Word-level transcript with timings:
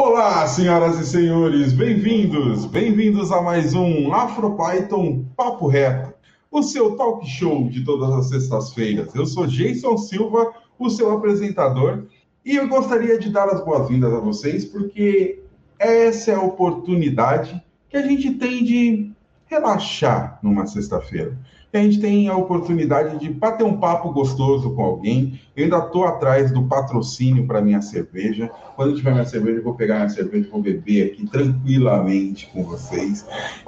Olá, 0.00 0.46
senhoras 0.46 0.96
e 1.00 1.04
senhores, 1.04 1.72
bem-vindos, 1.72 2.64
bem-vindos 2.66 3.32
a 3.32 3.42
mais 3.42 3.74
um 3.74 4.14
AfroPython 4.14 5.24
Papo 5.36 5.66
Reto, 5.66 6.14
o 6.52 6.62
seu 6.62 6.94
talk 6.94 7.28
show 7.28 7.68
de 7.68 7.84
todas 7.84 8.08
as 8.12 8.28
sextas-feiras. 8.28 9.12
Eu 9.12 9.26
sou 9.26 9.44
Jason 9.48 9.98
Silva, 9.98 10.54
o 10.78 10.88
seu 10.88 11.10
apresentador, 11.10 12.04
e 12.44 12.54
eu 12.54 12.68
gostaria 12.68 13.18
de 13.18 13.28
dar 13.28 13.48
as 13.48 13.60
boas-vindas 13.64 14.14
a 14.14 14.20
vocês 14.20 14.64
porque 14.64 15.42
essa 15.80 16.30
é 16.30 16.34
a 16.36 16.42
oportunidade 16.42 17.60
que 17.88 17.96
a 17.96 18.02
gente 18.02 18.34
tem 18.34 18.62
de 18.62 19.10
relaxar 19.46 20.38
numa 20.44 20.64
sexta-feira. 20.64 21.36
A 21.70 21.78
gente 21.78 22.00
tem 22.00 22.28
a 22.28 22.36
oportunidade 22.36 23.18
de 23.18 23.28
bater 23.28 23.62
um 23.62 23.76
papo 23.76 24.10
gostoso 24.10 24.74
com 24.74 24.82
alguém. 24.82 25.38
Eu 25.54 25.64
ainda 25.64 25.78
estou 25.78 26.04
atrás 26.04 26.50
do 26.50 26.62
patrocínio 26.62 27.46
para 27.46 27.60
minha 27.60 27.82
cerveja. 27.82 28.50
Quando 28.74 28.96
tiver 28.96 29.12
minha 29.12 29.26
cerveja, 29.26 29.58
eu 29.58 29.64
vou 29.64 29.74
pegar 29.74 29.96
minha 29.96 30.08
cerveja 30.08 30.46
e 30.46 30.50
vou 30.50 30.62
beber 30.62 31.12
aqui 31.12 31.26
tranquilamente 31.26 32.46
com 32.52 32.64
vocês. 32.64 33.26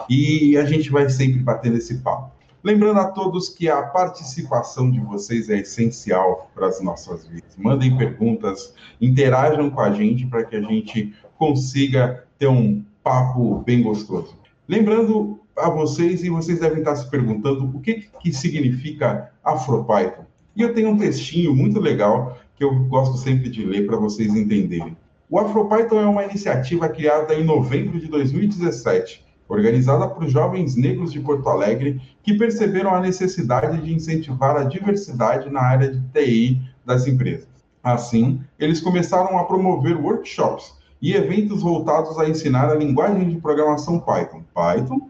E 0.08 0.56
a 0.56 0.64
gente 0.64 0.90
vai 0.90 1.10
sempre 1.10 1.40
batendo 1.40 1.76
esse 1.76 1.98
papo. 1.98 2.30
Lembrando 2.64 3.00
a 3.00 3.06
todos 3.06 3.48
que 3.50 3.68
a 3.68 3.82
participação 3.82 4.90
de 4.90 5.00
vocês 5.00 5.50
é 5.50 5.58
essencial 5.58 6.50
para 6.54 6.68
as 6.68 6.80
nossas 6.80 7.26
vidas. 7.26 7.56
Mandem 7.56 7.96
perguntas, 7.96 8.74
interajam 9.00 9.70
com 9.70 9.80
a 9.80 9.90
gente 9.92 10.26
para 10.26 10.44
que 10.44 10.56
a 10.56 10.60
gente 10.62 11.14
consiga 11.38 12.24
ter 12.38 12.48
um 12.48 12.82
papo 13.02 13.62
bem 13.64 13.82
gostoso. 13.82 14.38
Lembrando 14.68 15.39
a 15.66 15.70
vocês, 15.70 16.22
e 16.22 16.30
vocês 16.30 16.60
devem 16.60 16.78
estar 16.78 16.96
se 16.96 17.08
perguntando 17.10 17.64
o 17.64 17.80
que, 17.80 18.08
que 18.20 18.32
significa 18.32 19.30
AfroPython. 19.44 20.24
E 20.56 20.62
eu 20.62 20.74
tenho 20.74 20.90
um 20.90 20.98
textinho 20.98 21.54
muito 21.54 21.78
legal 21.78 22.38
que 22.56 22.64
eu 22.64 22.74
gosto 22.84 23.16
sempre 23.16 23.48
de 23.48 23.64
ler 23.64 23.86
para 23.86 23.96
vocês 23.96 24.34
entenderem. 24.34 24.96
O 25.30 25.38
AfroPython 25.38 26.00
é 26.00 26.06
uma 26.06 26.24
iniciativa 26.24 26.88
criada 26.88 27.34
em 27.34 27.44
novembro 27.44 28.00
de 28.00 28.08
2017, 28.08 29.24
organizada 29.48 30.08
por 30.08 30.28
jovens 30.28 30.74
negros 30.76 31.12
de 31.12 31.20
Porto 31.20 31.48
Alegre 31.48 32.00
que 32.22 32.34
perceberam 32.34 32.92
a 32.92 33.00
necessidade 33.00 33.80
de 33.80 33.94
incentivar 33.94 34.56
a 34.56 34.64
diversidade 34.64 35.48
na 35.48 35.60
área 35.60 35.92
de 35.92 36.00
TI 36.12 36.60
das 36.84 37.06
empresas. 37.06 37.48
Assim, 37.82 38.40
eles 38.58 38.80
começaram 38.80 39.38
a 39.38 39.44
promover 39.44 39.96
workshops 39.96 40.74
e 41.00 41.14
eventos 41.14 41.62
voltados 41.62 42.18
a 42.18 42.28
ensinar 42.28 42.68
a 42.68 42.74
linguagem 42.74 43.28
de 43.28 43.40
programação 43.40 44.00
Python. 44.00 44.42
Python 44.52 45.08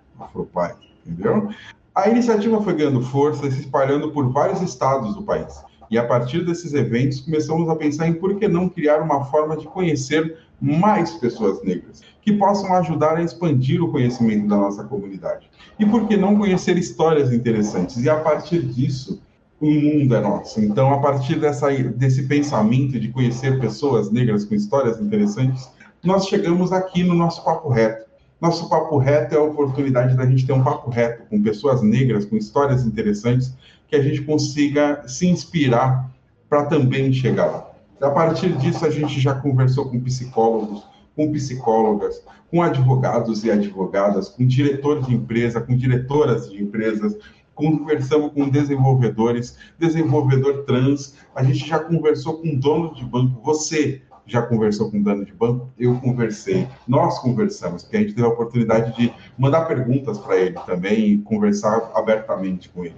Entendeu? 1.06 1.48
A 1.94 2.08
iniciativa 2.08 2.62
foi 2.62 2.74
ganhando 2.74 3.02
força 3.02 3.46
e 3.46 3.52
se 3.52 3.60
espalhando 3.60 4.10
por 4.12 4.30
vários 4.32 4.62
estados 4.62 5.14
do 5.14 5.22
país. 5.22 5.62
E 5.90 5.98
a 5.98 6.06
partir 6.06 6.44
desses 6.44 6.72
eventos, 6.72 7.20
começamos 7.20 7.68
a 7.68 7.74
pensar 7.74 8.06
em 8.06 8.14
por 8.14 8.36
que 8.36 8.46
não 8.46 8.68
criar 8.68 9.02
uma 9.02 9.24
forma 9.24 9.56
de 9.56 9.66
conhecer 9.66 10.38
mais 10.60 11.10
pessoas 11.14 11.62
negras, 11.64 12.00
que 12.22 12.32
possam 12.34 12.72
ajudar 12.74 13.16
a 13.16 13.22
expandir 13.22 13.82
o 13.82 13.90
conhecimento 13.90 14.46
da 14.46 14.56
nossa 14.56 14.84
comunidade. 14.84 15.50
E 15.78 15.86
por 15.86 16.06
que 16.06 16.16
não 16.16 16.36
conhecer 16.38 16.78
histórias 16.78 17.32
interessantes? 17.32 17.96
E 18.04 18.08
a 18.08 18.20
partir 18.20 18.62
disso, 18.62 19.20
o 19.60 19.66
mundo 19.68 20.14
é 20.14 20.20
nosso. 20.20 20.60
Então, 20.60 20.92
a 20.94 20.98
partir 20.98 21.40
dessa, 21.40 21.70
desse 21.70 22.22
pensamento 22.22 23.00
de 23.00 23.08
conhecer 23.08 23.58
pessoas 23.58 24.12
negras 24.12 24.44
com 24.44 24.54
histórias 24.54 25.00
interessantes, 25.00 25.68
nós 26.04 26.26
chegamos 26.26 26.72
aqui 26.72 27.02
no 27.02 27.14
nosso 27.14 27.44
papo 27.44 27.68
reto 27.68 28.09
nosso 28.40 28.68
papo 28.68 28.96
reto 28.96 29.34
é 29.34 29.38
a 29.38 29.42
oportunidade 29.42 30.16
da 30.16 30.24
gente 30.24 30.46
ter 30.46 30.52
um 30.52 30.62
papo 30.62 30.90
reto 30.90 31.24
com 31.28 31.42
pessoas 31.42 31.82
negras, 31.82 32.24
com 32.24 32.36
histórias 32.36 32.86
interessantes, 32.86 33.54
que 33.86 33.96
a 33.96 34.02
gente 34.02 34.22
consiga 34.22 35.06
se 35.06 35.26
inspirar 35.26 36.10
para 36.48 36.64
também 36.64 37.12
chegar 37.12 37.46
lá. 37.46 37.70
A 38.00 38.10
partir 38.10 38.56
disso, 38.56 38.86
a 38.86 38.90
gente 38.90 39.20
já 39.20 39.34
conversou 39.34 39.90
com 39.90 40.00
psicólogos, 40.00 40.82
com 41.14 41.30
psicólogas, 41.30 42.22
com 42.50 42.62
advogados 42.62 43.44
e 43.44 43.50
advogadas, 43.50 44.30
com 44.30 44.46
diretores 44.46 45.06
de 45.06 45.14
empresa, 45.14 45.60
com 45.60 45.76
diretoras 45.76 46.50
de 46.50 46.62
empresas, 46.62 47.16
conversamos 47.54 48.32
com 48.32 48.48
desenvolvedores, 48.48 49.58
desenvolvedor 49.78 50.64
trans, 50.64 51.14
a 51.34 51.44
gente 51.44 51.68
já 51.68 51.78
conversou 51.78 52.38
com 52.38 52.58
dono 52.58 52.94
de 52.94 53.04
banco, 53.04 53.40
você, 53.44 54.00
já 54.30 54.42
conversou 54.42 54.90
com 54.90 55.02
dono 55.02 55.24
de 55.24 55.32
banco, 55.32 55.68
eu 55.78 55.98
conversei, 56.00 56.68
nós 56.86 57.18
conversamos, 57.18 57.82
porque 57.82 57.96
a 57.96 58.00
gente 58.00 58.14
teve 58.14 58.26
a 58.26 58.30
oportunidade 58.30 58.96
de 58.96 59.12
mandar 59.36 59.66
perguntas 59.66 60.18
para 60.18 60.36
ele 60.36 60.56
também 60.66 61.08
e 61.08 61.18
conversar 61.18 61.90
abertamente 61.94 62.68
com 62.68 62.84
ele. 62.84 62.96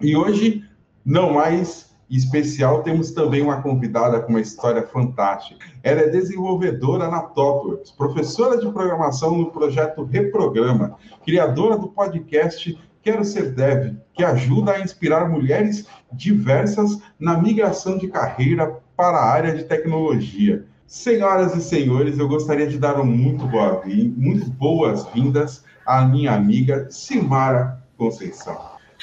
E 0.00 0.14
hoje, 0.14 0.64
não 1.04 1.32
mais 1.32 1.88
especial, 2.10 2.82
temos 2.82 3.10
também 3.10 3.42
uma 3.42 3.62
convidada 3.62 4.20
com 4.20 4.30
uma 4.30 4.40
história 4.40 4.86
fantástica. 4.86 5.66
Ela 5.82 6.02
é 6.02 6.08
desenvolvedora 6.08 7.10
na 7.10 7.20
TopWorks, 7.20 7.90
professora 7.90 8.58
de 8.58 8.70
programação 8.70 9.36
no 9.36 9.50
projeto 9.50 10.04
Reprograma, 10.04 10.96
criadora 11.24 11.76
do 11.76 11.88
podcast 11.88 12.78
Quero 13.02 13.24
Ser 13.24 13.54
Dev, 13.54 13.96
que 14.12 14.24
ajuda 14.24 14.72
a 14.72 14.80
inspirar 14.80 15.28
mulheres 15.28 15.86
diversas 16.12 16.98
na 17.18 17.40
migração 17.40 17.96
de 17.96 18.08
carreira 18.08 18.78
para 18.98 19.16
a 19.16 19.30
área 19.30 19.54
de 19.54 19.62
tecnologia. 19.62 20.64
Senhoras 20.84 21.54
e 21.54 21.62
senhores, 21.62 22.18
eu 22.18 22.26
gostaria 22.26 22.66
de 22.66 22.76
dar 22.78 23.00
um 23.00 23.04
muito, 23.04 23.46
boa, 23.46 23.80
muito 23.86 24.50
boas-vindas 24.50 25.62
à 25.86 26.04
minha 26.04 26.32
amiga 26.32 26.88
Simara 26.90 27.80
Conceição. 27.96 28.58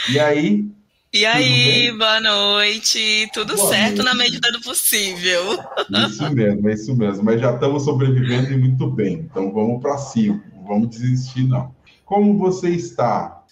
E 0.10 0.20
aí? 0.20 0.66
E 1.14 1.26
aí, 1.26 1.98
boa 1.98 2.20
noite. 2.20 3.30
Tudo 3.32 3.56
boa 3.56 3.70
certo 3.70 4.04
noite. 4.04 4.10
na 4.10 4.14
medida 4.16 4.52
do 4.52 4.60
possível. 4.60 5.64
Isso 6.10 6.30
mesmo, 6.30 6.70
é 6.70 6.74
isso 6.74 6.94
mesmo. 6.94 7.24
Mas 7.24 7.40
já 7.40 7.54
estamos 7.54 7.86
sobrevivendo 7.86 8.52
e 8.52 8.58
muito 8.58 8.88
bem. 8.88 9.26
Então 9.32 9.54
vamos 9.54 9.82
para 9.82 9.98
cima. 9.98 10.44
Não 10.54 10.68
vamos 10.68 10.90
desistir, 10.90 11.48
não. 11.48 11.74
Como 12.04 12.38
você 12.38 12.70
está? 12.70 13.46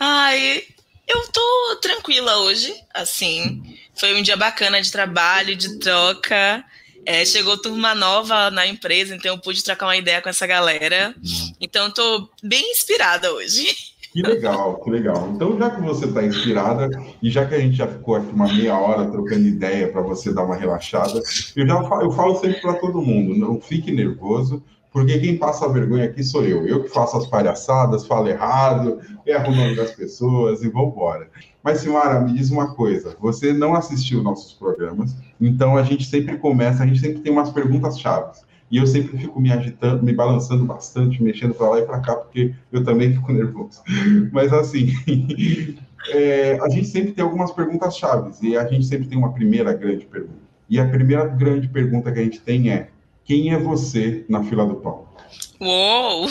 Ai, 0.00 0.62
eu 1.06 1.28
tô 1.28 1.76
tranquila 1.80 2.38
hoje, 2.38 2.74
assim. 2.94 3.62
Foi 3.94 4.18
um 4.18 4.22
dia 4.22 4.36
bacana 4.36 4.80
de 4.80 4.90
trabalho, 4.90 5.56
de 5.56 5.78
troca. 5.78 6.64
É, 7.04 7.24
chegou 7.24 7.58
turma 7.58 7.94
nova 7.94 8.50
na 8.50 8.66
empresa, 8.66 9.14
então 9.14 9.34
eu 9.34 9.40
pude 9.40 9.64
trocar 9.64 9.86
uma 9.86 9.96
ideia 9.96 10.22
com 10.22 10.28
essa 10.28 10.46
galera. 10.46 11.14
Então 11.60 11.90
tô 11.90 12.28
bem 12.42 12.70
inspirada 12.70 13.32
hoje. 13.32 13.66
Que 14.12 14.20
legal, 14.20 14.78
que 14.84 14.90
legal. 14.90 15.30
Então, 15.34 15.58
já 15.58 15.70
que 15.70 15.80
você 15.80 16.04
está 16.04 16.22
inspirada 16.22 16.90
e 17.22 17.30
já 17.30 17.46
que 17.46 17.54
a 17.54 17.58
gente 17.58 17.76
já 17.76 17.86
ficou 17.86 18.16
aqui 18.16 18.30
uma 18.30 18.46
meia 18.46 18.78
hora 18.78 19.10
trocando 19.10 19.48
ideia 19.48 19.90
para 19.90 20.02
você 20.02 20.34
dar 20.34 20.44
uma 20.44 20.54
relaxada, 20.54 21.18
eu 21.56 21.66
já 21.66 21.82
falo, 21.84 22.02
eu 22.02 22.12
falo 22.12 22.36
sempre 22.36 22.60
para 22.60 22.74
todo 22.74 23.00
mundo: 23.00 23.34
não 23.34 23.58
fique 23.58 23.90
nervoso, 23.90 24.62
porque 24.92 25.18
quem 25.18 25.38
passa 25.38 25.68
vergonha 25.68 26.04
aqui 26.04 26.22
sou 26.22 26.44
eu. 26.44 26.66
Eu 26.66 26.82
que 26.82 26.90
faço 26.90 27.16
as 27.16 27.26
palhaçadas, 27.26 28.06
falo 28.06 28.28
errado, 28.28 29.00
erro 29.26 29.52
o 29.52 29.56
nome 29.56 29.74
das 29.74 29.92
pessoas 29.92 30.62
e 30.62 30.68
vou 30.68 30.88
embora. 30.88 31.28
Mas, 31.62 31.78
Simara, 31.78 32.20
me 32.20 32.34
diz 32.34 32.50
uma 32.50 32.74
coisa: 32.74 33.16
você 33.18 33.52
não 33.52 33.74
assistiu 33.74 34.22
nossos 34.22 34.52
programas, 34.52 35.16
então 35.40 35.76
a 35.76 35.82
gente 35.82 36.04
sempre 36.04 36.36
começa, 36.36 36.82
a 36.82 36.86
gente 36.86 37.00
sempre 37.00 37.20
tem 37.20 37.32
umas 37.32 37.50
perguntas 37.50 37.98
chaves. 37.98 38.44
E 38.70 38.78
eu 38.78 38.86
sempre 38.86 39.18
fico 39.18 39.38
me 39.38 39.52
agitando, 39.52 40.02
me 40.02 40.14
balançando 40.14 40.64
bastante, 40.64 41.22
mexendo 41.22 41.54
para 41.54 41.68
lá 41.68 41.78
e 41.80 41.86
para 41.86 42.00
cá, 42.00 42.16
porque 42.16 42.54
eu 42.72 42.82
também 42.82 43.12
fico 43.12 43.30
nervoso. 43.30 43.82
Mas, 44.32 44.52
assim, 44.52 44.88
é, 46.08 46.58
a 46.60 46.68
gente 46.70 46.86
sempre 46.86 47.12
tem 47.12 47.22
algumas 47.22 47.50
perguntas 47.52 47.96
chaves, 47.96 48.42
e 48.42 48.56
a 48.56 48.66
gente 48.66 48.86
sempre 48.86 49.08
tem 49.08 49.18
uma 49.18 49.32
primeira 49.32 49.74
grande 49.74 50.06
pergunta. 50.06 50.42
E 50.70 50.80
a 50.80 50.88
primeira 50.88 51.26
grande 51.26 51.68
pergunta 51.68 52.10
que 52.10 52.18
a 52.18 52.24
gente 52.24 52.40
tem 52.40 52.70
é: 52.70 52.88
quem 53.24 53.52
é 53.52 53.58
você 53.58 54.24
na 54.28 54.42
fila 54.44 54.66
do 54.66 54.76
pão? 54.76 55.12
Uou! 55.60 56.28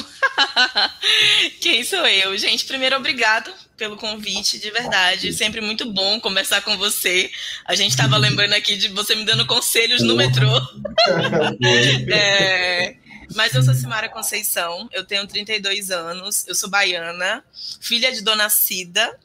Quem 1.61 1.83
sou 1.85 2.05
eu? 2.05 2.37
Gente, 2.37 2.65
primeiro, 2.65 2.97
obrigado 2.97 3.51
pelo 3.77 3.95
convite, 3.95 4.59
de 4.59 4.69
verdade. 4.69 5.31
Sempre 5.31 5.61
muito 5.61 5.89
bom 5.89 6.19
conversar 6.19 6.61
com 6.61 6.77
você. 6.77 7.31
A 7.65 7.73
gente 7.73 7.91
estava 7.91 8.17
lembrando 8.17 8.53
aqui 8.53 8.75
de 8.75 8.89
você 8.89 9.15
me 9.15 9.23
dando 9.23 9.47
conselhos 9.47 10.03
no 10.03 10.17
metrô. 10.17 10.49
é, 12.11 12.95
mas 13.33 13.53
eu 13.55 13.63
sou 13.63 13.73
Simara 13.73 14.09
Conceição, 14.09 14.89
eu 14.91 15.05
tenho 15.05 15.25
32 15.25 15.91
anos, 15.91 16.45
eu 16.47 16.53
sou 16.53 16.69
baiana, 16.69 17.43
filha 17.79 18.11
de 18.11 18.21
Dona 18.21 18.49
Cida, 18.49 19.17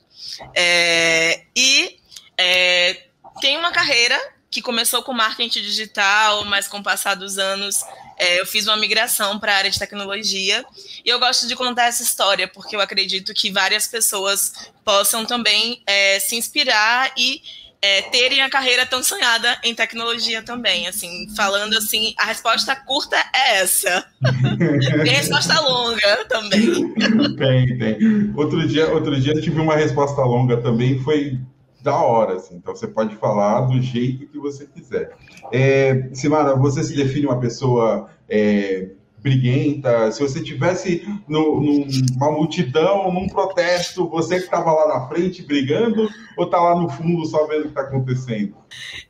é, 0.55 1.43
e 1.57 1.99
é, 2.39 3.03
tenho 3.41 3.59
uma 3.59 3.73
carreira 3.73 4.19
que 4.57 4.63
começou 4.63 5.03
com 5.03 5.13
marketing 5.13 5.61
digital, 5.61 6.43
mas 6.47 6.67
com 6.67 6.79
o 6.79 6.83
passar 6.83 7.15
dos 7.15 7.37
anos 7.37 7.85
é, 8.17 8.41
eu 8.41 8.47
fiz 8.47 8.67
uma 8.67 8.77
migração 8.79 9.39
para 9.39 9.53
a 9.53 9.57
área 9.57 9.71
de 9.71 9.79
tecnologia. 9.79 10.65
E 11.05 11.11
eu 11.11 11.19
gosto 11.19 11.47
de 11.47 11.55
contar 11.55 11.89
essa 11.89 12.03
história, 12.03 12.49
porque 12.49 12.75
eu 12.75 12.81
acredito 12.81 13.35
que 13.35 13.51
várias 13.51 13.87
pessoas 13.87 14.55
possam 14.83 15.27
também 15.27 15.83
é, 15.87 16.19
se 16.21 16.37
inspirar 16.37 17.13
e 17.19 17.43
é, 17.83 18.01
terem 18.01 18.41
a 18.41 18.49
carreira 18.49 18.87
tão 18.87 19.03
sonhada 19.03 19.59
em 19.63 19.75
tecnologia 19.75 20.41
também. 20.41 20.87
Assim, 20.87 21.29
falando 21.37 21.77
assim, 21.77 22.15
a 22.17 22.25
resposta 22.25 22.75
curta 22.75 23.17
é 23.35 23.59
essa. 23.59 24.07
tem 25.05 25.13
resposta 25.13 25.61
longa 25.61 26.25
também. 26.31 26.95
Tem, 27.37 27.79
tem. 27.79 28.33
Outro 28.35 28.67
dia, 28.67 28.91
outro 28.91 29.21
dia 29.21 29.35
eu 29.35 29.43
tive 29.43 29.61
uma 29.61 29.77
resposta 29.77 30.23
longa 30.23 30.57
também, 30.57 30.99
foi 31.03 31.39
da 31.87 31.97
hora, 31.97 32.35
assim. 32.35 32.57
Então 32.57 32.75
você 32.75 32.89
pode 32.89 33.15
falar 33.15 33.61
do 33.61 33.81
jeito 33.81 34.27
que 34.27 34.39
você 34.39 34.67
quiser. 34.67 35.17
É, 35.53 36.11
Simara, 36.13 36.57
você 36.57 36.83
se 36.83 36.97
define 36.97 37.27
uma 37.27 37.39
pessoa 37.39 38.11
é, 38.29 38.89
briguenta, 39.27 40.11
se 40.13 40.21
você 40.21 40.43
tivesse 40.43 41.05
no, 41.29 41.61
numa 41.61 42.31
multidão, 42.31 43.13
num 43.13 43.29
protesto, 43.29 44.09
você 44.09 44.39
que 44.39 44.45
estava 44.45 44.73
lá 44.73 44.99
na 44.99 45.09
frente 45.09 45.43
brigando 45.43 46.09
ou 46.37 46.51
tá 46.51 46.61
lá 46.61 46.81
no 46.81 46.89
fundo 46.89 47.25
só 47.27 47.47
vendo 47.47 47.61
o 47.61 47.63
que 47.63 47.69
está 47.69 47.83
acontecendo? 47.83 48.57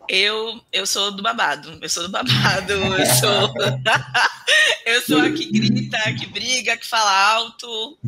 Eu, 0.08 0.60
eu 0.72 0.86
sou 0.86 1.10
do 1.10 1.22
babado, 1.22 1.78
eu 1.82 1.88
sou 1.88 2.04
do 2.04 2.10
babado, 2.10 2.72
eu 2.72 3.06
sou, 3.06 3.54
eu 4.86 5.02
sou 5.02 5.20
a 5.20 5.30
que 5.30 5.50
grita, 5.50 5.98
que 6.14 6.26
briga, 6.26 6.76
que 6.76 6.86
fala 6.86 7.34
alto. 7.34 7.98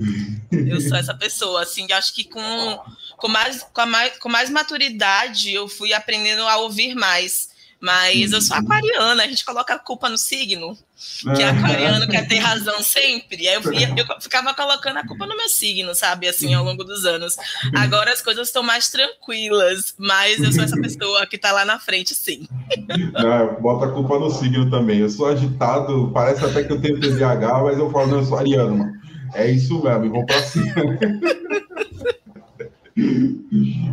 Eu 0.50 0.80
sou 0.80 0.96
essa 0.96 1.14
pessoa, 1.14 1.62
assim, 1.62 1.90
acho 1.92 2.14
que 2.14 2.24
com, 2.24 2.80
com, 3.18 3.28
mais, 3.28 3.62
com, 3.62 3.86
mais, 3.86 4.16
com 4.18 4.28
mais 4.28 4.48
maturidade 4.48 5.52
eu 5.52 5.68
fui 5.68 5.92
aprendendo 5.92 6.42
a 6.42 6.56
ouvir 6.58 6.94
mais. 6.94 7.48
Mas 7.80 8.32
eu 8.32 8.40
sou 8.40 8.56
aquariana, 8.56 9.22
a 9.22 9.28
gente 9.28 9.44
coloca 9.44 9.72
a 9.72 9.78
culpa 9.78 10.08
no 10.08 10.18
signo, 10.18 10.76
que 11.36 11.42
é 11.42 11.48
aquariano 11.48 12.08
quer 12.08 12.26
ter 12.26 12.38
razão 12.38 12.82
sempre. 12.82 13.46
Aí 13.46 13.54
eu, 13.54 13.62
eu, 13.96 14.20
ficava 14.20 14.52
colocando 14.52 14.96
a 14.96 15.06
culpa 15.06 15.26
no 15.26 15.36
meu 15.36 15.48
signo, 15.48 15.94
sabe, 15.94 16.26
assim, 16.26 16.52
ao 16.54 16.64
longo 16.64 16.82
dos 16.82 17.04
anos. 17.04 17.36
Agora 17.76 18.12
as 18.12 18.20
coisas 18.20 18.48
estão 18.48 18.64
mais 18.64 18.88
tranquilas, 18.88 19.94
mas 19.96 20.42
eu 20.42 20.52
sou 20.52 20.64
essa 20.64 20.76
pessoa 20.76 21.24
que 21.24 21.38
tá 21.38 21.52
lá 21.52 21.64
na 21.64 21.78
frente, 21.78 22.16
sim. 22.16 22.48
Não, 23.12 23.54
bota 23.62 23.86
a 23.86 23.92
culpa 23.92 24.18
no 24.18 24.30
signo 24.30 24.68
também. 24.68 24.98
Eu 24.98 25.08
sou 25.08 25.26
agitado, 25.26 26.10
parece 26.12 26.44
até 26.44 26.64
que 26.64 26.72
eu 26.72 26.80
tenho 26.80 26.98
TDAH, 26.98 27.62
mas 27.62 27.78
eu 27.78 27.92
falo, 27.92 28.08
não, 28.08 28.18
eu 28.18 28.24
sou 28.24 28.38
ariano, 28.38 28.76
mano. 28.76 28.92
É 29.34 29.48
isso 29.48 29.80
mesmo, 29.84 30.04
e 30.04 30.08
vou 30.08 30.26
pra 30.26 30.42
cima. 30.42 30.74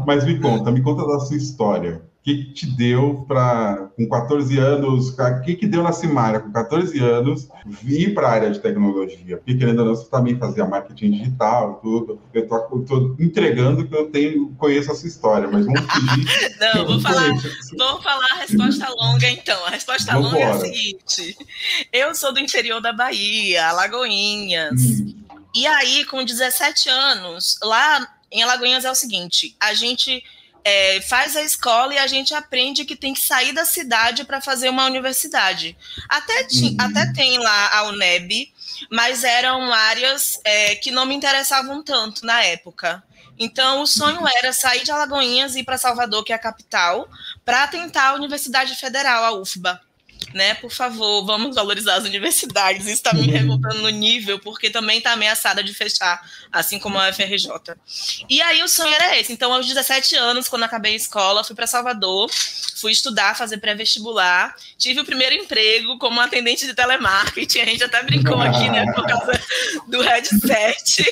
mas 0.06 0.25
me 0.25 0.40
conta, 0.40 0.72
me 0.72 0.81
conta 0.81 1.07
da 1.07 1.19
sua 1.19 1.38
história 1.38 2.02
que, 2.25 2.46
que 2.46 2.54
te 2.54 2.66
deu 2.66 3.24
para, 3.28 3.92
com 3.96 4.10
14 4.10 4.57
anos, 4.57 5.10
o 5.10 5.42
que, 5.44 5.56
que 5.56 5.68
deu 5.68 5.84
na 5.84 5.92
Simária, 5.92 6.40
com 6.40 6.52
14 6.52 7.00
anos, 7.00 7.48
vir 7.84 8.16
para 8.16 8.28
a 8.28 8.31
área 8.31 8.50
de 8.50 8.60
tecnologia? 8.60 9.38
Porque, 9.38 9.54
querendo 9.54 9.80
ou 9.80 9.86
não, 9.86 9.96
você 9.96 10.10
também 10.10 10.36
fazia 10.36 10.66
marketing 10.66 11.12
digital, 11.12 11.80
tudo. 11.84 12.19
Eu 12.34 12.46
estou 12.46 13.16
entregando 13.19 13.88
que 13.88 13.96
eu 13.96 14.10
tenho, 14.10 14.50
conheço 14.57 14.92
essa 14.92 15.06
história, 15.06 15.48
mas 15.48 15.68
vamos 15.68 15.81
fugir. 15.81 16.25
não, 16.74 16.88
vou 16.88 17.00
falar, 17.00 17.31
vou 17.78 18.01
falar 18.01 18.28
a 18.31 18.36
resposta 18.38 18.90
longa, 18.90 19.30
então. 19.30 19.66
A 19.68 19.69
resposta 19.69 20.13
Vambora. 20.13 20.34
longa 20.34 20.40
é 20.40 20.51
a 20.51 20.60
seguinte: 20.60 21.38
eu 21.94 22.16
sou 22.16 22.34
do 22.34 22.40
interior 22.40 22.81
da 22.81 22.92
Bahia, 22.92 23.68
Alagoinhas. 23.68 24.81
Hum. 24.81 25.13
E 25.54 25.68
aí, 25.68 26.04
com 26.06 26.25
17 26.25 26.90
anos, 26.90 27.60
lá 27.63 28.16
em 28.36 28.44
Alagoinhas 28.44 28.86
é 28.86 28.92
o 28.92 28.96
seguinte: 28.96 29.56
a 29.60 29.74
gente 29.74 30.24
é, 30.64 31.00
faz 31.02 31.36
a 31.36 31.42
escola 31.42 31.94
e 31.94 31.98
a 31.98 32.08
gente 32.08 32.34
aprende 32.34 32.86
que 32.86 32.96
tem 32.96 33.14
que 33.14 33.22
sair 33.22 33.54
da 33.54 33.66
cidade 33.66 34.26
para 34.26 34.42
fazer 34.42 34.70
uma 34.70 34.86
universidade. 34.86 35.78
Até, 36.10 36.48
uhum. 36.54 36.78
até 36.80 37.14
tem 37.14 37.38
lá 37.38 37.78
a 37.78 37.84
UNEB, 37.84 38.52
mas 38.92 39.24
eram 39.24 39.72
áreas 39.72 40.40
é, 40.44 40.76
que 40.76 40.92
não 40.92 41.06
me 41.06 41.16
interessavam 41.16 41.82
tanto 41.82 42.26
na 42.26 42.44
época. 42.44 43.04
Então, 43.38 43.82
o 43.82 43.88
sonho 43.88 44.26
era 44.38 44.54
sair 44.54 44.84
de 44.84 44.92
Alagoinhas 44.92 45.56
e 45.56 45.60
ir 45.60 45.64
para 45.64 45.78
Salvador, 45.78 46.24
que 46.24 46.32
é 46.32 46.36
a 46.36 46.40
capital, 46.40 47.08
para 47.44 47.68
tentar 47.68 48.10
a 48.10 48.14
Universidade 48.14 48.76
Federal, 48.76 49.24
a 49.24 49.32
UFBA 49.34 49.82
né? 50.33 50.56
Por 50.56 50.72
favor, 50.72 51.25
vamos 51.25 51.56
valorizar 51.56 51.95
as 51.95 52.06
universidades. 52.06 52.86
Isso 52.86 52.95
está 52.95 53.13
me 53.13 53.27
revoltando 53.27 53.81
no 53.81 53.89
nível, 53.89 54.39
porque 54.39 54.69
também 54.69 54.98
está 54.98 55.12
ameaçada 55.12 55.63
de 55.63 55.74
fechar, 55.74 56.22
assim 56.51 56.80
como 56.80 56.98
a 56.98 57.12
FRJ. 57.12 57.50
E 58.30 58.42
aí 58.42 58.63
o 58.63 58.68
sonho 58.68 58.94
era 58.94 59.18
esse. 59.18 59.31
Então, 59.31 59.54
aos 59.54 59.68
17 59.68 60.16
anos, 60.16 60.48
quando 60.48 60.63
acabei 60.63 60.94
a 60.94 60.98
escola, 60.98 61.44
fui 61.44 61.56
para 61.56 61.68
Salvador, 61.68 62.30
fui 62.75 62.92
estudar, 62.92 63.36
fazer 63.36 63.57
pré-vestibular, 63.57 64.56
tive 64.77 65.01
o 65.01 65.06
primeiro 65.06 65.36
emprego 65.36 65.98
como 65.98 66.19
atendente 66.19 66.66
de 66.66 66.74
telemarketing. 66.74 67.60
A 67.62 67.66
gente 67.66 67.83
até 67.83 68.04
brincou 68.04 68.39
aqui, 68.42 68.69
né, 68.69 68.92
por 68.94 69.06
causa 69.06 69.39
do 69.88 70.01
headset. 70.01 71.06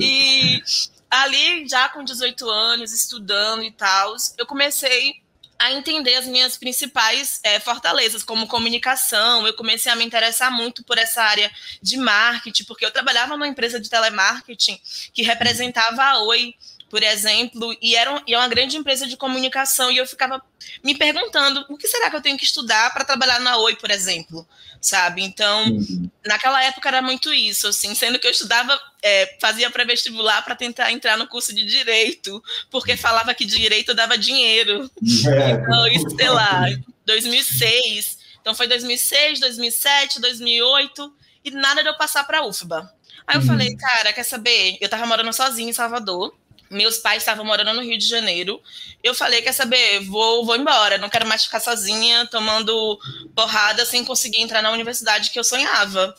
E 0.00 0.62
ali, 1.10 1.68
já 1.68 1.88
com 1.88 2.04
18 2.04 2.48
anos, 2.48 2.92
estudando 2.92 3.62
e 3.62 3.70
tal, 3.70 4.14
eu 4.36 4.46
comecei 4.46 5.14
a 5.58 5.72
entender 5.72 6.14
as 6.14 6.26
minhas 6.26 6.56
principais 6.56 7.40
é, 7.42 7.58
fortalezas, 7.58 8.22
como 8.22 8.46
comunicação. 8.46 9.46
Eu 9.46 9.54
comecei 9.54 9.90
a 9.90 9.96
me 9.96 10.04
interessar 10.04 10.52
muito 10.52 10.84
por 10.84 10.96
essa 10.96 11.22
área 11.22 11.50
de 11.82 11.96
marketing, 11.96 12.64
porque 12.64 12.86
eu 12.86 12.92
trabalhava 12.92 13.36
numa 13.36 13.48
empresa 13.48 13.80
de 13.80 13.90
telemarketing 13.90 14.80
que 15.12 15.22
representava 15.22 16.02
a 16.02 16.22
Oi, 16.22 16.54
por 16.90 17.02
exemplo, 17.02 17.76
e 17.82 17.94
era, 17.94 18.22
e 18.26 18.34
é 18.34 18.38
uma 18.38 18.48
grande 18.48 18.76
empresa 18.76 19.06
de 19.06 19.16
comunicação, 19.16 19.90
e 19.90 19.98
eu 19.98 20.06
ficava 20.06 20.42
me 20.82 20.96
perguntando 20.96 21.64
o 21.68 21.76
que 21.76 21.86
será 21.86 22.10
que 22.10 22.16
eu 22.16 22.22
tenho 22.22 22.38
que 22.38 22.44
estudar 22.44 22.92
para 22.92 23.04
trabalhar 23.04 23.38
na 23.40 23.56
Oi, 23.58 23.76
por 23.76 23.90
exemplo, 23.90 24.46
sabe? 24.80 25.22
Então, 25.22 25.66
uhum. 25.66 26.10
naquela 26.26 26.62
época 26.64 26.88
era 26.88 27.02
muito 27.02 27.32
isso, 27.32 27.68
assim, 27.68 27.94
sendo 27.94 28.18
que 28.18 28.26
eu 28.26 28.30
estudava, 28.30 28.78
é, 29.02 29.36
fazia 29.40 29.70
pré-vestibular 29.70 30.42
para 30.42 30.56
tentar 30.56 30.90
entrar 30.92 31.16
no 31.16 31.26
curso 31.26 31.54
de 31.54 31.64
Direito, 31.64 32.42
porque 32.70 32.96
falava 32.96 33.34
que 33.34 33.44
Direito 33.44 33.94
dava 33.94 34.16
dinheiro. 34.16 34.90
É. 35.26 35.50
Então, 35.50 35.86
isso, 35.92 36.10
sei 36.16 36.28
lá, 36.30 36.66
2006, 37.04 38.18
então 38.40 38.54
foi 38.54 38.66
2006, 38.66 39.40
2007, 39.40 40.20
2008, 40.20 41.14
e 41.44 41.50
nada 41.50 41.82
de 41.82 41.88
eu 41.88 41.96
passar 41.96 42.24
para 42.24 42.38
a 42.38 42.46
UFBA. 42.46 42.90
Aí 43.26 43.36
eu 43.36 43.42
uhum. 43.42 43.46
falei, 43.46 43.76
cara, 43.76 44.12
quer 44.12 44.22
saber? 44.22 44.78
Eu 44.80 44.88
tava 44.88 45.04
morando 45.04 45.30
sozinha 45.34 45.68
em 45.68 45.72
Salvador, 45.74 46.34
meus 46.70 46.98
pais 46.98 47.22
estavam 47.22 47.44
morando 47.44 47.74
no 47.74 47.82
Rio 47.82 47.98
de 47.98 48.06
Janeiro. 48.06 48.62
Eu 49.02 49.14
falei, 49.14 49.42
quer 49.42 49.52
saber, 49.52 50.00
vou, 50.00 50.44
vou 50.44 50.56
embora, 50.56 50.98
não 50.98 51.08
quero 51.08 51.26
mais 51.26 51.44
ficar 51.44 51.60
sozinha, 51.60 52.26
tomando 52.26 52.98
porrada 53.34 53.84
sem 53.84 54.04
conseguir 54.04 54.40
entrar 54.40 54.62
na 54.62 54.70
universidade 54.70 55.30
que 55.30 55.38
eu 55.38 55.44
sonhava. 55.44 56.14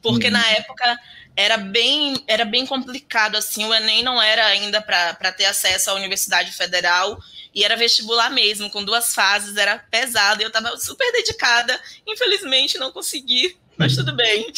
Porque 0.00 0.26
uhum. 0.26 0.32
na 0.32 0.46
época 0.50 0.98
era 1.36 1.56
bem, 1.56 2.22
era 2.26 2.44
bem 2.44 2.64
complicado, 2.64 3.36
assim, 3.36 3.64
o 3.64 3.74
Enem 3.74 4.02
não 4.02 4.22
era 4.22 4.46
ainda 4.46 4.80
para 4.80 5.32
ter 5.32 5.46
acesso 5.46 5.90
à 5.90 5.94
Universidade 5.94 6.52
Federal, 6.52 7.18
e 7.52 7.64
era 7.64 7.76
vestibular 7.76 8.30
mesmo, 8.30 8.70
com 8.70 8.84
duas 8.84 9.14
fases, 9.14 9.56
era 9.56 9.78
pesado, 9.78 10.40
e 10.40 10.44
eu 10.44 10.48
estava 10.48 10.76
super 10.76 11.10
dedicada, 11.12 11.78
infelizmente 12.06 12.78
não 12.78 12.92
consegui, 12.92 13.56
mas 13.76 13.96
tudo 13.96 14.12
bem. 14.12 14.52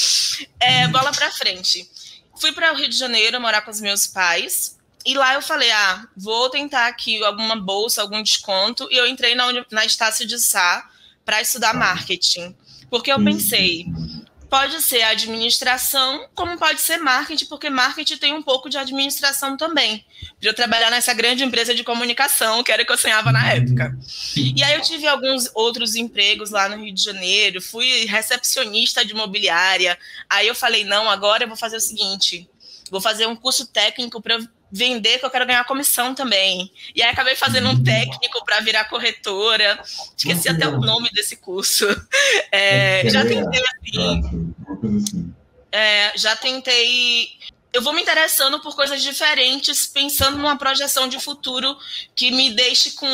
É, 0.61 0.87
bola 0.89 1.13
para 1.13 1.31
frente. 1.31 1.89
Fui 2.39 2.53
para 2.53 2.73
o 2.73 2.77
Rio 2.77 2.89
de 2.89 2.97
Janeiro 2.97 3.41
morar 3.41 3.63
com 3.63 3.71
os 3.71 3.81
meus 3.81 4.07
pais, 4.07 4.76
e 5.07 5.15
lá 5.15 5.35
eu 5.35 5.41
falei, 5.41 5.71
ah, 5.71 6.09
vou 6.17 6.51
tentar 6.51 6.89
aqui 6.89 7.23
alguma 7.23 7.55
bolsa, 7.55 8.03
algum 8.03 8.21
desconto. 8.21 8.89
E 8.91 8.97
eu 8.97 9.07
entrei 9.07 9.37
na, 9.37 9.47
na 9.71 9.85
Estácio 9.85 10.27
de 10.27 10.37
Sá 10.37 10.91
para 11.25 11.41
estudar 11.41 11.73
marketing. 11.73 12.57
Porque 12.91 13.13
eu 13.13 13.23
pensei, 13.23 13.87
pode 14.51 14.83
ser 14.83 15.03
administração, 15.03 16.29
como 16.35 16.59
pode 16.59 16.81
ser 16.81 16.99
marketing, 16.99 17.47
porque 17.47 17.71
marketing 17.71 18.17
tem 18.17 18.35
um 18.35 18.43
pouco 18.43 18.69
de 18.69 18.79
administração 18.79 19.57
também. 19.57 20.05
De 20.41 20.49
eu 20.49 20.55
trabalhar 20.55 20.91
nessa 20.91 21.15
grande 21.15 21.45
empresa 21.45 21.73
de 21.73 21.85
comunicação, 21.85 22.65
que 22.65 22.73
era 22.73 22.83
o 22.83 22.87
que 22.87 22.93
eu 22.93 22.99
sonhava 22.99 23.31
na 23.31 23.53
época. 23.53 23.97
E 24.37 24.61
aí 24.65 24.75
eu 24.75 24.81
tive 24.81 25.07
alguns 25.07 25.49
outros 25.55 25.95
empregos 25.95 26.51
lá 26.51 26.69
no 26.69 26.83
Rio 26.83 26.93
de 26.93 27.03
Janeiro, 27.03 27.63
fui 27.63 28.07
recepcionista 28.07 29.05
de 29.05 29.13
imobiliária. 29.13 29.97
Aí 30.29 30.49
eu 30.49 30.55
falei, 30.55 30.83
não, 30.85 31.09
agora 31.09 31.45
eu 31.45 31.49
vou 31.49 31.57
fazer 31.57 31.77
o 31.77 31.81
seguinte, 31.81 32.49
vou 32.91 33.01
fazer 33.01 33.27
um 33.27 33.37
curso 33.37 33.67
técnico 33.69 34.21
para 34.21 34.39
vender, 34.71 35.19
que 35.19 35.25
eu 35.25 35.31
quero 35.31 35.47
ganhar 35.47 35.65
comissão 35.65 36.15
também. 36.15 36.71
E 36.95 37.03
aí 37.03 37.11
acabei 37.11 37.37
fazendo 37.37 37.69
um 37.69 37.83
técnico 37.83 38.45
para 38.45 38.61
virar 38.61 38.85
corretora. 38.85 39.81
Esqueci 40.17 40.49
até 40.49 40.67
o 40.67 40.81
nome 40.81 41.11
desse 41.11 41.37
curso. 41.37 41.87
É, 42.51 43.09
já 43.09 43.25
tentei 43.25 43.63
assim. 43.63 44.23
assim. 44.83 45.35
É, 45.71 46.13
já 46.17 46.35
tentei. 46.37 47.29
Eu 47.73 47.83
vou 47.83 47.93
me 47.93 48.01
interessando 48.01 48.61
por 48.61 48.75
coisas 48.75 49.03
diferentes, 49.03 49.87
pensando 49.87 50.39
numa 50.39 50.57
projeção 50.57 51.09
de 51.09 51.21
futuro 51.21 51.77
que 52.15 52.31
me 52.31 52.51
deixe 52.51 52.93
com 52.93 53.07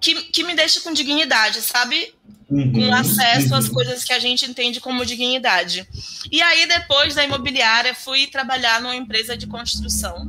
que, 0.00 0.14
que 0.24 0.42
me 0.42 0.54
deixa 0.54 0.80
com 0.80 0.92
dignidade, 0.92 1.60
sabe? 1.60 2.14
Uhum, 2.50 2.72
com 2.72 2.92
acesso 2.92 3.50
uhum. 3.50 3.54
às 3.54 3.68
coisas 3.68 4.02
que 4.02 4.12
a 4.12 4.18
gente 4.18 4.44
entende 4.44 4.80
como 4.80 5.06
dignidade. 5.06 5.86
E 6.30 6.42
aí, 6.42 6.66
depois 6.66 7.14
da 7.14 7.22
imobiliária, 7.22 7.94
fui 7.94 8.26
trabalhar 8.26 8.80
numa 8.80 8.96
empresa 8.96 9.36
de 9.36 9.46
construção. 9.46 10.28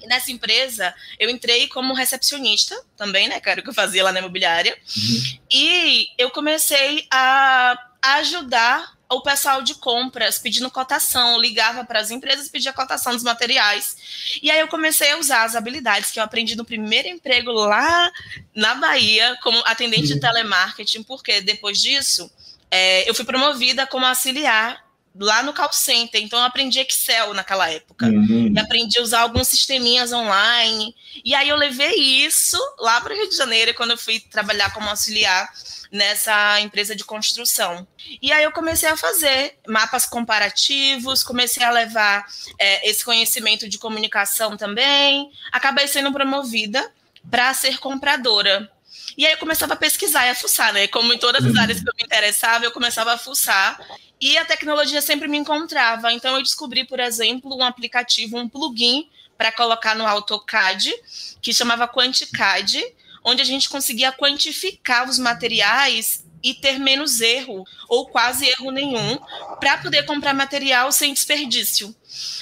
E 0.00 0.06
nessa 0.06 0.30
empresa, 0.30 0.94
eu 1.18 1.28
entrei 1.28 1.66
como 1.66 1.92
recepcionista 1.92 2.80
também, 2.96 3.28
né? 3.28 3.40
Que 3.40 3.50
era 3.50 3.60
o 3.60 3.64
que 3.64 3.70
eu 3.70 3.74
fazia 3.74 4.04
lá 4.04 4.12
na 4.12 4.20
imobiliária. 4.20 4.78
Uhum. 4.96 5.38
E 5.52 6.06
eu 6.16 6.30
comecei 6.30 7.06
a 7.10 7.76
ajudar 8.00 8.96
o 9.10 9.20
pessoal 9.20 9.60
de 9.60 9.74
compras 9.74 10.38
pedindo 10.38 10.70
cotação, 10.70 11.40
ligava 11.40 11.84
para 11.84 11.98
as 11.98 12.10
empresas 12.10 12.48
pedia 12.48 12.72
cotação 12.72 13.12
dos 13.12 13.24
materiais. 13.24 13.96
E 14.40 14.50
aí 14.50 14.60
eu 14.60 14.68
comecei 14.68 15.10
a 15.10 15.18
usar 15.18 15.44
as 15.44 15.56
habilidades 15.56 16.10
que 16.10 16.20
eu 16.20 16.24
aprendi 16.24 16.56
no 16.56 16.64
primeiro 16.64 17.08
emprego 17.08 17.50
lá 17.50 18.10
na 18.54 18.76
Bahia, 18.76 19.36
como 19.42 19.58
atendente 19.66 20.06
de 20.06 20.20
telemarketing, 20.20 21.02
porque 21.02 21.40
depois 21.40 21.80
disso 21.82 22.30
é, 22.70 23.08
eu 23.08 23.14
fui 23.14 23.24
promovida 23.24 23.86
como 23.86 24.06
auxiliar 24.06 24.89
lá 25.18 25.42
no 25.42 25.52
call 25.52 25.72
center, 25.72 26.22
então 26.22 26.38
eu 26.38 26.44
aprendi 26.44 26.78
Excel 26.78 27.34
naquela 27.34 27.68
época. 27.70 28.06
Uhum. 28.06 28.52
E 28.54 28.58
aprendi 28.58 28.98
a 28.98 29.02
usar 29.02 29.20
alguns 29.20 29.48
sisteminhas 29.48 30.12
online. 30.12 30.94
E 31.24 31.34
aí 31.34 31.48
eu 31.48 31.56
levei 31.56 31.94
isso 32.24 32.58
lá 32.78 33.00
para 33.00 33.12
o 33.12 33.16
Rio 33.16 33.28
de 33.28 33.36
Janeiro 33.36 33.74
quando 33.74 33.90
eu 33.92 33.98
fui 33.98 34.20
trabalhar 34.20 34.72
como 34.72 34.88
auxiliar 34.88 35.48
nessa 35.90 36.60
empresa 36.60 36.94
de 36.94 37.04
construção. 37.04 37.86
E 38.22 38.32
aí 38.32 38.44
eu 38.44 38.52
comecei 38.52 38.88
a 38.88 38.96
fazer 38.96 39.58
mapas 39.66 40.06
comparativos, 40.06 41.24
comecei 41.24 41.64
a 41.64 41.70
levar 41.70 42.24
é, 42.58 42.88
esse 42.88 43.04
conhecimento 43.04 43.68
de 43.68 43.78
comunicação 43.78 44.56
também. 44.56 45.30
Acabei 45.50 45.88
sendo 45.88 46.12
promovida 46.12 46.90
para 47.28 47.52
ser 47.54 47.78
compradora. 47.78 48.70
E 49.18 49.26
aí 49.26 49.32
eu 49.32 49.38
começava 49.38 49.74
a 49.74 49.76
pesquisar 49.76 50.26
e 50.26 50.30
a 50.30 50.34
fuçar, 50.34 50.72
né? 50.72 50.86
Como 50.86 51.12
em 51.12 51.18
todas 51.18 51.44
as 51.44 51.52
uhum. 51.52 51.60
áreas 51.60 51.80
que 51.80 51.88
eu 51.88 51.94
me 51.96 52.04
interessava, 52.04 52.64
eu 52.64 52.70
começava 52.70 53.12
a 53.12 53.18
fuçar. 53.18 53.78
E 54.20 54.36
a 54.36 54.44
tecnologia 54.44 55.00
sempre 55.00 55.26
me 55.28 55.38
encontrava. 55.38 56.12
Então 56.12 56.36
eu 56.36 56.42
descobri, 56.42 56.84
por 56.84 57.00
exemplo, 57.00 57.56
um 57.56 57.62
aplicativo, 57.62 58.36
um 58.36 58.48
plugin 58.48 59.08
para 59.38 59.50
colocar 59.50 59.94
no 59.94 60.06
AutoCAD, 60.06 60.92
que 61.40 61.54
chamava 61.54 61.88
QuantiCAD, 61.88 62.84
onde 63.24 63.40
a 63.40 63.44
gente 63.44 63.70
conseguia 63.70 64.12
quantificar 64.12 65.08
os 65.08 65.18
materiais 65.18 66.24
e 66.42 66.54
ter 66.54 66.78
menos 66.78 67.20
erro, 67.20 67.64
ou 67.88 68.06
quase 68.06 68.46
erro 68.46 68.70
nenhum, 68.70 69.18
para 69.58 69.78
poder 69.78 70.04
comprar 70.04 70.34
material 70.34 70.90
sem 70.90 71.12
desperdício. 71.12 71.94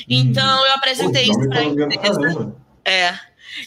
Então, 0.08 0.66
eu 0.66 0.72
apresentei 0.72 1.26
Pô, 1.26 1.32
isso 1.32 1.48
para 1.48 1.60
a 1.60 1.64
empresa. 1.64 2.56
É, 2.84 3.18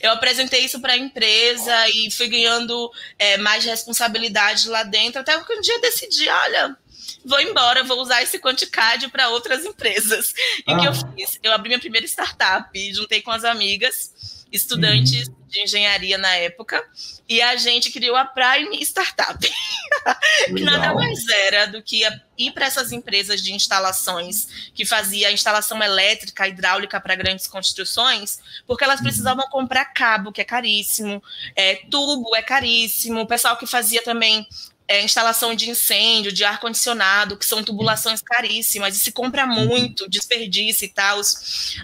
eu 0.02 0.12
apresentei 0.12 0.66
isso 0.66 0.80
para 0.80 0.94
a 0.94 0.98
empresa 0.98 1.90
e 1.90 2.10
fui 2.12 2.28
ganhando 2.28 2.92
é, 3.20 3.38
mais 3.38 3.66
responsabilidade 3.66 4.70
lá 4.70 4.84
dentro, 4.84 5.22
até 5.22 5.38
que 5.38 5.54
um 5.54 5.62
dia 5.62 5.80
decidi, 5.80 6.30
olha, 6.30 6.78
vou 7.26 7.40
embora, 7.40 7.84
vou 7.84 8.00
usar 8.00 8.22
esse 8.22 8.40
Quanticad 8.40 9.10
para 9.10 9.30
outras 9.30 9.66
empresas. 9.66 10.34
E 10.68 10.72
o 10.72 10.76
ah. 10.76 10.80
que 10.80 10.88
eu 10.88 10.92
ah. 10.92 11.14
fiz? 11.16 11.40
Eu 11.44 11.54
abri 11.54 11.70
minha 11.70 11.80
primeira 11.80 12.06
startup, 12.06 12.94
juntei 12.94 13.22
com 13.22 13.32
as 13.32 13.44
amigas, 13.44 14.46
estudantes 14.52 15.28
uhum. 15.28 15.36
de 15.48 15.62
engenharia 15.62 16.18
na 16.18 16.36
época, 16.36 16.84
e 17.28 17.42
a 17.42 17.56
gente 17.56 17.90
criou 17.90 18.16
a 18.16 18.26
Prime 18.26 18.82
Startup. 18.82 19.40
que 20.46 20.62
nada 20.62 20.94
mais 20.94 21.28
era 21.30 21.68
do 21.68 21.82
que 21.82 22.04
ir 22.38 22.52
para 22.52 22.66
essas 22.66 22.92
empresas 22.92 23.42
de 23.42 23.54
instalações 23.54 24.72
que 24.74 24.86
fazia 24.86 25.32
instalação 25.32 25.82
elétrica, 25.82 26.48
hidráulica 26.48 27.00
para 27.00 27.16
grandes 27.16 27.48
construções, 27.48 28.40
porque 28.68 28.84
elas 28.84 29.00
uhum. 29.00 29.06
precisavam 29.06 29.48
comprar 29.50 29.86
cabo, 29.86 30.32
que 30.32 30.42
é 30.42 30.46
caríssimo, 30.46 31.24
é, 31.56 31.76
tubo 31.90 32.36
é 32.36 32.42
caríssimo, 32.42 33.22
o 33.22 33.28
pessoal 33.28 33.56
que 33.56 33.66
fazia 33.66 34.04
também 34.04 34.46
é, 34.92 35.02
instalação 35.02 35.56
de 35.56 35.70
incêndio, 35.70 36.34
de 36.34 36.44
ar-condicionado, 36.44 37.38
que 37.38 37.46
são 37.46 37.64
tubulações 37.64 38.22
caríssimas, 38.22 38.98
e 38.98 39.00
se 39.00 39.10
compra 39.10 39.46
uhum. 39.46 39.66
muito, 39.66 40.10
desperdício 40.10 40.84
e 40.84 40.90
tal. 40.90 41.22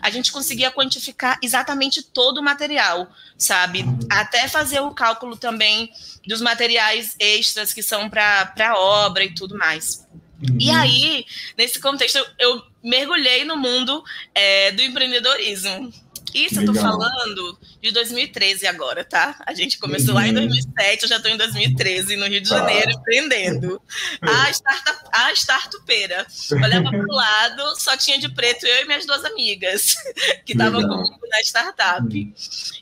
A 0.02 0.10
gente 0.10 0.30
conseguia 0.30 0.70
quantificar 0.70 1.40
exatamente 1.42 2.04
todo 2.04 2.40
o 2.40 2.44
material, 2.44 3.10
sabe? 3.38 3.84
Uhum. 3.84 4.00
Até 4.10 4.50
fazer 4.50 4.82
o 4.82 4.92
cálculo 4.92 5.38
também 5.38 5.90
dos 6.28 6.42
materiais 6.42 7.16
extras 7.18 7.74
que 7.74 7.82
são 7.82 8.10
para 8.10 8.54
a 8.60 8.78
obra 8.78 9.24
e 9.24 9.34
tudo 9.34 9.58
mais. 9.58 10.06
Uhum. 10.42 10.58
E 10.60 10.70
aí, 10.70 11.26
nesse 11.58 11.80
contexto, 11.80 12.20
eu 12.38 12.62
mergulhei 12.84 13.46
no 13.46 13.56
mundo 13.56 14.04
é, 14.36 14.74
do 14.74 14.82
empreendedorismo. 14.82 15.94
Isso 16.38 16.60
Legal. 16.60 16.75
eu 16.75 16.82
tô 16.82 16.88
falando 16.88 17.60
de 17.82 17.91
2013 17.91 18.67
agora, 18.67 19.03
tá? 19.03 19.41
A 19.46 19.53
gente 19.56 19.79
começou 19.79 20.10
uhum. 20.10 20.22
lá 20.22 20.27
em 20.27 20.34
2007, 20.34 21.03
eu 21.03 21.10
já 21.10 21.20
tô 21.20 21.27
em 21.27 21.38
2013, 21.38 22.15
no 22.15 22.27
Rio 22.27 22.41
de 22.41 22.50
tá. 22.50 22.58
Janeiro, 22.60 22.89
ah. 22.89 22.94
empreendendo. 22.94 23.82
A, 24.22 24.51
startup, 24.51 25.00
a 25.12 25.34
startupeira. 25.34 26.27
Olhava 26.51 26.89
pro 26.91 27.12
lado, 27.12 27.75
só 27.79 27.98
tinha 27.98 28.20
de 28.20 28.29
preto 28.29 28.67
eu 28.67 28.84
e 28.84 28.86
minhas 28.86 29.06
duas 29.06 29.25
amigas, 29.25 29.96
que 30.46 30.51
estavam 30.51 30.82
comigo 30.88 31.27
na 31.27 31.41
startup. 31.41 32.15
Uhum. 32.15 32.34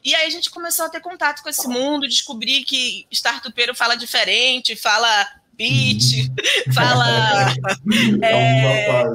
E 0.03 0.13
aí 0.13 0.27
a 0.27 0.29
gente 0.29 0.50
começou 0.50 0.85
a 0.85 0.89
ter 0.89 1.00
contato 1.00 1.41
com 1.41 1.50
esse 1.50 1.67
mundo, 1.67 2.07
descobrir 2.07 2.63
que 2.65 3.07
startupeiro 3.09 3.74
fala 3.74 3.95
diferente, 3.95 4.75
fala 4.75 5.27
beat, 5.53 6.29
uhum. 6.67 6.74
fala... 6.74 7.53
é, 8.21 9.05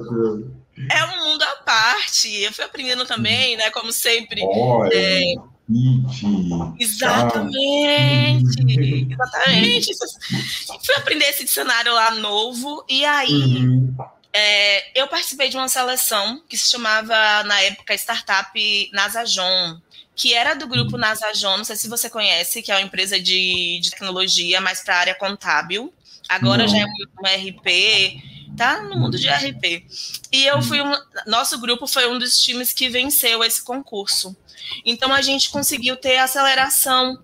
é 0.91 1.05
um 1.05 1.25
mundo 1.25 1.43
à 1.43 1.57
parte. 1.57 2.29
Eu 2.43 2.53
fui 2.53 2.65
aprendendo 2.65 3.05
também, 3.07 3.57
né? 3.57 3.71
Como 3.71 3.93
sempre. 3.93 4.43
Olha, 4.45 4.91
é... 4.93 5.35
Exatamente, 6.81 8.73
exatamente. 9.13 9.91
Fui 10.85 10.95
aprender 10.97 11.27
esse 11.27 11.45
dicionário 11.45 11.95
lá 11.95 12.11
novo, 12.13 12.85
e 12.89 13.05
aí 13.05 13.31
uhum. 13.33 13.95
é, 14.33 15.01
eu 15.01 15.07
participei 15.07 15.49
de 15.49 15.57
uma 15.57 15.69
seleção 15.69 16.43
que 16.49 16.59
se 16.59 16.69
chamava, 16.71 17.45
na 17.45 17.61
época, 17.61 17.95
Startup 17.95 18.91
Nasajon, 18.93 19.79
que 20.17 20.35
era 20.35 20.55
do 20.55 20.67
grupo 20.67 20.95
uhum. 20.95 21.01
Nasajon, 21.01 21.59
não 21.59 21.65
sei 21.65 21.77
se 21.77 21.89
você 21.89 22.11
conhece, 22.11 22.63
que 22.63 22.73
é 22.73 22.75
uma 22.75 22.83
empresa 22.83 23.21
de, 23.21 23.79
de 23.81 23.91
tecnologia, 23.91 24.61
mais 24.61 24.83
para 24.83 24.97
a 24.97 24.99
área 24.99 25.15
contábil. 25.15 25.95
Agora 26.29 26.67
já 26.67 26.79
é 26.79 26.85
um 26.85 27.49
RP, 27.49 28.23
tá 28.57 28.83
no 28.83 28.97
mundo 28.97 29.19
de 29.19 29.29
RP. 29.29 29.85
E 30.33 30.47
eu 30.47 30.63
fui 30.63 30.81
um, 30.81 30.93
nosso 31.27 31.59
grupo 31.59 31.87
foi 31.87 32.09
um 32.09 32.19
dos 32.19 32.41
times 32.41 32.73
que 32.73 32.89
venceu 32.89 33.43
esse 33.43 33.63
concurso. 33.63 34.37
Então 34.85 35.13
a 35.13 35.23
gente 35.23 35.51
conseguiu 35.51 35.97
ter 35.97 36.19
aceleração 36.19 37.19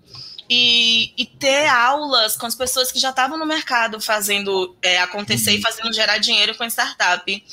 e, 0.49 1.11
e 1.17 1.25
ter 1.25 1.67
aulas 1.67 2.35
com 2.37 2.45
as 2.45 2.55
pessoas 2.55 2.91
que 2.91 2.99
já 2.99 3.09
estavam 3.09 3.37
no 3.37 3.45
mercado 3.45 3.99
fazendo 3.99 4.75
é, 4.81 4.99
acontecer 4.99 5.53
e 5.53 5.61
fazendo 5.61 5.93
gerar 5.93 6.17
dinheiro 6.17 6.55
com 6.55 6.63
startup. 6.65 7.43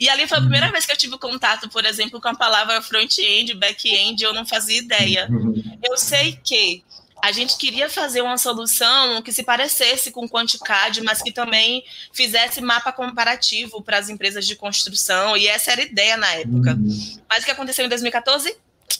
E 0.00 0.08
ali 0.08 0.26
foi 0.26 0.38
a 0.38 0.40
primeira 0.40 0.70
vez 0.70 0.86
que 0.86 0.92
eu 0.92 0.96
tive 0.96 1.18
contato, 1.18 1.68
por 1.68 1.84
exemplo, 1.84 2.20
com 2.20 2.28
a 2.28 2.34
palavra 2.34 2.80
front-end, 2.80 3.54
back-end, 3.54 4.22
eu 4.22 4.32
não 4.32 4.46
fazia 4.46 4.78
ideia. 4.78 5.28
Eu 5.82 5.96
sei 5.96 6.38
que 6.42 6.82
a 7.22 7.32
gente 7.32 7.56
queria 7.56 7.88
fazer 7.88 8.22
uma 8.22 8.38
solução 8.38 9.20
que 9.22 9.32
se 9.32 9.42
parecesse 9.42 10.10
com 10.10 10.24
o 10.24 10.28
Quanticad, 10.28 10.98
mas 11.02 11.22
que 11.22 11.32
também 11.32 11.84
fizesse 12.12 12.60
mapa 12.60 12.92
comparativo 12.92 13.82
para 13.82 13.98
as 13.98 14.08
empresas 14.08 14.46
de 14.46 14.56
construção, 14.56 15.36
e 15.36 15.46
essa 15.46 15.72
era 15.72 15.82
a 15.82 15.84
ideia 15.84 16.16
na 16.16 16.32
época. 16.34 16.74
Uhum. 16.74 17.18
Mas 17.28 17.42
o 17.42 17.46
que 17.46 17.50
aconteceu 17.50 17.84
em 17.84 17.88
2014? 17.88 18.56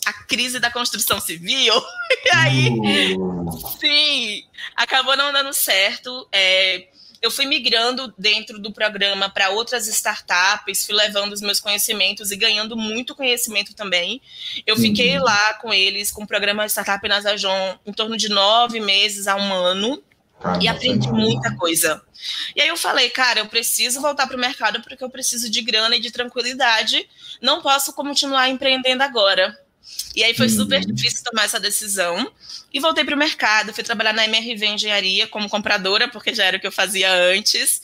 A 0.06 0.12
crise 0.12 0.58
da 0.58 0.70
construção 0.70 1.20
civil. 1.20 1.74
E 2.24 2.30
aí, 2.34 2.68
uhum. 2.70 3.50
sim, 3.78 4.44
acabou 4.74 5.16
não 5.16 5.32
dando 5.32 5.52
certo. 5.52 6.26
É, 6.32 6.88
eu 7.20 7.30
fui 7.30 7.46
migrando 7.46 8.12
dentro 8.16 8.58
do 8.58 8.72
programa 8.72 9.28
para 9.28 9.50
outras 9.50 9.86
startups, 9.88 10.86
fui 10.86 10.94
levando 10.94 11.32
os 11.32 11.40
meus 11.40 11.60
conhecimentos 11.60 12.30
e 12.30 12.36
ganhando 12.36 12.76
muito 12.76 13.14
conhecimento 13.14 13.74
também. 13.74 14.22
Eu 14.66 14.76
fiquei 14.76 15.18
uhum. 15.18 15.24
lá 15.24 15.54
com 15.54 15.72
eles, 15.72 16.10
com 16.10 16.22
o 16.22 16.26
programa 16.26 16.66
Startup 16.66 17.06
Nasajon, 17.08 17.78
em 17.84 17.92
torno 17.92 18.16
de 18.16 18.28
nove 18.28 18.80
meses 18.80 19.26
a 19.26 19.36
um 19.36 19.52
ano. 19.52 20.02
e 20.62 20.68
aprendi 20.68 21.08
muita 21.10 21.56
coisa. 21.56 22.00
E 22.54 22.62
aí 22.62 22.68
eu 22.68 22.76
falei, 22.76 23.10
cara, 23.10 23.40
eu 23.40 23.46
preciso 23.46 24.00
voltar 24.00 24.28
para 24.28 24.36
o 24.36 24.40
mercado 24.40 24.80
porque 24.80 25.02
eu 25.02 25.10
preciso 25.10 25.50
de 25.50 25.60
grana 25.62 25.96
e 25.96 26.00
de 26.00 26.12
tranquilidade. 26.12 27.08
Não 27.42 27.60
posso 27.60 27.92
continuar 27.92 28.48
empreendendo 28.48 29.02
agora. 29.02 29.58
E 30.14 30.24
aí 30.24 30.34
foi 30.34 30.48
super 30.48 30.80
uhum. 30.80 30.94
difícil 30.94 31.22
tomar 31.24 31.44
essa 31.44 31.60
decisão. 31.60 32.30
E 32.72 32.80
voltei 32.80 33.04
para 33.04 33.14
o 33.14 33.18
mercado, 33.18 33.72
fui 33.72 33.82
trabalhar 33.82 34.12
na 34.12 34.24
MRV 34.24 34.66
Engenharia 34.66 35.26
como 35.26 35.48
compradora, 35.48 36.08
porque 36.08 36.34
já 36.34 36.44
era 36.44 36.56
o 36.56 36.60
que 36.60 36.66
eu 36.66 36.72
fazia 36.72 37.12
antes. 37.12 37.82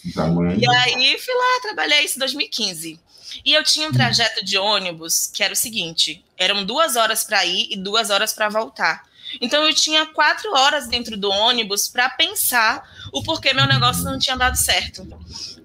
E 0.60 0.68
aí 0.68 1.18
fui 1.18 1.34
lá, 1.34 1.60
trabalhei 1.62 2.04
isso 2.04 2.16
em 2.16 2.20
2015. 2.20 3.00
E 3.44 3.54
eu 3.54 3.64
tinha 3.64 3.86
um 3.86 3.90
hum. 3.90 3.94
trajeto 3.94 4.44
de 4.44 4.58
ônibus 4.58 5.30
que 5.32 5.42
era 5.42 5.52
o 5.52 5.56
seguinte: 5.56 6.24
eram 6.36 6.64
duas 6.64 6.96
horas 6.96 7.24
para 7.24 7.44
ir 7.44 7.68
e 7.70 7.76
duas 7.76 8.10
horas 8.10 8.32
para 8.32 8.48
voltar. 8.48 9.04
Então 9.40 9.66
eu 9.66 9.74
tinha 9.74 10.06
quatro 10.06 10.52
horas 10.54 10.86
dentro 10.88 11.16
do 11.16 11.30
ônibus 11.30 11.88
para 11.88 12.08
pensar 12.10 12.88
o 13.12 13.22
porquê 13.22 13.52
meu 13.52 13.66
negócio 13.66 14.04
não 14.04 14.18
tinha 14.18 14.36
dado 14.36 14.56
certo. 14.56 15.06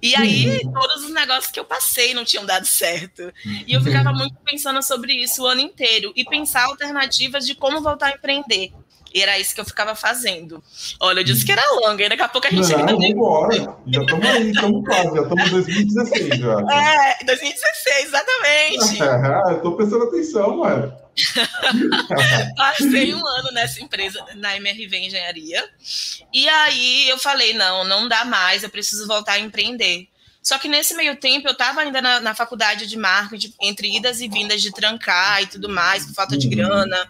E 0.01 0.15
aí, 0.15 0.61
uhum. 0.63 0.71
todos 0.71 1.03
os 1.03 1.11
negócios 1.11 1.51
que 1.51 1.59
eu 1.59 1.65
passei 1.65 2.13
não 2.13 2.23
tinham 2.23 2.45
dado 2.45 2.65
certo. 2.65 3.33
E 3.67 3.73
eu 3.73 3.81
ficava 3.81 4.13
muito 4.13 4.35
pensando 4.45 4.81
sobre 4.81 5.13
isso 5.13 5.43
o 5.43 5.47
ano 5.47 5.61
inteiro 5.61 6.13
e 6.15 6.23
pensar 6.23 6.65
alternativas 6.65 7.45
de 7.45 7.55
como 7.55 7.81
voltar 7.81 8.07
a 8.07 8.11
empreender. 8.11 8.71
E 9.13 9.21
era 9.21 9.39
isso 9.39 9.55
que 9.55 9.61
eu 9.61 9.65
ficava 9.65 9.95
fazendo. 9.95 10.63
Olha, 10.99 11.21
eu 11.21 11.23
disse 11.23 11.43
que 11.43 11.51
era 11.51 11.63
longa, 11.81 12.05
e 12.05 12.09
daqui 12.09 12.21
a 12.21 12.29
pouco 12.29 12.47
a 12.47 12.51
gente. 12.51 12.69
Não, 12.69 12.79
ainda 12.79 12.95
vambora. 12.95 13.75
Já 13.87 14.01
estamos 14.01 14.25
aí, 14.27 14.51
estamos 14.51 14.85
quase, 14.85 15.15
já 15.15 15.21
estamos 15.21 15.47
em 15.47 15.51
2016 15.51 16.27
já. 16.37 16.59
É, 16.71 17.25
2016, 17.25 17.78
exatamente. 18.01 19.01
É, 19.01 19.53
eu 19.53 19.61
tô 19.61 19.75
prestando 19.75 20.05
atenção, 20.05 20.59
ué. 20.59 20.91
Passei 22.55 23.13
um 23.13 23.27
ano 23.27 23.51
nessa 23.51 23.81
empresa, 23.81 24.23
na 24.35 24.55
MRV 24.57 24.97
Engenharia. 24.97 25.67
E 26.33 26.47
aí 26.47 27.09
eu 27.09 27.17
falei: 27.17 27.53
não, 27.53 27.83
não 27.83 28.07
dá 28.07 28.23
mais, 28.25 28.63
eu 28.63 28.69
preciso 28.69 29.07
voltar 29.07 29.33
a 29.33 29.39
empreender. 29.39 30.07
Só 30.41 30.57
que 30.57 30.69
nesse 30.69 30.95
meio 30.95 31.17
tempo 31.17 31.47
eu 31.47 31.51
estava 31.51 31.81
ainda 31.81 32.01
na, 32.01 32.19
na, 32.21 32.33
faculdade 32.33 32.87
de 32.87 32.97
marketing, 32.97 33.53
entre 33.61 33.95
idas 33.95 34.21
e 34.21 34.27
vindas 34.29 34.61
de 34.61 34.71
trancar 34.71 35.43
e 35.43 35.47
tudo 35.47 35.67
mais, 35.67 36.05
por 36.05 36.13
falta 36.13 36.37
de 36.37 36.47
uhum. 36.47 36.51
grana. 36.51 37.09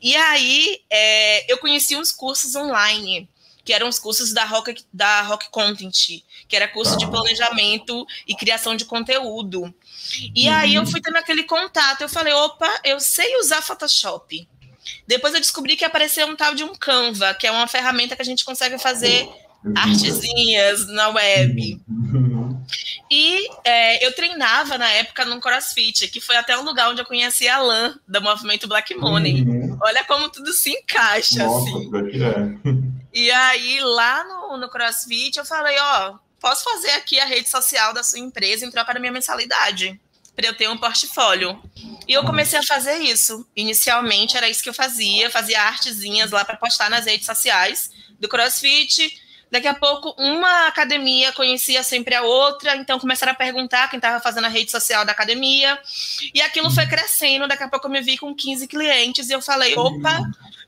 E 0.00 0.14
aí 0.14 0.78
é, 0.90 1.50
eu 1.50 1.58
conheci 1.58 1.96
uns 1.96 2.12
cursos 2.12 2.54
online 2.54 3.28
que 3.68 3.72
eram 3.74 3.86
os 3.86 3.98
cursos 3.98 4.32
da 4.32 4.46
Rock, 4.46 4.82
da 4.90 5.20
Rock 5.20 5.50
Content, 5.50 6.22
que 6.48 6.56
era 6.56 6.66
curso 6.66 6.96
de 6.96 7.06
planejamento 7.06 8.06
e 8.26 8.34
criação 8.34 8.74
de 8.74 8.86
conteúdo. 8.86 9.74
E 10.34 10.48
aí 10.48 10.76
eu 10.76 10.86
fui 10.86 11.02
tendo 11.02 11.18
aquele 11.18 11.44
contato, 11.44 12.00
eu 12.00 12.08
falei, 12.08 12.32
opa, 12.32 12.80
eu 12.82 12.98
sei 12.98 13.36
usar 13.36 13.60
Photoshop. 13.60 14.48
Depois 15.06 15.34
eu 15.34 15.40
descobri 15.40 15.76
que 15.76 15.84
apareceu 15.84 16.26
um 16.26 16.34
tal 16.34 16.54
de 16.54 16.64
um 16.64 16.74
Canva, 16.74 17.34
que 17.34 17.46
é 17.46 17.50
uma 17.50 17.66
ferramenta 17.66 18.16
que 18.16 18.22
a 18.22 18.24
gente 18.24 18.42
consegue 18.42 18.78
fazer 18.78 19.28
artezinhas 19.76 20.86
na 20.86 21.10
web. 21.10 21.78
E 23.10 23.48
é, 23.64 24.06
eu 24.06 24.14
treinava 24.14 24.78
na 24.78 24.88
época 24.92 25.26
no 25.26 25.40
CrossFit, 25.40 26.08
que 26.08 26.22
foi 26.22 26.36
até 26.36 26.56
um 26.56 26.64
lugar 26.64 26.88
onde 26.88 27.02
eu 27.02 27.06
conheci 27.06 27.46
a 27.46 27.58
Lan, 27.58 27.98
do 28.08 28.22
movimento 28.22 28.66
Black 28.66 28.94
Money. 28.94 29.42
Uhum. 29.42 29.78
Olha 29.82 30.04
como 30.04 30.30
tudo 30.30 30.54
se 30.54 30.70
encaixa, 30.70 31.44
Nossa, 31.44 31.68
assim. 31.68 31.90
É. 32.22 32.97
E 33.12 33.30
aí, 33.30 33.80
lá 33.80 34.24
no, 34.24 34.56
no 34.56 34.68
CrossFit, 34.68 35.38
eu 35.38 35.44
falei, 35.44 35.76
ó, 35.78 36.18
posso 36.40 36.64
fazer 36.64 36.90
aqui 36.90 37.18
a 37.18 37.24
rede 37.24 37.48
social 37.48 37.92
da 37.92 38.02
sua 38.02 38.18
empresa 38.18 38.64
em 38.64 38.70
troca 38.70 38.94
da 38.94 39.00
minha 39.00 39.12
mensalidade, 39.12 40.00
para 40.36 40.46
eu 40.46 40.56
ter 40.56 40.68
um 40.68 40.76
portfólio. 40.76 41.60
E 42.06 42.12
eu 42.12 42.24
comecei 42.24 42.58
a 42.58 42.62
fazer 42.62 42.98
isso. 42.98 43.46
Inicialmente 43.56 44.36
era 44.36 44.48
isso 44.48 44.62
que 44.62 44.68
eu 44.68 44.74
fazia, 44.74 45.30
fazia 45.30 45.62
artezinhas 45.62 46.30
lá 46.30 46.44
para 46.44 46.56
postar 46.56 46.88
nas 46.88 47.06
redes 47.06 47.26
sociais 47.26 47.90
do 48.18 48.28
CrossFit 48.28 49.20
Daqui 49.50 49.66
a 49.66 49.74
pouco, 49.74 50.14
uma 50.18 50.66
academia 50.66 51.32
conhecia 51.32 51.82
sempre 51.82 52.14
a 52.14 52.22
outra, 52.22 52.76
então 52.76 52.98
começaram 52.98 53.32
a 53.32 53.34
perguntar 53.34 53.88
quem 53.88 53.96
estava 53.96 54.20
fazendo 54.20 54.44
a 54.44 54.48
rede 54.48 54.70
social 54.70 55.06
da 55.06 55.12
academia. 55.12 55.78
E 56.34 56.42
aquilo 56.42 56.70
foi 56.70 56.86
crescendo. 56.86 57.48
Daqui 57.48 57.62
a 57.62 57.68
pouco 57.68 57.86
eu 57.86 57.90
me 57.90 58.02
vi 58.02 58.18
com 58.18 58.34
15 58.34 58.68
clientes 58.68 59.30
e 59.30 59.32
eu 59.32 59.40
falei: 59.40 59.74
opa, 59.74 60.20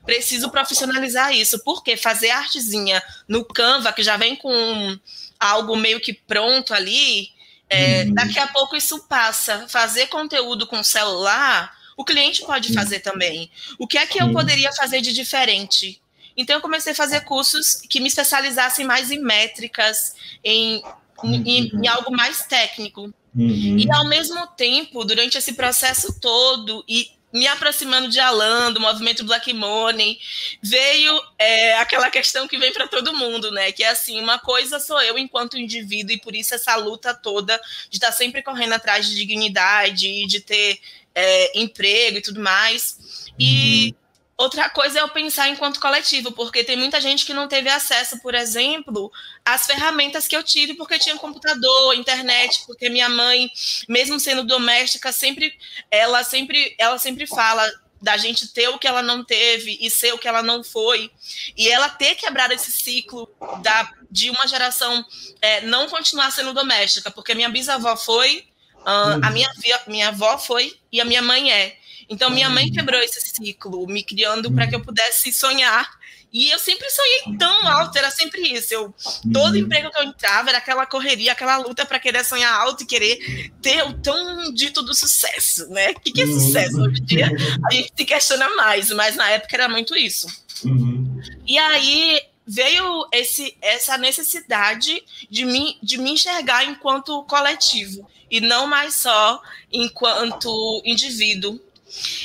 preciso 0.03 0.49
profissionalizar 0.49 1.31
isso. 1.31 1.63
Porque 1.63 1.95
fazer 1.95 2.31
artezinha 2.31 3.01
no 3.27 3.45
Canva, 3.45 3.93
que 3.93 4.01
já 4.01 4.17
vem 4.17 4.35
com 4.35 4.97
algo 5.39 5.75
meio 5.75 5.99
que 5.99 6.13
pronto 6.13 6.73
ali, 6.73 7.29
é, 7.69 8.03
uhum. 8.03 8.13
daqui 8.15 8.39
a 8.39 8.47
pouco 8.47 8.75
isso 8.75 9.07
passa. 9.07 9.67
Fazer 9.69 10.07
conteúdo 10.07 10.65
com 10.65 10.83
celular, 10.83 11.71
o 11.95 12.03
cliente 12.03 12.41
pode 12.41 12.73
fazer 12.73 13.01
também. 13.01 13.51
O 13.77 13.85
que 13.85 13.99
é 13.99 14.07
que 14.07 14.19
eu 14.19 14.31
poderia 14.31 14.71
fazer 14.73 15.01
de 15.01 15.13
diferente? 15.13 16.00
Então, 16.35 16.55
eu 16.55 16.61
comecei 16.61 16.93
a 16.93 16.95
fazer 16.95 17.21
cursos 17.21 17.81
que 17.89 17.99
me 17.99 18.07
especializassem 18.07 18.85
mais 18.85 19.11
em 19.11 19.19
métricas, 19.19 20.15
em, 20.43 20.81
em, 21.23 21.71
em 21.73 21.87
algo 21.87 22.11
mais 22.11 22.45
técnico. 22.45 23.13
Uhum. 23.35 23.77
E, 23.77 23.91
ao 23.91 24.07
mesmo 24.07 24.45
tempo, 24.47 25.05
durante 25.05 25.37
esse 25.37 25.53
processo 25.53 26.19
todo, 26.19 26.83
e 26.87 27.11
me 27.33 27.47
aproximando 27.47 28.09
de 28.09 28.19
Alan, 28.19 28.73
do 28.73 28.79
movimento 28.79 29.23
Black 29.23 29.53
Money, 29.53 30.19
veio 30.61 31.21
é, 31.39 31.77
aquela 31.77 32.09
questão 32.09 32.47
que 32.47 32.57
vem 32.57 32.73
para 32.73 32.87
todo 32.87 33.15
mundo, 33.15 33.51
né? 33.51 33.71
Que 33.71 33.83
é 33.83 33.89
assim, 33.89 34.19
uma 34.19 34.37
coisa 34.37 34.79
sou 34.79 35.01
eu 35.01 35.17
enquanto 35.17 35.57
indivíduo, 35.57 36.13
e 36.13 36.19
por 36.19 36.35
isso 36.35 36.53
essa 36.53 36.75
luta 36.75 37.13
toda 37.13 37.59
de 37.89 37.97
estar 37.97 38.11
sempre 38.11 38.43
correndo 38.43 38.73
atrás 38.73 39.07
de 39.07 39.15
dignidade, 39.15 40.25
de 40.25 40.39
ter 40.41 40.79
é, 41.15 41.59
emprego 41.59 42.17
e 42.17 42.21
tudo 42.21 42.41
mais. 42.41 43.31
E 43.39 43.95
uhum. 43.95 44.00
Outra 44.41 44.71
coisa 44.71 44.97
é 44.97 45.01
eu 45.03 45.09
pensar 45.09 45.49
enquanto 45.49 45.79
coletivo, 45.79 46.31
porque 46.31 46.63
tem 46.63 46.75
muita 46.75 46.99
gente 46.99 47.27
que 47.27 47.33
não 47.33 47.47
teve 47.47 47.69
acesso, 47.69 48.19
por 48.21 48.33
exemplo, 48.33 49.11
às 49.45 49.67
ferramentas 49.67 50.27
que 50.27 50.35
eu 50.35 50.41
tive, 50.41 50.73
porque 50.73 50.97
tinha 50.97 51.15
computador, 51.15 51.93
internet, 51.93 52.63
porque 52.65 52.89
minha 52.89 53.07
mãe, 53.07 53.51
mesmo 53.87 54.19
sendo 54.19 54.43
doméstica, 54.43 55.11
sempre 55.11 55.55
ela 55.91 56.23
sempre 56.23 56.75
ela 56.79 56.97
sempre 56.97 57.27
fala 57.27 57.71
da 58.01 58.17
gente 58.17 58.47
ter 58.47 58.67
o 58.69 58.79
que 58.79 58.87
ela 58.87 59.03
não 59.03 59.23
teve 59.23 59.77
e 59.79 59.91
ser 59.91 60.11
o 60.11 60.17
que 60.17 60.27
ela 60.27 60.41
não 60.41 60.63
foi, 60.63 61.11
e 61.55 61.69
ela 61.69 61.87
ter 61.87 62.15
quebrado 62.15 62.51
esse 62.51 62.71
ciclo 62.71 63.29
da, 63.61 63.93
de 64.09 64.31
uma 64.31 64.47
geração 64.47 65.05
é, 65.39 65.61
não 65.61 65.87
continuar 65.87 66.31
sendo 66.31 66.51
doméstica, 66.51 67.11
porque 67.11 67.35
minha 67.35 67.47
bisavó 67.47 67.95
foi, 67.95 68.47
uh, 68.79 69.23
a 69.23 69.29
minha, 69.29 69.51
minha 69.85 70.07
avó 70.07 70.35
foi 70.39 70.75
e 70.91 70.99
a 70.99 71.05
minha 71.05 71.21
mãe 71.21 71.51
é. 71.51 71.77
Então, 72.11 72.29
minha 72.29 72.49
mãe 72.49 72.65
uhum. 72.65 72.73
quebrou 72.73 72.99
esse 72.99 73.21
ciclo, 73.21 73.87
me 73.87 74.03
criando 74.03 74.51
para 74.51 74.67
que 74.67 74.75
eu 74.75 74.81
pudesse 74.81 75.31
sonhar. 75.31 75.89
E 76.33 76.49
eu 76.49 76.59
sempre 76.59 76.89
sonhei 76.89 77.37
tão 77.37 77.67
alto, 77.67 77.97
era 77.97 78.11
sempre 78.11 78.41
isso. 78.41 78.73
Eu, 78.73 78.93
todo 79.31 79.53
uhum. 79.53 79.61
emprego 79.61 79.89
que 79.89 79.97
eu 79.97 80.03
entrava 80.03 80.49
era 80.49 80.57
aquela 80.57 80.85
correria, 80.85 81.31
aquela 81.31 81.55
luta 81.57 81.85
para 81.85 81.99
querer 81.99 82.25
sonhar 82.25 82.53
alto 82.53 82.83
e 82.83 82.85
querer 82.85 83.51
ter 83.61 83.83
o 83.83 83.93
tão 83.93 84.53
dito 84.53 84.81
do 84.81 84.93
sucesso, 84.93 85.69
né? 85.69 85.91
O 85.91 85.99
que, 86.01 86.11
que 86.11 86.21
é 86.21 86.25
sucesso? 86.27 86.81
Hoje 86.81 87.01
em 87.01 87.05
dia 87.05 87.27
a 87.65 87.73
gente 87.73 87.93
se 87.95 88.05
questiona 88.05 88.53
mais, 88.55 88.91
mas 88.91 89.15
na 89.15 89.29
época 89.29 89.55
era 89.55 89.69
muito 89.69 89.95
isso. 89.95 90.27
Uhum. 90.65 91.21
E 91.47 91.57
aí 91.57 92.21
veio 92.45 93.07
esse, 93.13 93.55
essa 93.61 93.97
necessidade 93.97 95.01
de 95.29 95.45
me, 95.45 95.77
de 95.81 95.97
me 95.97 96.11
enxergar 96.11 96.65
enquanto 96.65 97.23
coletivo 97.23 98.05
e 98.29 98.41
não 98.41 98.67
mais 98.67 98.95
só 98.95 99.41
enquanto 99.71 100.81
indivíduo 100.85 101.59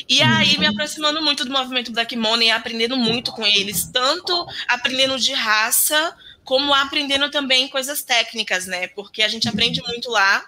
e 0.09 0.23
aí, 0.23 0.59
me 0.59 0.67
aproximando 0.67 1.21
muito 1.23 1.45
do 1.45 1.51
movimento 1.51 1.93
Black 1.93 2.15
Money, 2.17 2.51
aprendendo 2.51 2.97
muito 2.97 3.33
com 3.33 3.47
eles, 3.47 3.85
tanto 3.93 4.47
aprendendo 4.69 5.19
de 5.19 5.33
raça, 5.33 6.17
como 6.45 6.73
aprendendo 6.73 7.29
também 7.31 7.69
coisas 7.69 8.03
técnicas, 8.03 8.67
né? 8.67 8.89
Porque 8.89 9.23
a 9.23 9.29
gente 9.29 9.49
aprende 9.49 9.83
muito 9.83 10.11
lá. 10.11 10.45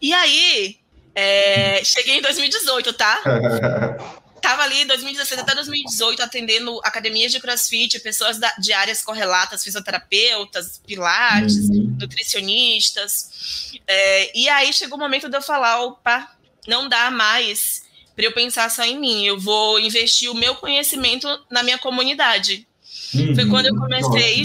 E 0.00 0.12
aí, 0.14 0.78
é, 1.14 1.84
cheguei 1.84 2.18
em 2.18 2.22
2018, 2.22 2.92
tá? 2.94 3.22
Tava 4.40 4.62
ali 4.62 4.82
em 4.82 4.86
2016 4.86 5.40
até 5.40 5.54
2018 5.54 6.22
atendendo 6.22 6.80
academias 6.84 7.32
de 7.32 7.40
crossfit, 7.40 7.98
pessoas 8.00 8.38
da, 8.38 8.54
de 8.58 8.72
áreas 8.72 9.02
correlatas, 9.02 9.64
fisioterapeutas, 9.64 10.80
pilates, 10.86 11.68
uhum. 11.68 11.96
nutricionistas. 11.98 13.72
É, 13.86 14.38
e 14.38 14.48
aí 14.48 14.72
chegou 14.72 14.96
o 14.96 15.00
momento 15.00 15.28
de 15.28 15.36
eu 15.36 15.42
falar: 15.42 15.80
opa, 15.82 16.30
não 16.66 16.88
dá 16.88 17.10
mais 17.10 17.85
para 18.16 18.24
eu 18.24 18.32
pensar 18.32 18.70
só 18.70 18.82
em 18.82 18.98
mim. 18.98 19.26
Eu 19.26 19.38
vou 19.38 19.78
investir 19.78 20.30
o 20.30 20.34
meu 20.34 20.54
conhecimento 20.56 21.28
na 21.50 21.62
minha 21.62 21.78
comunidade. 21.78 22.66
Uhum. 23.14 23.34
Foi 23.34 23.46
quando 23.46 23.66
eu 23.66 23.76
comecei 23.76 24.44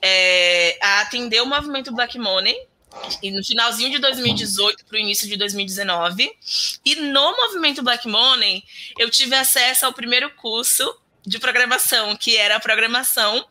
é, 0.00 0.78
a 0.80 1.00
atender 1.00 1.42
o 1.42 1.46
movimento 1.46 1.92
Black 1.92 2.16
Money. 2.16 2.56
E 3.22 3.30
no 3.30 3.44
finalzinho 3.44 3.90
de 3.90 3.98
2018 3.98 4.86
para 4.86 4.96
o 4.96 4.98
início 4.98 5.28
de 5.28 5.36
2019. 5.36 6.30
E 6.84 6.94
no 6.94 7.36
movimento 7.36 7.82
Black 7.82 8.08
Money, 8.08 8.64
eu 8.98 9.10
tive 9.10 9.34
acesso 9.34 9.84
ao 9.84 9.92
primeiro 9.92 10.30
curso 10.30 10.96
de 11.26 11.38
programação, 11.38 12.16
que 12.16 12.36
era 12.36 12.56
a 12.56 12.60
programação 12.60 13.44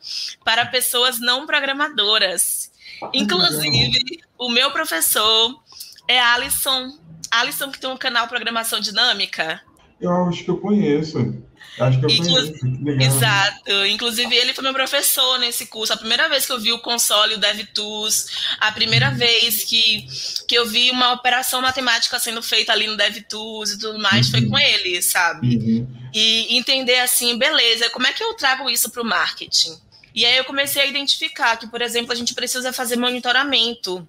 para 0.44 0.66
pessoas 0.66 1.20
não 1.20 1.46
programadoras. 1.46 2.72
Inclusive, 3.12 4.20
o 4.36 4.48
meu 4.48 4.72
professor 4.72 5.62
é 6.08 6.18
Alisson 6.18 6.98
Alisson, 7.30 7.70
que 7.70 7.78
tem 7.78 7.90
um 7.90 7.96
canal 7.96 8.28
Programação 8.28 8.80
Dinâmica. 8.80 9.60
Eu 10.00 10.12
acho 10.26 10.44
que 10.44 10.50
eu 10.50 10.58
conheço. 10.58 11.42
Acho 11.78 11.98
que 11.98 12.06
eu 12.06 12.10
Inclu 12.10 12.34
conheço. 12.34 13.16
Exato. 13.16 13.86
Inclusive, 13.86 14.34
ele 14.34 14.54
foi 14.54 14.64
meu 14.64 14.72
professor 14.72 15.38
nesse 15.38 15.66
curso. 15.66 15.92
A 15.92 15.96
primeira 15.96 16.28
vez 16.28 16.46
que 16.46 16.52
eu 16.52 16.60
vi 16.60 16.72
o 16.72 16.78
console, 16.78 17.34
o 17.34 17.38
DevTools, 17.38 18.56
a 18.60 18.70
primeira 18.72 19.10
uhum. 19.10 19.16
vez 19.16 19.64
que, 19.64 20.06
que 20.46 20.54
eu 20.54 20.66
vi 20.66 20.90
uma 20.90 21.12
operação 21.12 21.60
matemática 21.60 22.18
sendo 22.18 22.42
feita 22.42 22.72
ali 22.72 22.86
no 22.86 22.96
DevTools 22.96 23.72
e 23.72 23.78
tudo 23.78 23.98
mais, 23.98 24.26
uhum. 24.26 24.32
foi 24.32 24.46
com 24.46 24.58
ele, 24.58 25.02
sabe? 25.02 25.56
Uhum. 25.56 25.88
E 26.14 26.56
entender 26.56 27.00
assim, 27.00 27.36
beleza, 27.36 27.90
como 27.90 28.06
é 28.06 28.12
que 28.12 28.22
eu 28.22 28.34
trago 28.34 28.70
isso 28.70 28.90
para 28.90 29.02
o 29.02 29.06
marketing? 29.06 29.76
E 30.14 30.24
aí 30.24 30.36
eu 30.36 30.44
comecei 30.44 30.82
a 30.82 30.86
identificar 30.86 31.56
que, 31.56 31.66
por 31.66 31.80
exemplo, 31.82 32.12
a 32.12 32.16
gente 32.16 32.34
precisa 32.34 32.72
fazer 32.72 32.96
monitoramento 32.96 34.08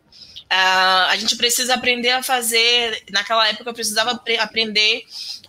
Uh, 0.51 1.05
a 1.09 1.15
gente 1.17 1.35
precisa 1.35 1.75
aprender 1.75 2.09
a 2.09 2.23
fazer. 2.23 3.03
Naquela 3.12 3.47
época, 3.47 3.69
eu 3.69 3.73
precisava 3.73 4.19
aprender 4.39 5.05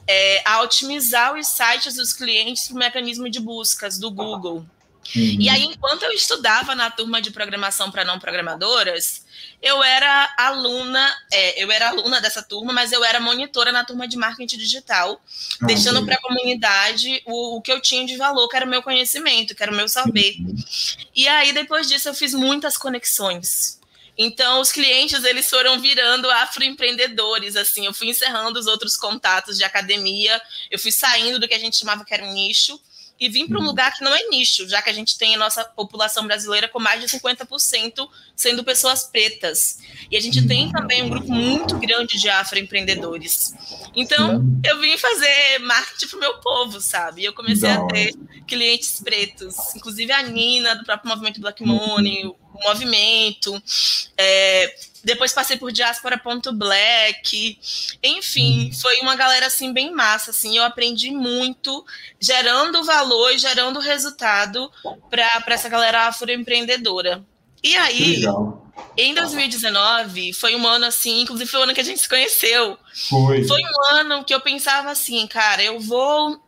é, 0.06 0.42
a 0.44 0.60
otimizar 0.62 1.34
os 1.34 1.46
sites 1.46 1.94
dos 1.94 2.12
clientes 2.12 2.68
para 2.68 2.74
o 2.74 2.78
mecanismo 2.78 3.30
de 3.30 3.40
buscas 3.40 3.98
do 3.98 4.10
Google. 4.10 4.66
Uhum. 5.16 5.36
E 5.40 5.48
aí, 5.48 5.64
enquanto 5.64 6.02
eu 6.02 6.12
estudava 6.12 6.74
na 6.74 6.90
turma 6.90 7.20
de 7.20 7.30
programação 7.30 7.90
para 7.90 8.04
não 8.04 8.18
programadoras, 8.18 9.24
eu 9.62 9.82
era 9.82 10.34
aluna, 10.38 11.12
é, 11.32 11.62
eu 11.62 11.72
era 11.72 11.88
aluna 11.88 12.20
dessa 12.20 12.42
turma, 12.42 12.72
mas 12.72 12.92
eu 12.92 13.04
era 13.04 13.18
monitora 13.18 13.72
na 13.72 13.84
turma 13.84 14.06
de 14.06 14.16
marketing 14.16 14.58
digital, 14.58 15.20
ah, 15.60 15.66
deixando 15.66 16.04
para 16.04 16.14
a 16.14 16.20
comunidade 16.20 17.22
o, 17.24 17.56
o, 17.56 17.62
que 17.62 17.72
eu 17.72 17.80
tinha 17.80 18.06
de 18.06 18.16
valor, 18.16 18.48
que 18.48 18.56
era 18.56 18.66
o 18.66 18.68
meu 18.68 18.82
conhecimento, 18.82 19.54
que 19.54 19.62
era 19.62 19.72
o 19.72 19.76
meu 19.76 19.88
saber. 19.88 20.36
Uhum. 20.38 20.54
E 21.14 21.26
aí, 21.26 21.52
depois 21.52 21.88
disso, 21.88 22.08
eu 22.08 22.14
fiz 22.14 22.32
muitas 22.34 22.76
conexões. 22.76 23.79
Então, 24.22 24.61
os 24.61 24.70
clientes, 24.70 25.24
eles 25.24 25.48
foram 25.48 25.80
virando 25.80 26.30
afroempreendedores, 26.30 27.56
assim, 27.56 27.87
eu 27.87 27.94
fui 27.94 28.11
encerrando 28.11 28.61
os 28.61 28.66
outros 28.66 28.94
contatos 28.94 29.56
de 29.56 29.64
academia, 29.64 30.38
eu 30.70 30.78
fui 30.78 30.92
saindo 30.92 31.40
do 31.40 31.48
que 31.48 31.54
a 31.54 31.59
gente 31.59 31.78
chamava 31.78 32.04
que 32.04 32.12
era 32.12 32.22
um 32.22 32.35
nicho, 32.35 32.78
e 33.18 33.30
vim 33.30 33.46
para 33.46 33.56
um 33.56 33.61
uhum. 33.61 33.66
lugar 33.68 33.96
que 33.96 34.04
não 34.04 34.14
é 34.14 34.28
nicho, 34.28 34.68
já 34.68 34.83
que 34.83 34.90
a 34.90 34.92
gente 34.92 35.16
tem 35.16 35.35
a 35.35 35.38
nossa 35.38 35.64
população 35.64 36.26
brasileira 36.26 36.68
com 36.68 36.78
mais 36.78 37.00
de 37.00 37.06
50% 37.06 38.06
sendo 38.37 38.62
pessoas 38.62 39.04
pretas. 39.04 39.78
E 40.11 40.18
a 40.18 40.20
gente 40.20 40.46
tem 40.46 40.70
também 40.70 41.02
um 41.02 41.09
grupo 41.09 41.33
muito 41.33 41.78
grande 41.78 42.18
de 42.18 42.28
afroempreendedores. 42.28 43.54
Então, 43.94 44.42
eu 44.64 44.80
vim 44.80 44.98
fazer 44.98 45.61
marketing 45.61 46.09
para 46.09 46.16
o 46.16 46.20
meu 46.20 46.35
povo, 46.40 46.78
sabe? 46.78 47.24
Eu 47.24 47.33
comecei 47.33 47.70
a 47.70 47.87
ter 47.87 48.14
clientes 48.46 49.00
pretos, 49.00 49.74
inclusive 49.74 50.12
a 50.12 50.22
Nina, 50.22 50.76
do 50.76 50.85
próprio 50.85 51.09
movimento 51.09 51.40
Black 51.40 51.62
Money, 51.62 52.35
o 52.60 52.68
movimento. 52.68 53.62
É, 54.16 54.74
depois 55.02 55.32
passei 55.32 55.56
por 55.56 55.72
diaspora.black. 55.72 57.58
Enfim, 58.02 58.66
uhum. 58.66 58.72
foi 58.72 59.00
uma 59.00 59.16
galera 59.16 59.46
assim 59.46 59.72
bem 59.72 59.92
massa, 59.92 60.30
assim, 60.30 60.56
eu 60.56 60.64
aprendi 60.64 61.10
muito, 61.10 61.84
gerando 62.20 62.84
valor 62.84 63.32
e 63.32 63.38
gerando 63.38 63.80
resultado 63.80 64.70
para 65.10 65.54
essa 65.54 65.68
galera 65.68 66.06
afroempreendedora. 66.06 67.24
E 67.62 67.76
aí, 67.76 68.22
em 68.96 69.14
2019, 69.14 70.32
foi 70.32 70.56
um 70.56 70.66
ano 70.66 70.86
assim, 70.86 71.22
inclusive 71.22 71.50
foi 71.50 71.60
o 71.60 71.62
ano 71.64 71.74
que 71.74 71.80
a 71.80 71.84
gente 71.84 72.00
se 72.00 72.08
conheceu. 72.08 72.78
Foi. 73.08 73.46
Foi 73.46 73.60
um 73.60 73.94
ano 73.96 74.24
que 74.24 74.34
eu 74.34 74.40
pensava 74.40 74.90
assim, 74.90 75.26
cara, 75.26 75.62
eu 75.62 75.78
vou 75.78 76.40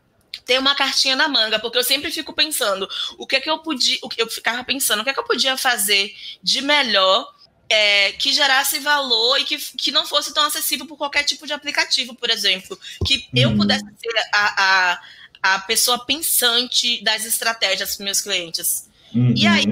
ter 0.45 0.59
uma 0.59 0.75
cartinha 0.75 1.17
na 1.17 1.29
manga, 1.29 1.59
porque 1.59 1.79
eu 1.79 1.85
sempre 1.85 2.11
fico 2.11 2.33
pensando, 2.33 2.89
o 3.19 3.27
que 3.27 3.37
é 3.37 3.41
que 3.41 3.51
eu 3.51 3.59
podia, 3.59 3.99
eu 4.17 4.29
ficava 4.29 4.65
pensando, 4.65 5.01
o 5.01 5.05
que 5.05 5.11
é 5.11 5.15
que 5.15 5.21
eu 5.21 5.25
podia 5.25 5.57
fazer 5.57 6.15
de 6.43 6.61
melhor 6.63 7.33
é, 7.73 8.13
que 8.13 8.33
gerasse 8.33 8.79
valor 8.81 9.39
e 9.39 9.45
que, 9.45 9.57
que 9.57 9.91
não 9.91 10.07
fosse 10.07 10.35
tão 10.35 10.45
acessível 10.45 10.87
por 10.87 10.99
qualquer 10.99 11.25
tipo 11.25 11.47
de 11.47 11.55
aplicativo, 11.55 12.15
por 12.15 12.29
exemplo. 12.29 12.79
Que 13.07 13.27
eu 13.35 13.49
uhum. 13.49 13.57
pudesse 13.57 13.85
ser 13.85 14.13
a, 14.35 14.63
a, 14.63 15.55
a 15.55 15.59
pessoa 15.61 16.05
pensante 16.05 17.03
das 17.03 17.25
estratégias 17.25 17.97
para 17.97 18.05
meus 18.05 18.21
clientes. 18.21 18.91
Uhum. 19.15 19.33
E 19.35 19.47
aí, 19.47 19.65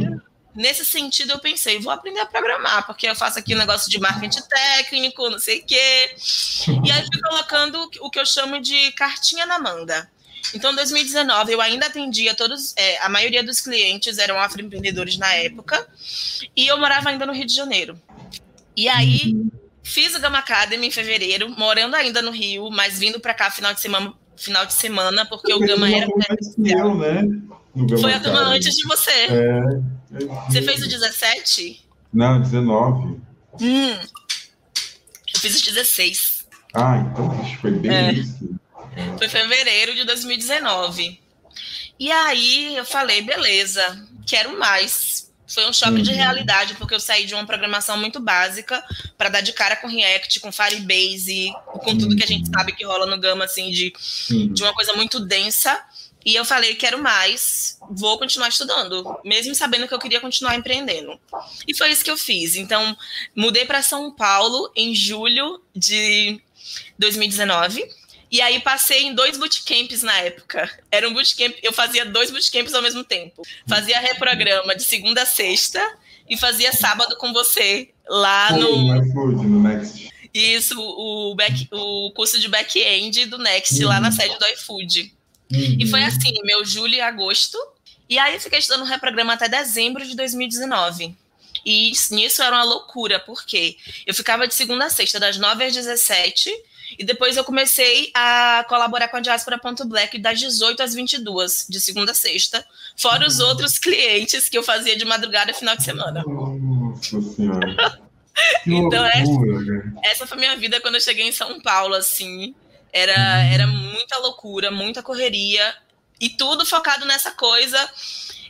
nesse 0.55 0.83
sentido, 0.83 1.33
eu 1.33 1.39
pensei, 1.39 1.79
vou 1.79 1.93
aprender 1.93 2.21
a 2.21 2.27
programar, 2.27 2.87
porque 2.87 3.07
eu 3.07 3.15
faço 3.15 3.39
aqui 3.39 3.55
um 3.55 3.59
negócio 3.59 3.91
de 3.91 4.01
marketing 4.01 4.43
técnico, 4.43 5.29
não 5.29 5.39
sei 5.39 5.61
o 5.61 5.67
quê. 5.67 6.15
E 6.83 6.91
aí 6.91 7.05
fui 7.07 7.21
colocando 7.21 7.91
o 8.01 8.11
que 8.11 8.19
eu 8.19 8.25
chamo 8.25 8.61
de 8.61 8.93
cartinha 8.93 9.45
na 9.45 9.59
manga. 9.59 10.11
Então, 10.55 10.73
em 10.73 10.77
2019, 10.77 11.53
eu 11.53 11.61
ainda 11.61 11.87
atendia 11.87 12.35
todos, 12.35 12.75
é, 12.77 13.03
a 13.05 13.09
maioria 13.09 13.43
dos 13.43 13.61
clientes 13.61 14.19
eram 14.19 14.39
afroempreendedores 14.39 15.17
na 15.17 15.33
época, 15.35 15.87
e 16.57 16.67
eu 16.67 16.79
morava 16.79 17.11
ainda 17.11 17.27
no 17.27 17.33
Rio 17.33 17.47
de 17.47 17.55
Janeiro. 17.55 17.99
E 18.77 18.89
aí, 18.89 19.35
uhum. 19.35 19.51
fiz 19.83 20.15
o 20.15 20.21
Gama 20.21 20.39
Academy 20.39 20.87
em 20.87 20.91
fevereiro, 20.91 21.51
morando 21.51 21.95
ainda 21.95 22.23
no 22.23 22.31
Rio, 22.31 22.71
mas 22.71 22.99
vindo 22.99 23.21
para 23.21 23.35
cá 23.35 23.51
final 23.51 23.75
de 23.75 23.81
semana, 23.81 24.13
final 24.37 24.67
de 24.67 24.73
semana, 24.73 25.27
porque 25.27 25.53
o 25.53 25.61
Gama 25.61 25.91
era 25.91 26.09
presencial. 26.11 26.97
né? 26.97 27.23
Foi 28.01 28.13
a 28.13 28.21
turma 28.21 28.41
antes 28.41 28.75
de 28.75 28.85
você. 28.85 29.11
É, 29.11 29.61
você 30.49 30.63
fez 30.63 30.83
o 30.83 30.89
17? 30.89 31.87
Não, 32.13 32.41
19. 32.41 33.21
Hum, 33.61 33.97
eu 35.35 35.41
fiz 35.41 35.61
o 35.61 35.65
16. 35.65 36.47
Ah, 36.75 36.99
então 36.99 37.45
foi 37.61 37.71
bem 37.73 37.91
é. 37.91 38.13
isso. 38.13 38.60
Foi 39.19 39.29
fevereiro 39.29 39.95
de 39.95 40.05
2019. 40.05 41.21
E 41.99 42.11
aí 42.11 42.77
eu 42.77 42.85
falei, 42.85 43.21
beleza, 43.21 44.09
quero 44.27 44.59
mais. 44.59 45.31
Foi 45.47 45.69
um 45.69 45.73
choque 45.73 45.97
uhum. 45.97 46.03
de 46.03 46.13
realidade, 46.13 46.75
porque 46.77 46.95
eu 46.95 47.01
saí 47.01 47.27
de 47.27 47.35
uma 47.35 47.45
programação 47.45 47.99
muito 47.99 48.21
básica 48.21 48.83
para 49.19 49.29
dar 49.29 49.41
de 49.41 49.53
cara 49.53 49.77
com 49.77 49.89
React, 49.89 50.41
com 50.41 50.53
Firebase, 50.53 51.53
com 51.67 51.99
tudo 51.99 52.17
que 52.17 52.23
a 52.23 52.27
gente 52.27 52.49
sabe 52.49 52.73
que 52.73 52.85
rola 52.85 53.05
no 53.05 53.19
Gama, 53.19 53.45
assim, 53.45 53.71
de, 53.71 53.93
uhum. 54.31 54.53
de 54.53 54.63
uma 54.63 54.73
coisa 54.73 54.95
muito 54.95 55.21
densa. 55.21 55.79
E 56.25 56.35
eu 56.35 56.45
falei, 56.45 56.75
quero 56.75 57.03
mais, 57.03 57.79
vou 57.91 58.19
continuar 58.19 58.49
estudando, 58.49 59.19
mesmo 59.25 59.55
sabendo 59.55 59.89
que 59.89 59.95
eu 59.95 59.99
queria 59.99 60.21
continuar 60.21 60.55
empreendendo. 60.55 61.19
E 61.67 61.75
foi 61.75 61.91
isso 61.91 62.05
que 62.05 62.11
eu 62.11 62.17
fiz. 62.17 62.57
Então, 62.57 62.97
mudei 63.35 63.65
para 63.65 63.83
São 63.83 64.11
Paulo 64.11 64.71
em 64.77 64.95
julho 64.95 65.61
de 65.75 66.41
2019 66.99 68.00
e 68.31 68.41
aí 68.41 68.61
passei 68.61 69.05
em 69.05 69.15
dois 69.15 69.37
bootcamps 69.37 70.03
na 70.03 70.17
época. 70.19 70.71
Era 70.91 71.09
um 71.09 71.13
bootcamp, 71.13 71.55
eu 71.63 71.73
fazia 71.73 72.05
dois 72.05 72.31
bootcamps 72.31 72.75
ao 72.75 72.83
mesmo 72.83 73.03
tempo. 73.03 73.43
Fazia 73.69 73.99
reprograma 73.99 74.77
de 74.77 74.85
segunda 74.85 75.23
a 75.23 75.27
sexta 75.27 75.81
e 76.29 76.37
fazia 76.37 76.73
sábado 76.73 77.17
com 77.17 77.33
você 77.33 77.91
lá 78.09 78.53
no 78.53 79.03
no 79.33 79.63
Next. 79.63 80.09
Isso, 80.33 80.81
o, 80.81 81.35
back, 81.35 81.67
o 81.73 82.13
curso 82.13 82.39
de 82.39 82.49
back-end 82.49 83.27
do 83.27 83.37
Next, 83.37 83.83
uhum. 83.83 83.89
lá 83.89 84.01
na 84.01 84.13
sede 84.13 84.39
do 84.39 84.47
iFood. 84.47 85.13
Uhum. 85.53 85.77
E 85.81 85.87
foi 85.89 86.05
assim, 86.05 86.33
meu 86.45 86.65
julho 86.65 86.95
e 86.95 87.01
agosto. 87.01 87.59
E 88.09 88.17
aí 88.17 88.39
fiquei 88.39 88.61
estudando 88.61 88.87
reprograma 88.87 89.33
até 89.33 89.49
dezembro 89.49 90.07
de 90.07 90.15
2019. 90.15 91.17
E 91.67 91.93
nisso 92.13 92.43
era 92.43 92.57
uma 92.57 92.65
loucura, 92.65 93.19
porque 93.19 93.77
eu 94.07 94.15
ficava 94.15 94.47
de 94.47 94.55
segunda 94.55 94.87
a 94.87 94.91
sexta, 94.91 95.19
das 95.19 95.37
9 95.37 95.65
às 95.65 95.75
17, 95.75 96.51
e 96.99 97.05
depois 97.05 97.37
eu 97.37 97.45
comecei 97.45 98.11
a 98.15 98.65
colaborar 98.69 99.09
com 99.09 99.17
a 99.17 99.21
Diaspora.black 99.21 100.19
das 100.19 100.39
18 100.39 100.83
às 100.83 100.95
22, 100.95 101.67
de 101.69 101.81
segunda 101.81 102.13
a 102.13 102.15
sexta, 102.15 102.65
fora 102.97 103.27
os 103.27 103.41
outros 103.41 103.79
clientes 103.79 104.49
que 104.49 104.59
eu 104.59 104.63
fazia 104.63 104.97
de 104.97 105.05
madrugada 105.05 105.51
e 105.51 105.55
final 105.55 105.77
de 105.77 105.85
semana. 105.85 106.25
Nossa 106.27 107.21
Senhora. 107.21 108.01
então, 108.67 109.05
essa, 109.07 109.31
essa 110.05 110.27
foi 110.27 110.39
minha 110.39 110.57
vida 110.57 110.81
quando 110.81 110.97
eu 110.97 111.01
cheguei 111.01 111.27
em 111.27 111.33
São 111.33 111.61
Paulo, 111.61 111.95
assim. 111.95 112.55
Era, 112.93 113.45
era 113.45 113.67
muita 113.67 114.19
loucura, 114.19 114.71
muita 114.71 115.03
correria, 115.03 115.75
e 116.21 116.29
tudo 116.29 116.67
focado 116.67 117.07
nessa 117.07 117.31
coisa 117.31 117.79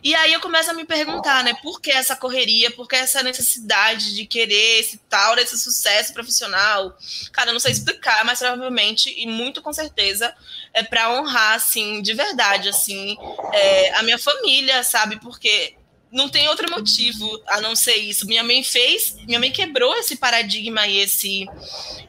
e 0.03 0.15
aí 0.15 0.33
eu 0.33 0.41
começo 0.41 0.71
a 0.71 0.75
me 0.75 0.85
perguntar, 0.85 1.45
né, 1.45 1.55
por 1.63 1.81
que 1.81 1.91
essa 1.91 2.17
correria, 2.17 2.71
por 2.71 2.89
que 2.89 2.97
essa 2.97 3.23
necessidade 3.23 4.15
de 4.15 4.27
querer 4.27 4.81
esse 4.81 4.99
tal, 5.09 5.37
esse 5.39 5.59
sucesso 5.59 6.13
profissional? 6.13 6.97
Cara, 7.33 7.51
eu 7.51 7.53
não 7.53 7.61
sei 7.61 7.73
explicar, 7.73 8.25
mas 8.25 8.39
provavelmente, 8.39 9.15
e 9.17 9.27
muito 9.27 9.63
com 9.63 9.73
certeza, 9.73 10.35
é 10.73 10.83
para 10.83 11.11
honrar, 11.13 11.55
assim, 11.55 12.01
de 12.03 12.15
verdade, 12.15 12.69
assim, 12.69 13.17
é, 13.53 13.95
a 13.95 14.03
minha 14.03 14.19
família, 14.19 14.83
sabe? 14.83 15.21
Porque 15.21 15.75
não 16.13 16.29
tem 16.29 16.49
outro 16.49 16.69
motivo 16.71 17.41
a 17.47 17.61
não 17.61 17.77
ser 17.77 17.97
isso. 17.97 18.27
Minha 18.27 18.43
mãe 18.43 18.65
fez, 18.65 19.17
minha 19.27 19.39
mãe 19.39 19.51
quebrou 19.51 19.95
esse 19.97 20.17
paradigma 20.17 20.87
e 20.87 20.99
esse, 20.99 21.47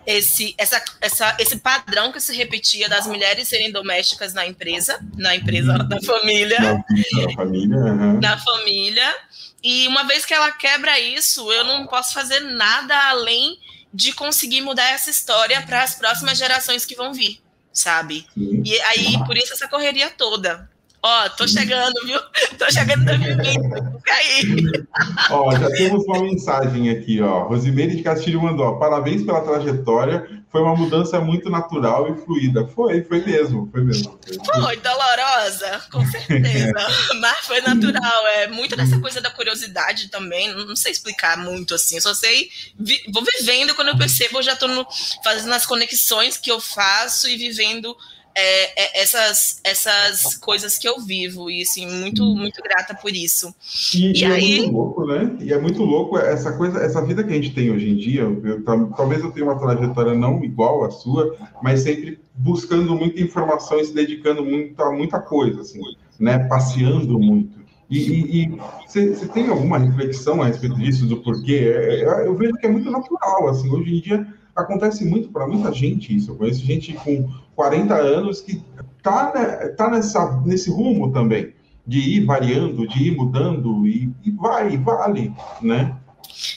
esse, 0.05 0.55
essa, 0.57 0.83
essa, 0.99 1.37
esse 1.39 1.57
padrão 1.57 2.11
que 2.11 2.19
se 2.19 2.35
repetia 2.35 2.89
das 2.89 3.05
mulheres 3.05 3.47
serem 3.47 3.71
domésticas 3.71 4.33
na 4.33 4.45
empresa, 4.47 4.99
na 5.15 5.35
empresa 5.35 5.77
da 5.77 6.01
família. 6.01 6.59
Na, 6.59 7.33
família, 7.35 7.77
uhum. 7.77 8.19
Na 8.19 8.37
família. 8.37 9.15
E 9.63 9.87
uma 9.87 10.03
vez 10.05 10.25
que 10.25 10.33
ela 10.33 10.51
quebra 10.51 10.99
isso, 10.99 11.51
eu 11.51 11.63
não 11.63 11.85
posso 11.85 12.13
fazer 12.13 12.39
nada 12.39 13.09
além 13.09 13.59
de 13.93 14.13
conseguir 14.13 14.61
mudar 14.61 14.89
essa 14.89 15.11
história 15.11 15.61
para 15.61 15.83
as 15.83 15.93
próximas 15.93 16.37
gerações 16.37 16.85
que 16.85 16.95
vão 16.95 17.13
vir, 17.13 17.39
sabe? 17.71 18.25
E 18.35 18.79
aí, 18.81 19.17
por 19.27 19.37
isso 19.37 19.53
essa 19.53 19.67
correria 19.67 20.09
toda. 20.09 20.70
Ó, 21.03 21.29
tô 21.29 21.47
chegando, 21.47 21.93
viu? 22.05 22.19
Tô 22.59 22.71
chegando 22.71 22.99
no 22.99 23.05
2020, 23.05 23.53
fica 23.53 24.13
aí. 24.13 24.85
Ó, 25.31 25.51
já 25.51 25.69
temos 25.71 26.05
uma 26.05 26.19
mensagem 26.21 26.91
aqui, 26.91 27.19
ó. 27.19 27.47
Rosimeire 27.47 27.95
de 27.95 28.03
Castilho 28.03 28.41
mandou, 28.41 28.77
parabéns 28.77 29.23
pela 29.23 29.41
trajetória, 29.41 30.29
foi 30.51 30.61
uma 30.61 30.75
mudança 30.75 31.19
muito 31.19 31.49
natural 31.49 32.13
e 32.13 32.23
fluida. 32.23 32.67
Foi, 32.67 33.03
foi 33.03 33.25
mesmo, 33.25 33.67
foi 33.71 33.83
mesmo. 33.83 34.19
Foi, 34.45 34.61
foi 34.61 34.77
dolorosa, 34.77 35.81
com 35.91 36.05
certeza, 36.05 36.87
mas 37.19 37.47
foi 37.47 37.61
natural. 37.61 38.27
É 38.27 38.47
muito 38.49 38.75
dessa 38.75 38.99
coisa 38.99 39.19
da 39.19 39.31
curiosidade 39.31 40.09
também, 40.09 40.53
não 40.53 40.75
sei 40.75 40.91
explicar 40.91 41.35
muito 41.35 41.73
assim, 41.73 41.99
só 41.99 42.13
sei, 42.13 42.49
vi, 42.79 43.01
vou 43.11 43.23
vivendo 43.23 43.73
quando 43.73 43.87
eu 43.87 43.97
percebo, 43.97 44.37
eu 44.37 44.43
já 44.43 44.55
tô 44.55 44.67
no, 44.67 44.85
fazendo 45.23 45.53
as 45.53 45.65
conexões 45.65 46.37
que 46.37 46.51
eu 46.51 46.59
faço 46.59 47.27
e 47.27 47.37
vivendo 47.37 47.97
é, 48.35 48.99
é, 48.99 49.01
essas, 49.01 49.59
essas 49.63 50.35
coisas 50.37 50.77
que 50.77 50.87
eu 50.87 50.99
vivo 50.99 51.49
e 51.49 51.61
assim 51.61 51.85
muito 51.87 52.23
muito 52.35 52.61
grata 52.61 52.95
por 52.95 53.11
isso. 53.11 53.53
E, 53.93 54.11
e, 54.11 54.21
e 54.21 54.23
é 54.23 54.27
aí 54.27 54.53
é 54.53 54.61
muito 54.61 54.73
louco 54.73 55.05
né? 55.05 55.37
E 55.39 55.53
é 55.53 55.59
muito 55.59 55.83
louco 55.83 56.17
essa 56.17 56.51
coisa 56.53 56.79
essa 56.79 57.05
vida 57.05 57.23
que 57.23 57.31
a 57.31 57.35
gente 57.35 57.53
tem 57.53 57.71
hoje 57.71 57.89
em 57.89 57.95
dia. 57.95 58.21
Eu, 58.21 58.63
talvez 58.95 59.23
eu 59.23 59.31
tenha 59.31 59.45
uma 59.45 59.59
trajetória 59.59 60.13
não 60.13 60.43
igual 60.43 60.83
à 60.83 60.91
sua 60.91 61.35
mas 61.61 61.81
sempre 61.81 62.19
buscando 62.35 62.95
muita 62.95 63.21
informação 63.21 63.79
e 63.79 63.85
se 63.85 63.93
dedicando 63.93 64.43
muito 64.43 64.81
a 64.81 64.91
muita 64.91 65.19
coisa 65.19 65.61
assim 65.61 65.81
né? 66.21 66.39
Passeando 66.47 67.19
muito. 67.19 67.59
E 67.89 68.49
você 68.87 69.27
tem 69.33 69.49
alguma 69.49 69.77
reflexão 69.77 70.41
a 70.41 70.45
respeito 70.45 70.75
disso 70.75 71.05
do 71.07 71.17
porquê? 71.17 71.73
É, 71.75 72.03
é, 72.03 72.27
eu 72.27 72.37
vejo 72.37 72.53
que 72.53 72.65
é 72.65 72.69
muito 72.69 72.89
natural 72.89 73.49
assim 73.49 73.69
hoje 73.69 73.97
em 73.97 73.99
dia 73.99 74.40
acontece 74.55 75.05
muito 75.05 75.29
para 75.29 75.47
muita 75.47 75.71
gente 75.71 76.15
isso. 76.15 76.31
Eu 76.31 76.35
conheço 76.35 76.65
gente 76.65 76.93
com 76.93 77.29
40 77.55 77.93
anos 77.95 78.41
que 78.41 78.61
tá, 79.01 79.31
né, 79.33 79.67
tá 79.69 79.89
nessa, 79.89 80.41
nesse 80.45 80.69
rumo 80.69 81.11
também, 81.11 81.53
de 81.85 81.99
ir 81.99 82.25
variando, 82.25 82.87
de 82.87 83.07
ir 83.07 83.15
mudando, 83.15 83.87
e, 83.87 84.09
e 84.23 84.31
vai, 84.31 84.73
e 84.73 84.77
vale, 84.77 85.33
né? 85.61 85.95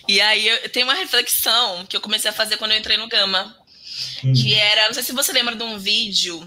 E 0.09 0.21
aí 0.21 0.47
eu 0.47 0.69
tenho 0.71 0.87
uma 0.87 0.95
reflexão 0.95 1.85
que 1.89 1.97
eu 1.97 2.01
comecei 2.01 2.31
a 2.31 2.35
fazer 2.35 2.57
quando 2.57 2.73
eu 2.73 2.79
entrei 2.79 2.97
no 2.97 3.09
Gama, 3.09 3.55
hum. 4.25 4.33
que 4.33 4.55
era, 4.55 4.87
não 4.87 4.95
sei 4.95 5.03
se 5.03 5.13
você 5.13 5.33
lembra 5.33 5.55
de 5.57 5.63
um 5.63 5.79
vídeo 5.79 6.41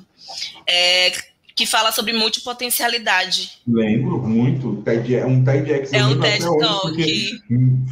é, 0.66 1.12
que 1.56 1.66
fala 1.66 1.92
sobre 1.92 2.14
multipotencialidade. 2.14 3.60
Lembro 3.68 4.22
muito, 4.22 4.84
é 4.86 5.26
um 5.26 5.44
TEDx. 5.44 5.94
É 5.94 6.06
um 6.06 6.20
TED 6.20 6.44
Talk. 6.44 7.42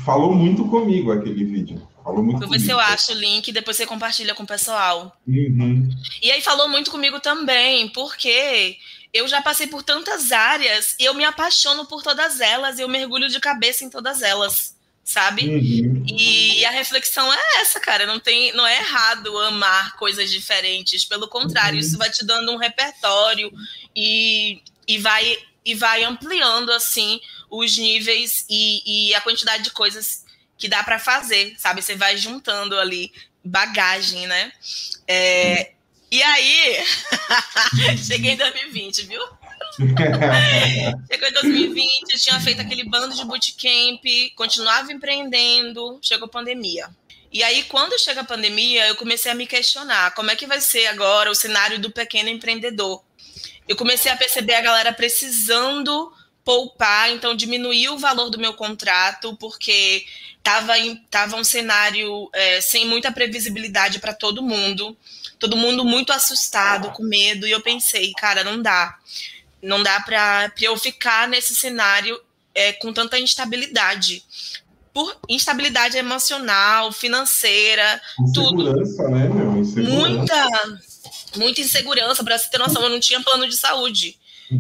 Falou 0.06 0.34
muito 0.34 0.66
comigo 0.66 1.12
aquele 1.12 1.44
vídeo. 1.44 1.82
Falou 2.06 2.24
muito 2.24 2.40
Vou 2.40 2.50
ver 2.50 2.60
se 2.60 2.70
eu 2.70 2.80
acho 2.80 3.14
o 3.14 3.16
link 3.16 3.48
e 3.48 3.52
depois 3.52 3.76
você 3.76 3.86
compartilha 3.88 4.36
com 4.36 4.44
o 4.44 4.48
pessoal. 4.48 5.20
Uhum. 5.28 5.90
E 6.22 6.32
aí 6.32 6.40
falou 6.40 6.70
muito 6.70 6.92
comigo 6.92 7.20
também, 7.20 7.90
porque 7.90 8.78
eu 9.12 9.28
já 9.28 9.42
passei 9.42 9.66
por 9.66 9.82
tantas 9.82 10.32
áreas 10.32 10.96
e 11.00 11.06
eu 11.06 11.16
me 11.16 11.26
apaixono 11.26 11.84
por 11.88 12.04
todas 12.04 12.40
elas 12.40 12.78
e 12.78 12.84
eu 12.84 12.88
mergulho 12.88 13.28
de 13.28 13.40
cabeça 13.40 13.84
em 13.84 13.90
todas 13.90 14.22
elas, 14.22 14.76
sabe? 15.04 15.50
Uhum. 15.50 16.06
E 16.08 16.64
a 16.66 16.70
reflexão 16.70 17.34
é 17.34 17.62
essa, 17.62 17.80
cara. 17.80 18.06
Não 18.06 18.20
tem, 18.20 18.54
não 18.54 18.68
é 18.68 18.78
errado 18.78 19.36
amar 19.40 19.96
coisas 19.96 20.30
diferentes. 20.30 21.06
Pelo 21.06 21.28
contrário, 21.28 21.74
uhum. 21.74 21.80
isso 21.80 21.98
vai 21.98 22.12
te 22.12 22.24
dando 22.24 22.52
um 22.52 22.58
repertório 22.58 23.52
e, 23.96 24.62
e 24.88 25.00
vai 25.00 25.38
e 25.66 25.74
vai 25.74 26.04
ampliando 26.04 26.72
assim 26.72 27.20
os 27.50 27.76
níveis 27.76 28.46
e, 28.48 29.10
e 29.10 29.16
a 29.16 29.22
quantidade 29.22 29.64
de 29.64 29.72
coisas 29.72 30.25
que 30.58 30.68
dá 30.68 30.84
para 30.84 31.00
fazer, 31.00 31.56
sabe? 31.58 31.82
Você 31.82 31.96
vai 31.96 32.18
juntando 32.18 32.78
ali 32.80 33.12
bagagem, 33.44 34.28
né? 34.28 34.52
É, 35.08 35.72
e 36.12 36.22
aí, 36.24 36.84
cheguei 38.08 38.32
em 38.32 38.38
2020, 38.38 39.06
viu? 39.06 39.22
Chegou 41.12 41.28
em 41.28 41.34
2020, 41.34 42.14
eu 42.14 42.20
tinha 42.20 42.40
feito 42.40 42.62
aquele 42.62 42.88
bando 42.88 43.14
de 43.14 43.26
bootcamp, 43.26 44.02
continuava 44.36 44.94
empreendendo, 44.94 46.00
chegou 46.02 46.28
a 46.28 46.30
pandemia. 46.30 46.88
E 47.32 47.44
aí, 47.44 47.64
quando 47.64 48.00
chega 48.00 48.22
a 48.22 48.26
pandemia, 48.26 48.88
eu 48.88 48.96
comecei 48.96 49.30
a 49.30 49.36
me 49.36 49.46
questionar 49.46 50.12
como 50.12 50.32
é 50.32 50.36
que 50.36 50.48
vai 50.48 50.62
ser 50.62 50.88
agora 50.88 51.30
o 51.30 51.36
cenário 51.36 51.78
do 51.78 51.92
pequeno 51.92 52.30
empreendedor. 52.30 53.04
Eu 53.68 53.76
comecei 53.76 54.10
a 54.10 54.16
perceber 54.16 54.54
a 54.56 54.62
galera 54.62 54.94
precisando 54.94 56.14
poupar, 56.46 57.12
então 57.12 57.36
diminuir 57.36 57.90
o 57.90 57.98
valor 57.98 58.30
do 58.30 58.38
meu 58.38 58.54
contrato, 58.54 59.36
porque 59.38 60.06
estava 60.38 60.74
tava 61.10 61.36
um 61.36 61.44
cenário 61.44 62.30
é, 62.32 62.62
sem 62.62 62.86
muita 62.86 63.12
previsibilidade 63.12 63.98
para 63.98 64.14
todo 64.14 64.44
mundo, 64.44 64.96
todo 65.40 65.58
mundo 65.58 65.84
muito 65.84 66.14
assustado, 66.14 66.92
com 66.92 67.04
medo, 67.04 67.48
e 67.48 67.52
eu 67.52 67.62
pensei, 67.62 68.14
cara, 68.14 68.44
não 68.44 68.62
dá. 68.62 68.98
Não 69.60 69.82
dá 69.82 70.00
para 70.02 70.54
eu 70.62 70.78
ficar 70.78 71.28
nesse 71.28 71.56
cenário 71.56 72.22
é, 72.54 72.72
com 72.74 72.94
tanta 72.94 73.18
instabilidade. 73.18 74.24
Por 74.94 75.18
instabilidade 75.28 75.98
emocional, 75.98 76.92
financeira, 76.92 78.00
insegurança, 78.20 78.98
tudo. 78.98 79.10
Né, 79.10 79.28
meu? 79.28 79.58
Insegurança. 79.58 79.96
Muita, 79.96 80.80
muita 81.38 81.62
insegurança, 81.62 82.24
para 82.24 82.38
você 82.38 82.50
ter 82.50 82.60
noção, 82.60 82.84
eu 82.84 82.90
não 82.90 83.00
tinha 83.00 83.22
plano 83.24 83.50
de 83.50 83.58
saúde. 83.58 84.18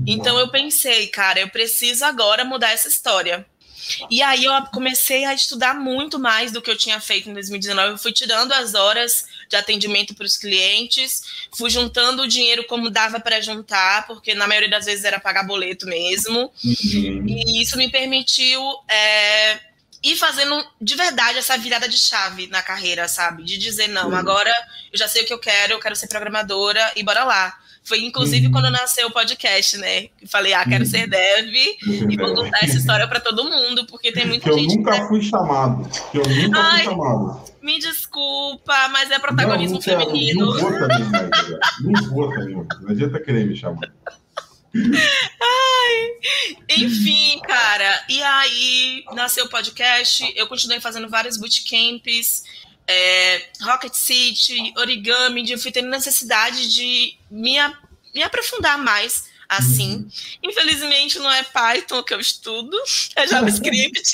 Então 0.08 0.40
eu 0.40 0.50
pensei, 0.50 1.08
cara, 1.08 1.40
eu 1.40 1.50
preciso 1.50 2.04
agora 2.06 2.44
mudar 2.44 2.72
essa 2.72 2.88
história. 2.88 3.46
E 4.10 4.22
aí 4.22 4.44
eu 4.44 4.52
comecei 4.74 5.26
a 5.26 5.34
estudar 5.34 5.76
muito 5.76 6.18
mais 6.18 6.52
do 6.52 6.62
que 6.62 6.72
eu 6.72 6.78
tinha 6.78 7.00
feito 7.00 7.30
em 7.30 7.34
2019. 7.34 7.92
Eu 7.92 7.98
fui 7.98 8.12
tirando 8.12 8.52
as 8.52 8.74
horas 8.74 9.26
de 9.48 9.56
atendimento 9.56 10.16
para 10.16 10.26
os 10.26 10.38
clientes, 10.38 11.22
fui 11.56 11.70
juntando 11.70 12.24
o 12.24 12.28
dinheiro 12.28 12.64
como 12.66 12.90
dava 12.90 13.20
para 13.20 13.42
juntar, 13.42 14.08
porque 14.08 14.34
na 14.34 14.48
maioria 14.48 14.70
das 14.70 14.86
vezes 14.86 15.06
era 15.06 15.20
pagar 15.20 15.44
boleto 15.44 15.86
mesmo. 15.86 16.52
Uhum. 16.64 17.26
E 17.28 17.62
isso 17.62 17.78
me 17.78 17.90
permitiu 17.92 18.62
é, 18.90 19.60
ir 20.02 20.16
fazendo 20.16 20.66
de 20.82 20.96
verdade 20.96 21.38
essa 21.38 21.58
virada 21.58 21.88
de 21.88 21.98
chave 21.98 22.48
na 22.48 22.62
carreira, 22.62 23.08
sabe? 23.08 23.44
De 23.44 23.58
dizer, 23.58 23.88
não, 23.88 24.16
agora 24.16 24.52
eu 24.92 24.98
já 24.98 25.08
sei 25.08 25.24
o 25.24 25.26
que 25.26 25.34
eu 25.34 25.40
quero, 25.40 25.74
eu 25.74 25.80
quero 25.80 25.96
ser 25.96 26.08
programadora 26.08 26.92
e 26.96 27.04
bora 27.04 27.24
lá. 27.24 27.60
Foi 27.86 28.04
inclusive 28.04 28.48
uhum. 28.48 28.52
quando 28.52 28.72
nasceu 28.72 29.08
o 29.08 29.12
podcast, 29.12 29.78
né? 29.78 30.08
Falei, 30.28 30.56
ah, 30.56 30.66
quero 30.66 30.84
uhum. 30.84 30.90
ser 30.90 31.08
dev 31.08 31.54
e 31.54 32.18
vou 32.18 32.34
contar 32.34 32.58
essa 32.64 32.78
história 32.78 33.08
para 33.08 33.20
todo 33.20 33.44
mundo, 33.44 33.86
porque 33.86 34.12
tem 34.12 34.26
muita 34.26 34.50
que 34.50 34.58
gente. 34.58 34.72
Eu 34.72 34.78
nunca 34.78 35.08
fui 35.08 35.22
chamado. 35.22 35.88
Que 36.12 36.18
eu 36.18 36.28
nunca 36.28 36.60
Ai, 36.60 36.84
fui 36.84 36.94
chamado. 36.94 37.42
Me 37.62 37.80
desculpa, 37.80 38.88
mas 38.90 39.12
é 39.12 39.20
protagonismo 39.20 39.80
não, 39.80 39.98
não 39.98 40.06
feminino. 40.06 40.46
Não 40.46 40.60
vou 40.60 40.72
também, 40.72 41.00
não 41.82 42.10
vou 42.10 42.30
também. 42.32 42.56
Não 42.56 42.90
adianta 42.90 43.20
querer 43.20 43.46
me 43.46 43.56
chamar. 43.56 43.92
Ai, 44.76 46.78
enfim, 46.78 47.40
cara. 47.48 48.04
E 48.10 48.22
aí 48.22 49.06
nasceu 49.14 49.46
o 49.46 49.50
podcast. 49.50 50.34
Eu 50.36 50.48
continuei 50.48 50.82
fazendo 50.82 51.08
vários 51.08 51.38
bootcamps 51.38 52.44
é, 52.88 53.50
Rocket 53.62 53.94
City, 53.94 54.74
origami, 54.78 55.50
eu 55.50 55.58
fui 55.58 55.72
tendo 55.72 55.90
necessidade 55.90 56.72
de 56.72 57.18
me, 57.30 57.58
me 58.14 58.24
aprofundar 58.24 58.78
mais 58.78 59.34
assim. 59.48 59.98
Uhum. 59.98 60.10
Infelizmente 60.44 61.20
não 61.20 61.32
é 61.32 61.44
Python 61.44 62.04
que 62.04 62.14
eu 62.14 62.20
estudo, 62.20 62.78
é 63.16 63.28
JavaScript. 63.28 64.14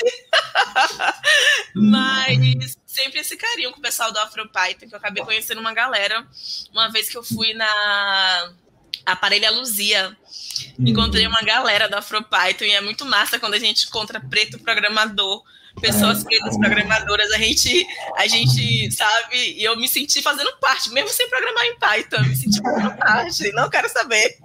Mas 1.76 2.78
sempre 2.86 3.20
esse 3.20 3.38
carinho 3.38 3.72
com 3.72 3.80
o 3.80 3.82
pessoal 3.82 4.12
do 4.12 4.20
AfroPython, 4.20 4.88
que 4.88 4.94
eu 4.94 4.98
acabei 4.98 5.24
conhecendo 5.24 5.62
uma 5.62 5.74
galera 5.74 6.26
uma 6.72 6.90
vez 6.90 7.10
que 7.10 7.18
eu 7.18 7.24
fui 7.24 7.54
na 7.54 8.54
Aparelha 9.06 9.52
Luzia. 9.52 10.16
Uhum. 10.78 10.88
Encontrei 10.88 11.26
uma 11.26 11.42
galera 11.42 11.90
do 11.90 11.96
AfroPython 11.96 12.66
e 12.66 12.72
é 12.72 12.82
muito 12.82 13.06
massa 13.06 13.40
quando 13.40 13.54
a 13.54 13.60
gente 13.60 13.88
encontra 13.88 14.20
preto 14.20 14.60
programador 14.60 15.44
pessoas 15.80 16.24
pretas 16.24 16.58
programadoras, 16.58 17.32
a 17.32 17.38
gente, 17.38 17.88
a 18.18 18.28
gente, 18.28 18.92
sabe, 18.92 19.38
e 19.38 19.64
eu 19.64 19.78
me 19.78 19.88
senti 19.88 20.22
fazendo 20.22 20.52
parte, 20.60 20.92
mesmo 20.92 21.10
sem 21.10 21.30
programar 21.30 21.66
em 21.66 21.80
Python, 21.80 22.24
me 22.24 22.36
senti 22.36 22.62
fazendo 22.62 22.98
parte, 22.98 23.52
não 23.54 23.70
quero 23.70 23.90
saber. 23.90 24.38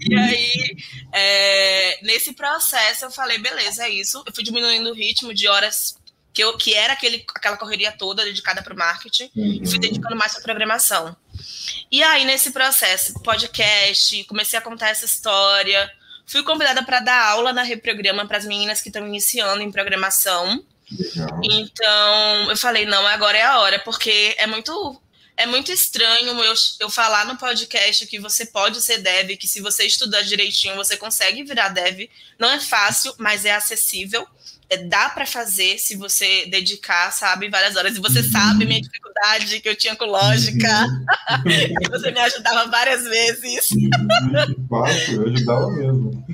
E 0.00 0.16
aí, 0.16 0.76
é, 1.12 1.98
nesse 2.02 2.32
processo, 2.32 3.04
eu 3.04 3.10
falei, 3.10 3.38
beleza, 3.38 3.84
é 3.84 3.90
isso. 3.90 4.22
Eu 4.26 4.34
fui 4.34 4.42
diminuindo 4.42 4.90
o 4.90 4.94
ritmo 4.94 5.32
de 5.32 5.46
horas 5.46 5.96
que, 6.32 6.42
eu, 6.42 6.56
que 6.56 6.74
era 6.74 6.92
aquele, 6.94 7.24
aquela 7.34 7.56
correria 7.56 7.92
toda 7.92 8.24
dedicada 8.24 8.62
para 8.62 8.74
o 8.74 8.76
marketing, 8.76 9.30
uhum. 9.36 9.60
e 9.62 9.66
fui 9.68 9.78
dedicando 9.78 10.16
mais 10.16 10.32
para 10.32 10.42
programação. 10.42 11.16
E 11.90 12.02
aí, 12.02 12.24
nesse 12.24 12.50
processo, 12.50 13.14
podcast, 13.22 14.24
comecei 14.24 14.58
a 14.58 14.62
contar 14.62 14.88
essa 14.88 15.04
história, 15.04 15.90
Fui 16.26 16.42
convidada 16.42 16.82
para 16.82 17.00
dar 17.00 17.26
aula 17.28 17.52
na 17.52 17.62
Reprograma 17.62 18.26
para 18.26 18.38
as 18.38 18.44
meninas 18.44 18.80
que 18.80 18.88
estão 18.88 19.06
iniciando 19.06 19.62
em 19.62 19.70
programação. 19.70 20.64
Legal. 20.90 21.40
Então, 21.42 22.50
eu 22.50 22.56
falei, 22.56 22.86
não, 22.86 23.06
agora 23.06 23.36
é 23.36 23.42
a 23.42 23.60
hora, 23.60 23.78
porque 23.78 24.34
é 24.38 24.46
muito 24.46 25.00
é 25.36 25.46
muito 25.46 25.72
estranho 25.72 26.30
eu, 26.44 26.54
eu 26.78 26.88
falar 26.88 27.26
no 27.26 27.36
podcast 27.36 28.06
que 28.06 28.20
você 28.20 28.46
pode 28.46 28.80
ser 28.80 28.98
dev, 28.98 29.36
que 29.36 29.48
se 29.48 29.60
você 29.60 29.84
estudar 29.84 30.22
direitinho, 30.22 30.76
você 30.76 30.96
consegue 30.96 31.42
virar 31.42 31.70
dev. 31.70 32.08
Não 32.38 32.48
é 32.50 32.60
fácil, 32.60 33.12
mas 33.18 33.44
é 33.44 33.52
acessível 33.52 34.28
é, 34.68 34.78
dá 34.78 35.08
para 35.10 35.26
fazer 35.26 35.78
se 35.78 35.96
você 35.96 36.46
dedicar, 36.46 37.12
sabe, 37.12 37.48
várias 37.48 37.76
horas. 37.76 37.96
E 37.96 38.00
você 38.00 38.20
uhum. 38.20 38.30
sabe 38.30 38.66
minha 38.66 38.80
dificuldade 38.80 39.03
que 39.62 39.68
eu 39.68 39.76
tinha 39.76 39.96
com 39.96 40.04
lógica. 40.04 40.86
Uhum. 40.86 41.50
e 41.82 41.88
você 41.90 42.10
me 42.10 42.20
ajudava 42.20 42.70
várias 42.70 43.04
vezes. 43.04 43.70
Uhum. 43.70 44.66
Fácil, 44.68 45.22
eu 45.22 45.32
ajudava 45.32 45.70
mesmo. 45.72 46.24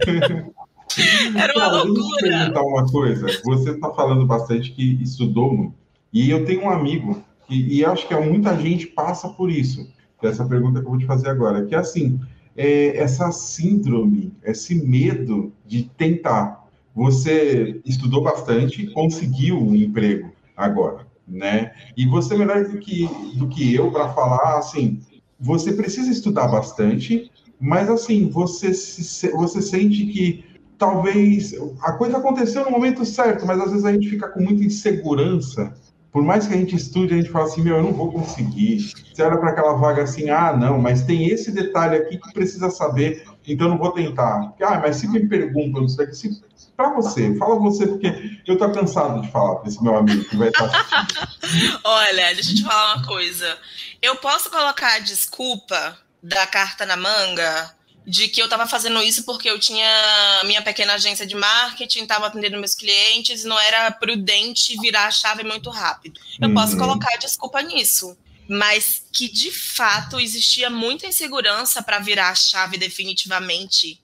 Era 1.37 1.53
uma 1.57 1.67
então, 1.67 1.85
loucura. 1.85 2.23
Deixa 2.23 2.27
eu 2.27 2.39
perguntar 2.39 2.63
uma 2.63 2.87
coisa. 2.87 3.27
Você 3.45 3.71
está 3.71 3.93
falando 3.93 4.27
bastante 4.27 4.73
que 4.73 5.03
estudou 5.03 5.53
muito. 5.53 5.75
E 6.13 6.29
eu 6.31 6.45
tenho 6.45 6.65
um 6.65 6.71
amigo, 6.71 7.25
que, 7.47 7.55
e 7.55 7.85
acho 7.85 8.09
que 8.09 8.15
muita 8.17 8.59
gente 8.59 8.87
passa 8.87 9.29
por 9.29 9.51
isso. 9.51 9.89
É 10.23 10.27
essa 10.27 10.45
pergunta 10.45 10.81
que 10.81 10.87
eu 10.87 10.91
vou 10.91 10.99
te 10.99 11.07
fazer 11.07 11.29
agora. 11.29 11.65
Que 11.65 11.75
é 11.75 11.79
assim, 11.79 12.21
é, 12.57 12.97
essa 12.97 13.31
síndrome, 13.31 14.33
esse 14.43 14.75
medo 14.75 15.53
de 15.67 15.85
tentar 15.85 16.61
você 16.95 17.81
estudou 17.85 18.23
bastante, 18.23 18.87
conseguiu 18.89 19.59
um 19.59 19.75
emprego 19.75 20.33
agora, 20.57 21.07
né? 21.31 21.73
E 21.97 22.07
você 22.07 22.37
melhor 22.37 22.65
do 22.65 22.79
que 22.79 23.09
do 23.37 23.49
que 23.49 23.75
eu 23.75 23.91
para 23.91 24.13
falar 24.13 24.59
assim, 24.59 25.01
você 25.39 25.73
precisa 25.73 26.11
estudar 26.11 26.49
bastante, 26.49 27.31
mas 27.61 27.89
assim 27.89 28.29
você 28.29 28.75
se, 28.75 29.31
você 29.31 29.63
sente 29.63 30.07
que 30.07 30.45
talvez 30.77 31.55
a 31.83 31.93
coisa 31.93 32.19
aconteceu 32.19 32.65
no 32.65 32.71
momento 32.71 33.05
certo, 33.05 33.47
mas 33.47 33.61
às 33.61 33.71
vezes 33.71 33.85
a 33.85 33.93
gente 33.93 34.09
fica 34.09 34.29
com 34.29 34.41
muita 34.41 34.65
insegurança. 34.65 35.75
Por 36.11 36.25
mais 36.25 36.47
que 36.47 36.55
a 36.55 36.57
gente 36.57 36.75
estude, 36.75 37.15
a 37.15 37.17
gente 37.19 37.31
fala 37.31 37.45
assim, 37.45 37.63
meu, 37.63 37.77
eu 37.77 37.83
não 37.85 37.93
vou 37.93 38.11
conseguir. 38.11 38.81
Você 38.81 39.23
olha 39.23 39.39
para 39.39 39.51
aquela 39.51 39.75
vaga 39.75 40.03
assim, 40.03 40.29
ah, 40.29 40.57
não, 40.57 40.77
mas 40.77 41.03
tem 41.03 41.29
esse 41.29 41.53
detalhe 41.53 41.97
aqui 41.97 42.19
que 42.19 42.33
precisa 42.33 42.69
saber, 42.69 43.23
então 43.47 43.69
não 43.69 43.79
vou 43.79 43.93
tentar. 43.93 44.53
Ah, 44.61 44.81
mas 44.81 44.97
se 44.97 45.07
me 45.07 45.25
perguntam 45.29 45.85
isso 45.85 45.97
daqui, 45.97 46.17
se 46.17 46.43
para 46.81 46.95
você, 46.95 47.37
fala 47.37 47.57
você, 47.57 47.87
porque 47.87 48.41
eu 48.47 48.57
tô 48.57 48.73
cansado 48.73 49.21
de 49.21 49.31
falar 49.31 49.57
para 49.57 49.69
esse 49.69 49.83
meu 49.83 49.95
amigo 49.95 50.25
que 50.25 50.37
vai 50.37 50.49
estar 50.49 50.65
assistindo. 50.73 51.81
Olha, 51.85 52.35
deixa 52.35 52.53
eu 52.53 52.57
te 52.57 52.63
falar 52.63 52.97
uma 52.97 53.07
coisa. 53.07 53.59
Eu 54.01 54.17
posso 54.17 54.49
colocar 54.49 54.95
a 54.95 54.99
desculpa 55.01 55.99
da 56.23 56.47
carta 56.47 56.87
na 56.87 56.97
manga 56.97 57.75
de 58.07 58.29
que 58.29 58.41
eu 58.41 58.47
estava 58.47 58.67
fazendo 58.67 59.03
isso 59.03 59.25
porque 59.25 59.49
eu 59.49 59.59
tinha 59.59 59.87
minha 60.45 60.63
pequena 60.63 60.95
agência 60.95 61.27
de 61.27 61.35
marketing, 61.35 62.01
estava 62.01 62.27
atendendo 62.27 62.57
meus 62.57 62.75
clientes, 62.75 63.45
não 63.45 63.61
era 63.61 63.91
prudente 63.91 64.75
virar 64.81 65.07
a 65.07 65.11
chave 65.11 65.45
muito 65.45 65.69
rápido. 65.69 66.19
Eu 66.41 66.49
uhum. 66.49 66.55
posso 66.55 66.79
colocar 66.79 67.13
a 67.15 67.19
desculpa 67.19 67.61
nisso. 67.61 68.17
mas 68.49 69.05
que 69.13 69.29
de 69.29 69.53
fato 69.53 70.19
existia 70.19 70.69
muita 70.69 71.07
insegurança 71.07 71.83
para 71.83 72.01
virar 72.01 72.31
a 72.31 72.35
chave 72.35 72.77
definitivamente, 72.77 74.01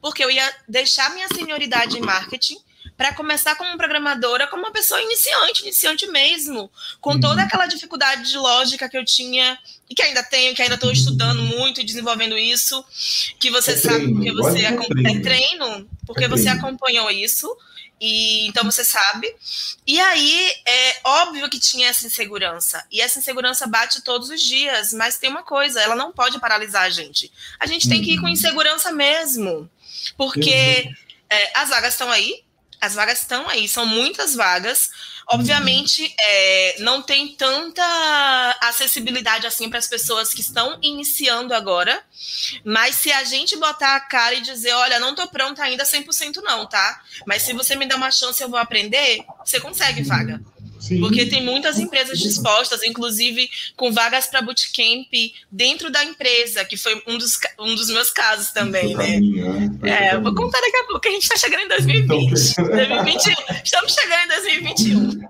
porque 0.00 0.24
eu 0.24 0.30
ia 0.30 0.54
deixar 0.68 1.12
minha 1.14 1.28
senioridade 1.28 1.98
em 1.98 2.00
marketing 2.00 2.58
para 2.96 3.14
começar 3.14 3.54
como 3.54 3.76
programadora, 3.76 4.48
como 4.48 4.64
uma 4.64 4.72
pessoa 4.72 5.00
iniciante, 5.00 5.62
iniciante 5.62 6.06
mesmo, 6.08 6.68
com 7.00 7.12
uhum. 7.12 7.20
toda 7.20 7.42
aquela 7.42 7.66
dificuldade 7.66 8.28
de 8.28 8.36
lógica 8.36 8.88
que 8.88 8.98
eu 8.98 9.04
tinha 9.04 9.56
e 9.88 9.94
que 9.94 10.02
ainda 10.02 10.22
tenho, 10.24 10.54
que 10.54 10.62
ainda 10.62 10.74
estou 10.74 10.90
estudando 10.90 11.40
muito 11.42 11.80
e 11.80 11.84
desenvolvendo 11.84 12.36
isso, 12.36 12.84
que 13.38 13.50
você 13.50 13.72
é 13.72 13.76
sabe 13.76 13.98
treino, 13.98 14.14
porque 14.16 14.32
você 14.32 14.64
é 14.64 14.72
treino. 14.72 15.08
é 15.08 15.20
treino, 15.20 15.90
porque 16.04 16.24
é 16.24 16.28
você 16.28 16.48
acompanhou 16.48 17.08
isso. 17.10 17.56
E 18.00 18.46
então 18.46 18.64
você 18.64 18.84
sabe. 18.84 19.34
E 19.86 19.98
aí 20.00 20.52
é 20.64 21.00
óbvio 21.04 21.50
que 21.50 21.58
tinha 21.58 21.88
essa 21.88 22.06
insegurança. 22.06 22.84
E 22.92 23.00
essa 23.00 23.18
insegurança 23.18 23.66
bate 23.66 24.02
todos 24.02 24.30
os 24.30 24.40
dias, 24.40 24.92
mas 24.92 25.18
tem 25.18 25.28
uma 25.28 25.42
coisa, 25.42 25.80
ela 25.80 25.96
não 25.96 26.12
pode 26.12 26.38
paralisar 26.38 26.84
a 26.84 26.90
gente. 26.90 27.32
A 27.58 27.66
gente 27.66 27.88
tem 27.88 28.00
que 28.00 28.12
ir 28.12 28.18
com 28.18 28.26
uhum. 28.26 28.28
insegurança 28.28 28.92
mesmo. 28.92 29.68
Porque 30.16 30.84
uhum. 30.86 30.94
é, 31.30 31.52
as 31.54 31.68
vagas 31.68 31.94
estão 31.94 32.10
aí, 32.10 32.42
as 32.80 32.94
vagas 32.94 33.20
estão 33.20 33.48
aí, 33.48 33.68
são 33.68 33.84
muitas 33.86 34.34
vagas. 34.34 34.90
Obviamente, 35.30 36.14
é, 36.18 36.76
não 36.78 37.02
tem 37.02 37.28
tanta 37.28 37.82
acessibilidade 38.62 39.46
assim 39.46 39.68
para 39.68 39.78
as 39.78 39.86
pessoas 39.86 40.32
que 40.32 40.40
estão 40.40 40.78
iniciando 40.80 41.52
agora, 41.52 42.02
mas 42.64 42.94
se 42.94 43.12
a 43.12 43.24
gente 43.24 43.54
botar 43.56 43.96
a 43.96 44.00
cara 44.00 44.36
e 44.36 44.40
dizer, 44.40 44.72
olha, 44.72 44.98
não 44.98 45.10
estou 45.10 45.28
pronta 45.28 45.62
ainda 45.62 45.84
100% 45.84 46.36
não, 46.36 46.66
tá? 46.66 47.02
Mas 47.26 47.42
se 47.42 47.52
você 47.52 47.76
me 47.76 47.84
der 47.84 47.96
uma 47.96 48.10
chance, 48.10 48.42
eu 48.42 48.48
vou 48.48 48.58
aprender, 48.58 49.22
você 49.44 49.60
consegue 49.60 50.02
vaga. 50.02 50.40
Sim. 50.88 51.00
Porque 51.00 51.26
tem 51.26 51.44
muitas 51.44 51.78
empresas 51.78 52.18
dispostas, 52.18 52.82
inclusive 52.82 53.50
com 53.76 53.92
vagas 53.92 54.26
para 54.26 54.40
bootcamp 54.40 55.12
dentro 55.52 55.92
da 55.92 56.02
empresa, 56.02 56.64
que 56.64 56.78
foi 56.78 57.02
um 57.06 57.18
dos, 57.18 57.38
um 57.60 57.74
dos 57.74 57.90
meus 57.90 58.10
casos 58.10 58.52
também, 58.52 58.96
né? 58.96 59.12
Caminho, 59.14 59.78
é, 59.82 60.08
é 60.08 60.18
vou 60.18 60.34
contar 60.34 60.58
daqui 60.62 60.76
a 60.78 60.84
pouco, 60.84 61.00
que 61.00 61.08
a 61.08 61.10
gente 61.10 61.24
está 61.24 61.36
chegando 61.36 61.64
em 61.64 61.68
2020. 61.68 62.56
2021. 62.56 63.34
Estamos 63.62 63.92
chegando 63.92 64.24
em 64.24 64.28
2021. 64.28 65.20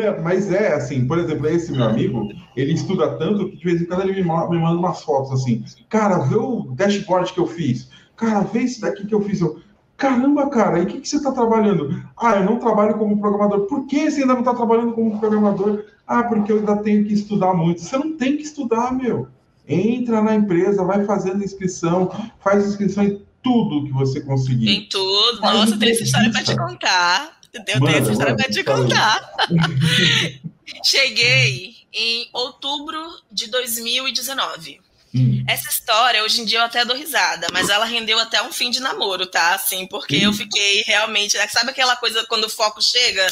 É, 0.00 0.10
mas 0.22 0.52
é 0.52 0.74
assim, 0.74 1.04
por 1.04 1.18
exemplo, 1.18 1.48
esse 1.48 1.72
meu 1.72 1.82
amigo, 1.82 2.28
ele 2.56 2.74
estuda 2.74 3.18
tanto 3.18 3.50
que 3.50 3.56
de 3.56 3.64
vez 3.64 3.82
em 3.82 3.86
quando 3.86 4.02
ele 4.02 4.12
me 4.12 4.22
manda, 4.22 4.50
me 4.50 4.58
manda 4.58 4.78
umas 4.78 5.02
fotos 5.02 5.32
assim, 5.32 5.64
cara, 5.88 6.18
vê 6.18 6.36
o 6.36 6.72
dashboard 6.76 7.32
que 7.32 7.40
eu 7.40 7.46
fiz, 7.48 7.88
cara, 8.16 8.42
vê 8.42 8.60
isso 8.60 8.80
daqui 8.80 9.04
que 9.04 9.14
eu 9.14 9.20
fiz. 9.20 9.40
Eu, 9.40 9.60
Caramba, 9.98 10.48
cara, 10.48 10.78
e 10.78 10.82
o 10.84 10.86
que, 10.86 11.00
que 11.00 11.08
você 11.08 11.16
está 11.16 11.32
trabalhando? 11.32 12.08
Ah, 12.16 12.36
eu 12.36 12.44
não 12.44 12.60
trabalho 12.60 12.96
como 12.96 13.18
programador. 13.20 13.66
Por 13.66 13.84
que 13.88 14.08
você 14.08 14.20
ainda 14.20 14.34
não 14.34 14.42
está 14.42 14.54
trabalhando 14.54 14.92
como 14.92 15.18
programador? 15.18 15.86
Ah, 16.06 16.22
porque 16.22 16.52
eu 16.52 16.58
ainda 16.58 16.76
tenho 16.76 17.04
que 17.04 17.12
estudar 17.12 17.52
muito. 17.52 17.82
Você 17.82 17.98
não 17.98 18.16
tem 18.16 18.36
que 18.36 18.44
estudar, 18.44 18.92
meu. 18.92 19.26
Entra 19.66 20.22
na 20.22 20.36
empresa, 20.36 20.84
vai 20.84 21.04
fazendo 21.04 21.42
inscrição, 21.42 22.12
faz 22.38 22.64
inscrição 22.64 23.02
em 23.02 23.20
tudo 23.42 23.86
que 23.86 23.92
você 23.92 24.20
conseguir. 24.20 24.70
Em 24.70 24.88
tudo. 24.88 25.40
Faz 25.40 25.58
Nossa, 25.58 25.76
tem 25.76 25.90
essa 25.90 26.04
história 26.04 26.30
para 26.30 26.44
te 26.44 26.56
contar. 26.56 27.40
Eu 27.52 27.64
tenho 27.64 27.88
essa 27.88 28.12
história 28.12 28.36
para 28.36 28.48
te 28.48 28.62
contar. 28.62 29.32
Cheguei 30.84 31.74
em 31.92 32.28
outubro 32.32 33.00
de 33.32 33.50
2019. 33.50 34.80
Hum. 35.14 35.42
Essa 35.46 35.70
história, 35.70 36.22
hoje 36.22 36.42
em 36.42 36.44
dia 36.44 36.58
eu 36.58 36.64
até 36.64 36.84
dou 36.84 36.96
risada, 36.96 37.46
mas 37.52 37.68
ela 37.68 37.84
rendeu 37.84 38.18
até 38.18 38.42
um 38.42 38.52
fim 38.52 38.70
de 38.70 38.80
namoro, 38.80 39.26
tá? 39.26 39.54
Assim, 39.54 39.86
porque 39.86 40.18
hum. 40.18 40.24
eu 40.24 40.32
fiquei 40.32 40.82
realmente. 40.82 41.36
Né, 41.36 41.46
sabe 41.48 41.70
aquela 41.70 41.96
coisa 41.96 42.24
quando 42.26 42.44
o 42.44 42.50
foco 42.50 42.82
chega? 42.82 43.26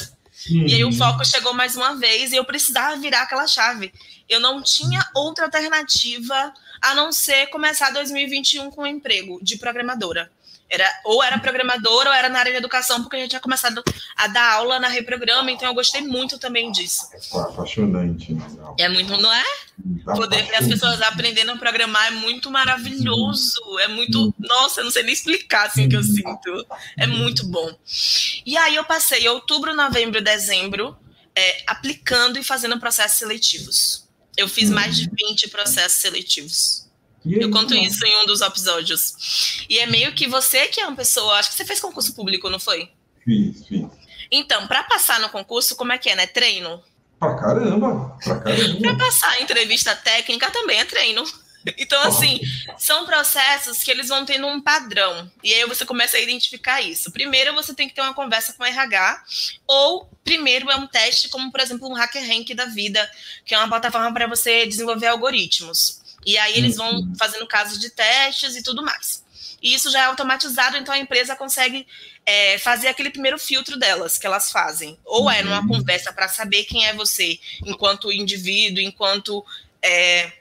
Hum. 0.51 0.67
E 0.67 0.75
aí 0.75 0.85
o 0.85 0.93
foco 0.93 1.25
chegou 1.25 1.53
mais 1.53 1.77
uma 1.77 1.97
vez 1.97 2.33
e 2.33 2.37
eu 2.37 2.45
precisava 2.45 2.97
virar 2.97 3.23
aquela 3.23 3.47
chave. 3.47 3.93
Eu 4.29 4.41
não 4.41 4.63
tinha 4.63 5.05
outra 5.15 5.45
alternativa 5.45 6.53
a 6.83 6.95
não 6.95 7.13
ser 7.13 7.47
começar 7.49 7.91
2021 7.91 8.71
com 8.71 8.83
um 8.83 8.87
emprego 8.87 9.39
de 9.43 9.57
programadora. 9.59 10.31
Era, 10.69 10.85
ou 11.05 11.23
era 11.23 11.39
programadora 11.39 12.11
ou 12.11 12.15
era 12.15 12.29
na 12.29 12.41
área 12.41 12.51
de 12.51 12.59
educação, 12.59 13.01
porque 13.01 13.17
a 13.17 13.19
gente 13.21 13.31
tinha 13.31 13.41
começado 13.41 13.85
a 14.17 14.27
dar 14.27 14.55
aula 14.55 14.81
na 14.81 14.89
Reprograma, 14.89 15.49
então 15.51 15.69
eu 15.69 15.75
gostei 15.75 16.01
muito 16.01 16.39
também 16.39 16.73
disso. 16.73 17.09
É 17.13 17.39
apaixonante. 17.39 18.35
Né? 18.35 18.45
É 18.81 18.89
muito, 18.89 19.17
não 19.17 19.33
é? 19.33 19.45
Tá 20.05 20.15
Poder 20.15 20.43
ver 20.45 20.57
as 20.57 20.67
pessoas 20.67 21.01
aprendendo 21.03 21.53
a 21.53 21.57
programar 21.57 22.07
é 22.09 22.11
muito 22.11 22.51
maravilhoso. 22.51 23.61
É 23.81 23.89
muito. 23.89 24.35
Nossa, 24.39 24.81
eu 24.81 24.85
não 24.85 24.91
sei 24.91 25.03
nem 25.03 25.13
explicar 25.13 25.67
assim 25.67 25.87
o 25.87 25.89
que 25.89 25.97
eu 25.97 26.03
sinto. 26.03 26.67
É 26.97 27.07
muito 27.07 27.47
bom. 27.47 27.77
E 28.45 28.57
aí 28.57 28.75
eu 28.75 28.85
passei 28.85 29.29
outubro, 29.29 29.75
novembro, 29.75 30.23
dezembro 30.23 30.97
é, 31.37 31.63
aplicando 31.67 32.39
e 32.39 32.43
fazendo 32.43 32.81
processos 32.81 33.19
seletivos. 33.19 34.09
Eu 34.37 34.49
fiz 34.49 34.71
mais 34.71 34.97
de 34.97 35.09
20 35.11 35.49
processos 35.49 36.01
seletivos. 36.01 36.87
Eu 37.25 37.51
conto 37.51 37.75
isso 37.75 38.05
em 38.07 38.23
um 38.23 38.27
dos 38.27 38.41
episódios. 38.41 39.65
E 39.69 39.79
é 39.79 39.87
meio 39.87 40.15
que 40.15 40.29
você 40.29 40.69
que 40.69 40.81
é 40.81 40.87
uma 40.87 40.97
pessoa. 40.97 41.35
Acho 41.35 41.51
que 41.51 41.57
você 41.57 41.65
fez 41.65 41.81
concurso 41.81 42.15
público, 42.15 42.49
não 42.49 42.61
foi? 42.61 42.91
Fiz, 43.25 43.67
fiz. 43.67 43.87
Então, 44.31 44.67
para 44.67 44.85
passar 44.85 45.21
no 45.21 45.29
concurso, 45.29 45.77
como 45.77 45.93
é 45.93 45.99
que 45.99 46.09
é, 46.09 46.17
né? 46.17 46.27
Treino? 46.27 46.83
Pra 47.19 47.35
caramba! 47.35 48.17
Pra 48.23 48.41
caramba! 48.41 48.81
pra 48.81 48.95
passar 48.97 49.31
a 49.31 49.41
entrevista 49.41 49.95
técnica 49.97 50.51
também 50.51 50.81
é 50.81 50.85
treino. 50.85 51.25
Então, 51.77 52.01
assim, 52.03 52.41
são 52.79 53.05
processos 53.05 53.83
que 53.83 53.91
eles 53.91 54.09
vão 54.09 54.25
tendo 54.25 54.47
um 54.47 54.61
padrão. 54.61 55.29
E 55.43 55.53
aí 55.53 55.67
você 55.67 55.85
começa 55.85 56.17
a 56.17 56.21
identificar 56.21 56.81
isso. 56.81 57.11
Primeiro, 57.11 57.53
você 57.55 57.75
tem 57.75 57.89
que 57.89 57.95
ter 57.97 58.03
uma 58.03 58.15
conversa 58.15 58.53
com 58.53 58.63
o 58.63 58.67
RH, 58.67 59.25
ou 59.67 60.09
primeiro 60.23 60.71
é 60.71 60.77
um 60.77 60.87
teste, 60.87 61.29
como, 61.29 61.51
por 61.51 61.59
exemplo, 61.59 61.89
um 61.89 61.93
Hacker 61.93 62.25
Rank 62.25 62.55
da 62.55 62.67
vida, 62.67 63.11
que 63.45 63.53
é 63.53 63.59
uma 63.59 63.67
plataforma 63.67 64.15
para 64.15 64.29
você 64.29 64.65
desenvolver 64.65 65.09
algoritmos. 65.09 66.01
E 66.25 66.39
aí 66.39 66.57
eles 66.57 66.77
vão 66.77 66.91
uhum. 66.91 67.15
fazendo 67.19 67.47
casos 67.47 67.81
de 67.81 67.91
testes 67.91 68.55
e 68.55 68.63
tudo 68.63 68.85
mais. 68.85 69.26
E 69.63 69.75
isso 69.75 69.91
já 69.91 70.03
é 70.03 70.05
automatizado, 70.05 70.77
então 70.77 70.95
a 70.95 70.99
empresa 70.99 71.35
consegue 71.35 71.87
é, 72.25 72.59
fazer 72.59 72.89
aquele 72.89 73.11
primeiro 73.11 73.39
filtro 73.39 73.79
delas, 73.79 74.19
que 74.19 74.27
elas 74.27 74.51
fazem. 74.51 74.99
Ou 75.05 75.31
é 75.31 75.43
numa 75.43 75.61
uhum. 75.61 75.69
conversa 75.69 76.13
para 76.13 76.29
saber 76.29 76.65
quem 76.65 76.87
é 76.87 76.95
você, 76.95 77.39
enquanto 77.65 78.13
indivíduo, 78.13 78.83
enquanto 78.83 79.45
é, 79.83 80.33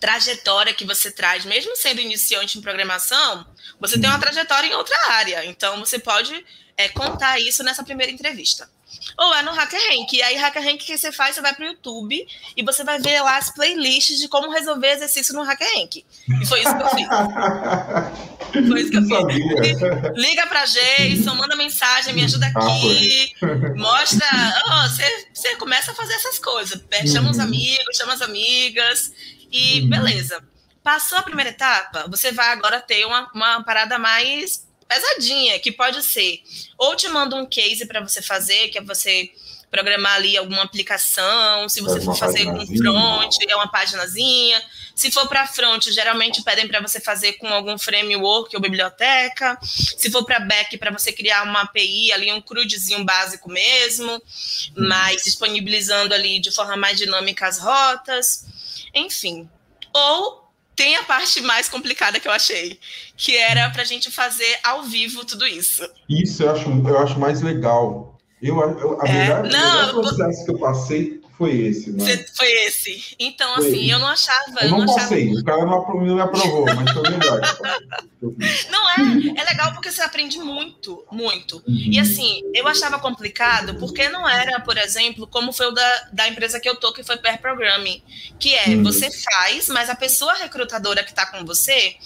trajetória 0.00 0.74
que 0.74 0.84
você 0.84 1.10
traz, 1.10 1.44
mesmo 1.44 1.74
sendo 1.76 2.00
iniciante 2.00 2.58
em 2.58 2.62
programação, 2.62 3.46
você 3.80 3.98
tem 3.98 4.08
uma 4.08 4.14
uhum. 4.14 4.20
trajetória 4.20 4.68
em 4.68 4.74
outra 4.74 4.96
área. 5.10 5.44
Então 5.46 5.78
você 5.80 5.98
pode 5.98 6.44
é, 6.76 6.88
contar 6.88 7.38
isso 7.40 7.62
nessa 7.62 7.82
primeira 7.82 8.12
entrevista 8.12 8.68
ou 9.16 9.34
é 9.34 9.42
no 9.42 9.52
HackerRank. 9.52 10.16
E 10.16 10.22
aí, 10.22 10.36
HackerRank, 10.36 10.82
o 10.82 10.86
que 10.86 10.96
você 10.96 11.12
faz? 11.12 11.34
Você 11.34 11.40
vai 11.40 11.54
para 11.54 11.64
o 11.64 11.68
YouTube 11.68 12.26
e 12.56 12.62
você 12.62 12.84
vai 12.84 12.98
ver 12.98 13.20
lá 13.22 13.36
as 13.36 13.52
playlists 13.52 14.18
de 14.18 14.28
como 14.28 14.50
resolver 14.50 14.92
exercício 14.92 15.34
no 15.34 15.42
HackerRank. 15.42 16.04
E 16.40 16.46
foi 16.46 16.60
isso 16.60 16.76
que 16.76 16.82
eu 16.82 16.88
fiz. 16.88 17.08
Foi 18.50 18.80
isso 18.80 18.90
que 18.90 18.96
eu 18.96 19.02
fiz. 19.02 20.16
Liga 20.16 20.44
para 20.48 20.64
Jason, 20.64 21.34
manda 21.36 21.54
mensagem, 21.54 22.12
me 22.12 22.24
ajuda 22.24 22.46
ah, 22.46 22.58
aqui, 22.58 23.32
mostra. 23.76 24.26
Oh, 24.66 24.88
você, 24.88 25.28
você 25.32 25.54
começa 25.54 25.92
a 25.92 25.94
fazer 25.94 26.14
essas 26.14 26.38
coisas. 26.40 26.82
Chama 27.06 27.26
uhum. 27.26 27.30
os 27.30 27.38
amigos, 27.38 27.96
chama 27.96 28.14
as 28.14 28.22
amigas 28.22 29.12
e 29.52 29.82
uhum. 29.82 29.90
beleza. 29.90 30.42
Passou 30.82 31.18
a 31.18 31.22
primeira 31.22 31.50
etapa, 31.50 32.06
você 32.08 32.32
vai 32.32 32.48
agora 32.48 32.80
ter 32.80 33.04
uma, 33.04 33.30
uma 33.34 33.62
parada 33.62 33.98
mais 33.98 34.66
pesadinha, 34.90 35.58
que 35.60 35.70
pode 35.70 36.02
ser 36.02 36.42
ou 36.76 36.96
te 36.96 37.08
manda 37.08 37.36
um 37.36 37.46
case 37.46 37.86
para 37.86 38.00
você 38.00 38.20
fazer, 38.20 38.68
que 38.68 38.78
é 38.78 38.82
você 38.82 39.30
programar 39.70 40.16
ali 40.16 40.36
alguma 40.36 40.64
aplicação, 40.64 41.68
se 41.68 41.80
você 41.80 42.00
for 42.00 42.16
fazer 42.16 42.44
com 42.46 42.66
front, 42.66 43.36
é 43.48 43.54
uma 43.54 43.70
paginazinha. 43.70 44.60
Se 44.96 45.12
for 45.12 45.28
para 45.28 45.46
front, 45.46 45.88
geralmente 45.90 46.42
pedem 46.42 46.66
para 46.66 46.80
você 46.80 47.00
fazer 47.00 47.34
com 47.34 47.46
algum 47.46 47.78
framework 47.78 48.54
ou 48.54 48.60
biblioteca. 48.60 49.56
Se 49.62 50.10
for 50.10 50.24
para 50.24 50.40
back, 50.40 50.76
para 50.76 50.90
você 50.90 51.12
criar 51.12 51.44
uma 51.44 51.62
API 51.62 52.12
ali, 52.12 52.32
um 52.32 52.40
crudezinho 52.40 53.04
básico 53.04 53.48
mesmo, 53.48 54.10
uhum. 54.10 54.20
mas 54.88 55.22
disponibilizando 55.22 56.12
ali 56.12 56.40
de 56.40 56.50
forma 56.50 56.76
mais 56.76 56.98
dinâmica 56.98 57.46
as 57.46 57.58
rotas. 57.58 58.44
Enfim. 58.92 59.48
Ou 59.94 60.39
tem 60.80 60.96
a 60.96 61.02
parte 61.02 61.42
mais 61.42 61.68
complicada 61.68 62.18
que 62.18 62.26
eu 62.26 62.32
achei, 62.32 62.78
que 63.14 63.36
era 63.36 63.68
para 63.68 63.82
a 63.82 63.84
gente 63.84 64.10
fazer 64.10 64.58
ao 64.64 64.82
vivo 64.82 65.26
tudo 65.26 65.46
isso. 65.46 65.86
Isso 66.08 66.42
eu 66.42 66.52
acho, 66.52 66.70
eu 66.70 66.98
acho 66.98 67.20
mais 67.20 67.42
legal. 67.42 68.18
Eu, 68.40 68.58
eu 68.58 68.98
a 68.98 69.06
é, 69.06 69.26
verdade, 69.26 69.52
não, 69.52 69.98
o 69.98 70.00
processo 70.00 70.42
que 70.46 70.50
eu 70.52 70.58
passei 70.58 71.20
foi 71.36 71.54
esse, 71.66 71.92
né? 71.92 72.24
Foi 72.34 72.50
esse. 72.64 73.14
Então, 73.18 73.56
foi 73.56 73.68
assim, 73.68 73.90
eu 73.90 73.98
não 73.98 74.08
achava. 74.08 74.60
Eu 74.62 74.70
não, 74.70 74.78
eu 74.78 74.86
não 74.86 74.94
passei, 74.94 75.24
achava... 75.24 75.40
o 75.40 75.44
cara 75.44 75.66
não, 75.66 76.00
me 76.00 76.20
aprovou, 76.22 76.64
mas 76.74 76.90
foi 76.92 77.10
melhor. 77.10 77.40
não 78.70 78.90
é, 78.90 79.40
é 79.40 79.44
legal 79.44 79.72
porque 79.72 79.90
você 79.90 80.02
aprende 80.02 80.38
muito, 80.38 81.04
muito. 81.10 81.62
Uhum. 81.66 81.74
E 81.90 81.98
assim, 81.98 82.42
eu 82.54 82.68
achava 82.68 82.98
complicado 82.98 83.76
porque 83.76 84.08
não 84.08 84.28
era, 84.28 84.60
por 84.60 84.76
exemplo, 84.76 85.26
como 85.26 85.52
foi 85.52 85.66
o 85.66 85.70
da, 85.70 86.08
da 86.12 86.28
empresa 86.28 86.60
que 86.60 86.68
eu 86.68 86.76
tô, 86.76 86.92
que 86.92 87.02
foi 87.02 87.16
Pair 87.16 87.40
Programming, 87.40 88.02
que 88.38 88.54
é 88.54 88.68
uhum. 88.68 88.82
você 88.82 89.10
faz, 89.10 89.68
mas 89.68 89.88
a 89.88 89.94
pessoa 89.94 90.34
recrutadora 90.34 91.02
que 91.02 91.10
está 91.10 91.24
com 91.26 91.44
você, 91.46 91.96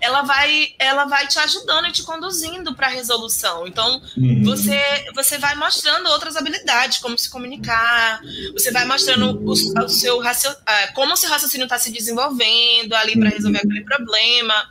ela 0.00 0.22
vai, 0.22 0.74
ela 0.78 1.06
vai 1.06 1.26
te 1.26 1.38
ajudando 1.38 1.88
e 1.88 1.92
te 1.92 2.02
conduzindo 2.02 2.74
para 2.74 2.88
a 2.88 2.90
resolução. 2.90 3.66
Então, 3.66 4.02
uhum. 4.16 4.42
você, 4.44 4.80
você 5.14 5.38
vai 5.38 5.54
mostrando 5.54 6.06
outras 6.10 6.36
habilidades, 6.36 6.98
como 6.98 7.16
se 7.16 7.30
comunicar, 7.30 8.20
você 8.52 8.70
vai 8.70 8.84
mostrando 8.84 9.40
o, 9.42 9.52
o 9.52 9.88
seu 9.88 10.20
raciocínio, 10.20 10.62
como 10.94 11.14
o 11.14 11.16
seu 11.16 11.30
raciocínio 11.30 11.64
está 11.64 11.78
se 11.78 11.90
desenvolvendo 11.90 12.92
ali 12.94 13.18
para 13.18 13.30
resolver 13.30 13.60
uhum. 13.64 13.70
aquele 13.70 13.84
problema. 13.84 14.70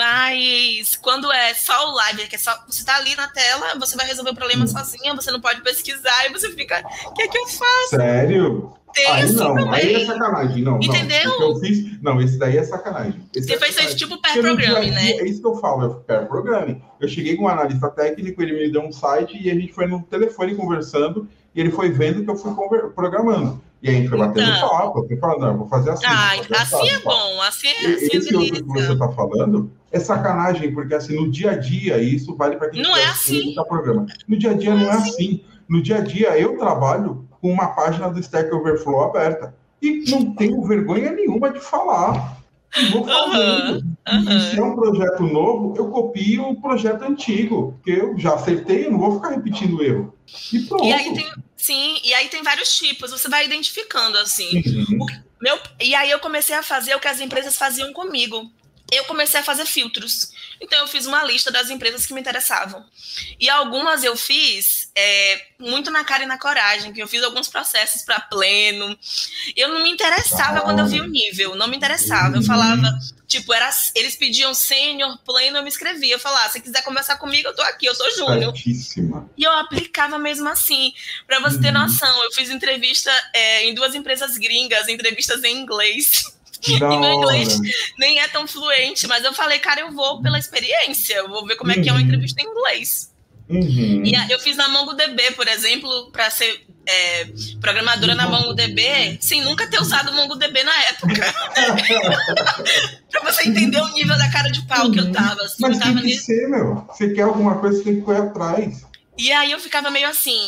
Mas 0.00 0.96
quando 0.96 1.30
é 1.30 1.52
só 1.52 1.90
o 1.90 1.94
live, 1.94 2.26
que 2.26 2.34
é 2.34 2.38
só 2.38 2.52
você 2.66 2.80
está 2.80 2.96
ali 2.96 3.14
na 3.14 3.28
tela, 3.28 3.78
você 3.78 3.94
vai 3.98 4.06
resolver 4.06 4.30
o 4.30 4.34
problema 4.34 4.62
uhum. 4.62 4.66
sozinha, 4.66 5.14
você 5.14 5.30
não 5.30 5.42
pode 5.42 5.60
pesquisar 5.60 6.24
e 6.26 6.32
você 6.32 6.50
fica, 6.52 6.82
o 7.06 7.12
que 7.12 7.24
é 7.24 7.28
que 7.28 7.36
eu 7.36 7.46
faço? 7.46 7.90
Sério? 7.90 8.72
Tem 8.94 9.06
aí 9.06 9.22
assim 9.24 9.34
não, 9.34 9.54
também. 9.54 9.74
aí 9.74 9.94
é 10.02 10.06
sacanagem, 10.06 10.62
não. 10.62 10.78
Entendeu? 10.78 11.38
Não, 11.38 11.50
eu 11.50 11.56
fiz, 11.56 12.02
não, 12.02 12.18
esse 12.18 12.38
daí 12.38 12.56
é 12.56 12.64
sacanagem. 12.64 13.28
Esse 13.36 13.46
Você 13.46 13.54
é 13.54 13.58
fez 13.58 13.74
sacanagem. 13.74 13.98
tipo 13.98 14.22
pair 14.22 14.40
programming, 14.40 14.90
né? 14.90 15.10
É 15.10 15.24
isso 15.26 15.42
que 15.42 15.46
eu 15.46 15.56
falo, 15.56 16.02
é 16.08 16.14
pair 16.14 16.26
programming. 16.26 16.82
Eu 16.98 17.06
cheguei 17.06 17.36
com 17.36 17.44
um 17.44 17.48
analista 17.48 17.90
técnico, 17.90 18.40
ele 18.40 18.54
me 18.54 18.72
deu 18.72 18.80
um 18.80 18.90
site 18.90 19.38
e 19.38 19.50
a 19.50 19.54
gente 19.54 19.74
foi 19.74 19.86
no 19.86 20.02
telefone 20.04 20.54
conversando 20.54 21.28
e 21.54 21.60
ele 21.60 21.70
foi 21.70 21.90
vendo 21.90 22.24
que 22.24 22.30
eu 22.30 22.36
fui 22.36 22.54
programando. 22.94 23.62
E 23.82 23.90
aí 23.90 23.96
a 23.96 23.98
gente 23.98 24.08
foi 24.08 24.18
batendo 24.18 24.50
então, 24.50 24.68
papo, 24.70 25.06
foi 25.06 25.16
falando, 25.18 25.40
não, 25.40 25.58
vou 25.58 25.68
fazer 25.68 25.90
assim. 25.90 26.06
Ah, 26.06 26.32
fazer 26.48 26.76
assim 26.76 26.88
é 26.88 26.98
bom, 27.00 27.42
assim 27.42 27.68
é, 27.68 27.72
assim 27.72 27.86
é 27.86 28.16
Esse 28.16 28.34
outro 28.34 28.64
que 28.64 28.72
você 28.72 28.92
está 28.92 29.12
falando 29.12 29.70
é 29.92 29.98
sacanagem, 29.98 30.72
porque 30.72 30.94
assim, 30.94 31.16
no 31.16 31.30
dia 31.30 31.52
a 31.52 31.56
dia, 31.56 31.98
e 31.98 32.14
isso 32.14 32.34
vale 32.36 32.56
para 32.56 32.70
quem 32.70 32.82
não 32.82 32.96
é 32.96 33.06
assim. 33.06 33.54
Programa. 33.68 34.06
No 34.26 34.36
dia 34.36 34.50
a 34.50 34.54
dia 34.54 34.74
não, 34.74 34.84
não 34.84 34.90
é 34.90 34.94
assim. 34.94 35.10
assim. 35.10 35.44
No 35.68 35.82
dia 35.82 35.96
a 35.96 36.00
dia 36.00 36.38
eu 36.38 36.56
trabalho 36.58 37.28
com 37.40 37.50
uma 37.50 37.68
página 37.68 38.08
do 38.10 38.20
Stack 38.20 38.52
Overflow 38.54 39.04
aberta 39.04 39.54
e 39.82 40.04
não 40.10 40.34
tenho 40.34 40.62
vergonha 40.62 41.10
nenhuma 41.12 41.50
de 41.50 41.60
falar. 41.60 42.38
vou 42.92 43.04
fazendo. 43.04 43.72
Uhum, 43.72 43.96
uhum. 44.12 44.40
se 44.40 44.58
é 44.58 44.62
um 44.62 44.76
projeto 44.76 45.22
novo, 45.24 45.74
eu 45.76 45.88
copio 45.88 46.50
o 46.50 46.60
projeto 46.60 47.02
antigo, 47.02 47.72
porque 47.72 48.00
eu 48.00 48.16
já 48.18 48.34
acertei, 48.34 48.86
eu 48.86 48.92
não 48.92 48.98
vou 48.98 49.16
ficar 49.16 49.30
repetindo 49.30 49.78
o 49.78 49.82
erro. 49.82 50.14
E 50.52 50.60
pronto. 50.60 50.84
E 50.84 50.92
aí 50.92 51.14
tem, 51.14 51.32
sim, 51.56 51.98
e 52.04 52.14
aí 52.14 52.28
tem 52.28 52.42
vários 52.42 52.76
tipos, 52.76 53.10
você 53.10 53.28
vai 53.28 53.44
identificando 53.44 54.18
assim. 54.18 54.62
Uhum. 54.66 54.98
O, 55.00 55.06
meu, 55.42 55.58
e 55.80 55.94
aí 55.94 56.10
eu 56.10 56.20
comecei 56.20 56.54
a 56.54 56.62
fazer 56.62 56.94
o 56.94 57.00
que 57.00 57.08
as 57.08 57.20
empresas 57.20 57.56
faziam 57.56 57.92
comigo 57.92 58.50
eu 58.90 59.04
comecei 59.04 59.40
a 59.40 59.42
fazer 59.42 59.66
filtros. 59.66 60.32
Então, 60.60 60.78
eu 60.80 60.86
fiz 60.86 61.06
uma 61.06 61.24
lista 61.24 61.50
das 61.50 61.70
empresas 61.70 62.06
que 62.06 62.12
me 62.12 62.20
interessavam. 62.20 62.84
E 63.38 63.48
algumas 63.48 64.04
eu 64.04 64.16
fiz 64.16 64.90
é, 64.94 65.46
muito 65.58 65.90
na 65.90 66.04
cara 66.04 66.24
e 66.24 66.26
na 66.26 66.38
coragem, 66.38 66.92
que 66.92 67.02
eu 67.02 67.08
fiz 67.08 67.22
alguns 67.22 67.48
processos 67.48 68.02
para 68.02 68.20
pleno. 68.20 68.98
Eu 69.56 69.68
não 69.68 69.82
me 69.82 69.90
interessava 69.90 70.58
ah. 70.58 70.60
quando 70.62 70.80
eu 70.80 70.86
vi 70.86 71.00
o 71.00 71.06
nível, 71.06 71.54
não 71.54 71.68
me 71.68 71.76
interessava. 71.76 72.36
Eu 72.36 72.42
falava, 72.42 72.98
tipo, 73.26 73.52
era, 73.54 73.70
eles 73.94 74.16
pediam 74.16 74.52
sênior, 74.52 75.18
pleno, 75.24 75.58
eu 75.58 75.62
me 75.62 75.68
escrevia. 75.68 76.14
Eu 76.14 76.20
falava, 76.20 76.46
ah, 76.46 76.50
se 76.50 76.60
quiser 76.60 76.82
conversar 76.82 77.16
comigo, 77.16 77.48
eu 77.48 77.54
tô 77.54 77.62
aqui, 77.62 77.86
eu 77.86 77.94
sou 77.94 78.10
júnior. 78.10 78.52
E 79.36 79.44
eu 79.44 79.52
aplicava 79.52 80.18
mesmo 80.18 80.48
assim. 80.48 80.92
Para 81.26 81.38
você 81.40 81.60
ter 81.60 81.74
uhum. 81.74 81.82
noção, 81.82 82.24
eu 82.24 82.32
fiz 82.32 82.50
entrevista 82.50 83.10
é, 83.32 83.64
em 83.64 83.74
duas 83.74 83.94
empresas 83.94 84.36
gringas, 84.36 84.88
entrevistas 84.88 85.42
em 85.44 85.56
inglês. 85.56 86.24
E 86.68 86.78
meu 86.78 87.14
inglês 87.14 87.58
nem 87.98 88.20
é 88.20 88.28
tão 88.28 88.46
fluente, 88.46 89.06
mas 89.06 89.24
eu 89.24 89.32
falei, 89.32 89.58
cara, 89.58 89.80
eu 89.80 89.92
vou 89.92 90.20
pela 90.20 90.38
experiência, 90.38 91.14
eu 91.14 91.28
vou 91.28 91.46
ver 91.46 91.56
como 91.56 91.72
é 91.72 91.74
que 91.74 91.88
é 91.88 91.92
uma 91.92 92.00
uhum. 92.00 92.06
entrevista 92.06 92.42
em 92.42 92.46
inglês. 92.46 93.10
Uhum. 93.48 94.04
E 94.04 94.14
eu 94.30 94.38
fiz 94.38 94.56
na 94.56 94.68
MongoDB, 94.68 95.32
por 95.32 95.48
exemplo, 95.48 96.10
para 96.12 96.30
ser 96.30 96.64
é, 96.86 97.26
programadora 97.60 98.12
uhum. 98.12 98.18
na 98.18 98.28
MongoDB, 98.28 99.18
sem 99.20 99.42
nunca 99.42 99.66
ter 99.66 99.80
usado 99.80 100.12
MongoDB 100.12 100.62
na 100.62 100.84
época. 100.84 101.34
para 103.10 103.32
você 103.32 103.48
entender 103.48 103.80
o 103.80 103.88
nível 103.88 104.16
da 104.16 104.30
cara 104.30 104.50
de 104.50 104.62
pau 104.62 104.86
uhum. 104.86 104.92
que 104.92 105.00
eu 105.00 105.04
uhum. 105.04 105.12
tava. 105.12 105.42
Assim, 105.42 105.56
Mas 105.58 105.74
eu 105.74 105.82
tava 105.82 105.94
tem 106.00 106.02
que 106.02 106.18
ser, 106.18 106.48
meu. 106.48 106.86
Você 106.88 107.12
quer 107.12 107.22
alguma 107.22 107.58
coisa, 107.58 107.78
você 107.78 107.84
tem 107.84 107.96
que 107.96 108.02
correr 108.02 108.22
atrás. 108.22 108.86
E 109.18 109.32
aí 109.32 109.50
eu 109.50 109.60
ficava 109.60 109.90
meio 109.90 110.08
assim, 110.08 110.40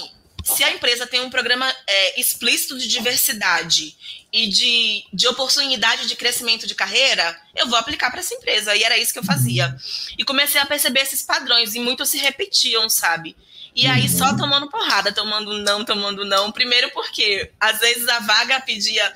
se 0.43 0.65
a 0.65 0.73
empresa 0.73 1.07
tem 1.07 1.21
um 1.21 1.31
programa 1.31 1.73
é, 1.87 2.21
explícito 2.21 2.79
de 2.79 2.89
diversidade 2.89 3.97
e 4.33 4.49
de, 4.49 5.05
de 5.13 5.29
oportunidade 5.29 6.07
de 6.07 6.17
crescimento 6.17 6.67
de 6.67 6.75
carreira, 6.75 7.39
eu 7.55 7.69
vou 7.69 7.79
aplicar 7.79 8.11
para 8.11 8.21
essa 8.21 8.35
empresa. 8.35 8.75
E 8.75 8.83
era 8.83 8.97
isso 8.99 9.13
que 9.13 9.19
eu 9.19 9.25
fazia. 9.25 9.77
E 10.19 10.25
comecei 10.25 10.61
a 10.61 10.67
perceber 10.67 11.01
esses 11.01 11.23
padrões, 11.23 11.75
e 11.75 11.81
muitos 11.81 12.09
se 12.09 12.19
repetiam, 12.19 12.89
sabe? 12.89 13.37
E 13.75 13.87
aí 13.87 14.09
só 14.09 14.37
tomando 14.37 14.69
porrada, 14.69 15.13
tomando 15.13 15.59
não, 15.59 15.85
tomando 15.85 16.25
não. 16.25 16.53
Primeiro 16.53 16.91
porque 16.91 17.51
às 17.59 17.79
vezes 17.81 18.07
a 18.09 18.21
vaga 18.21 18.61
pedia, 18.61 19.13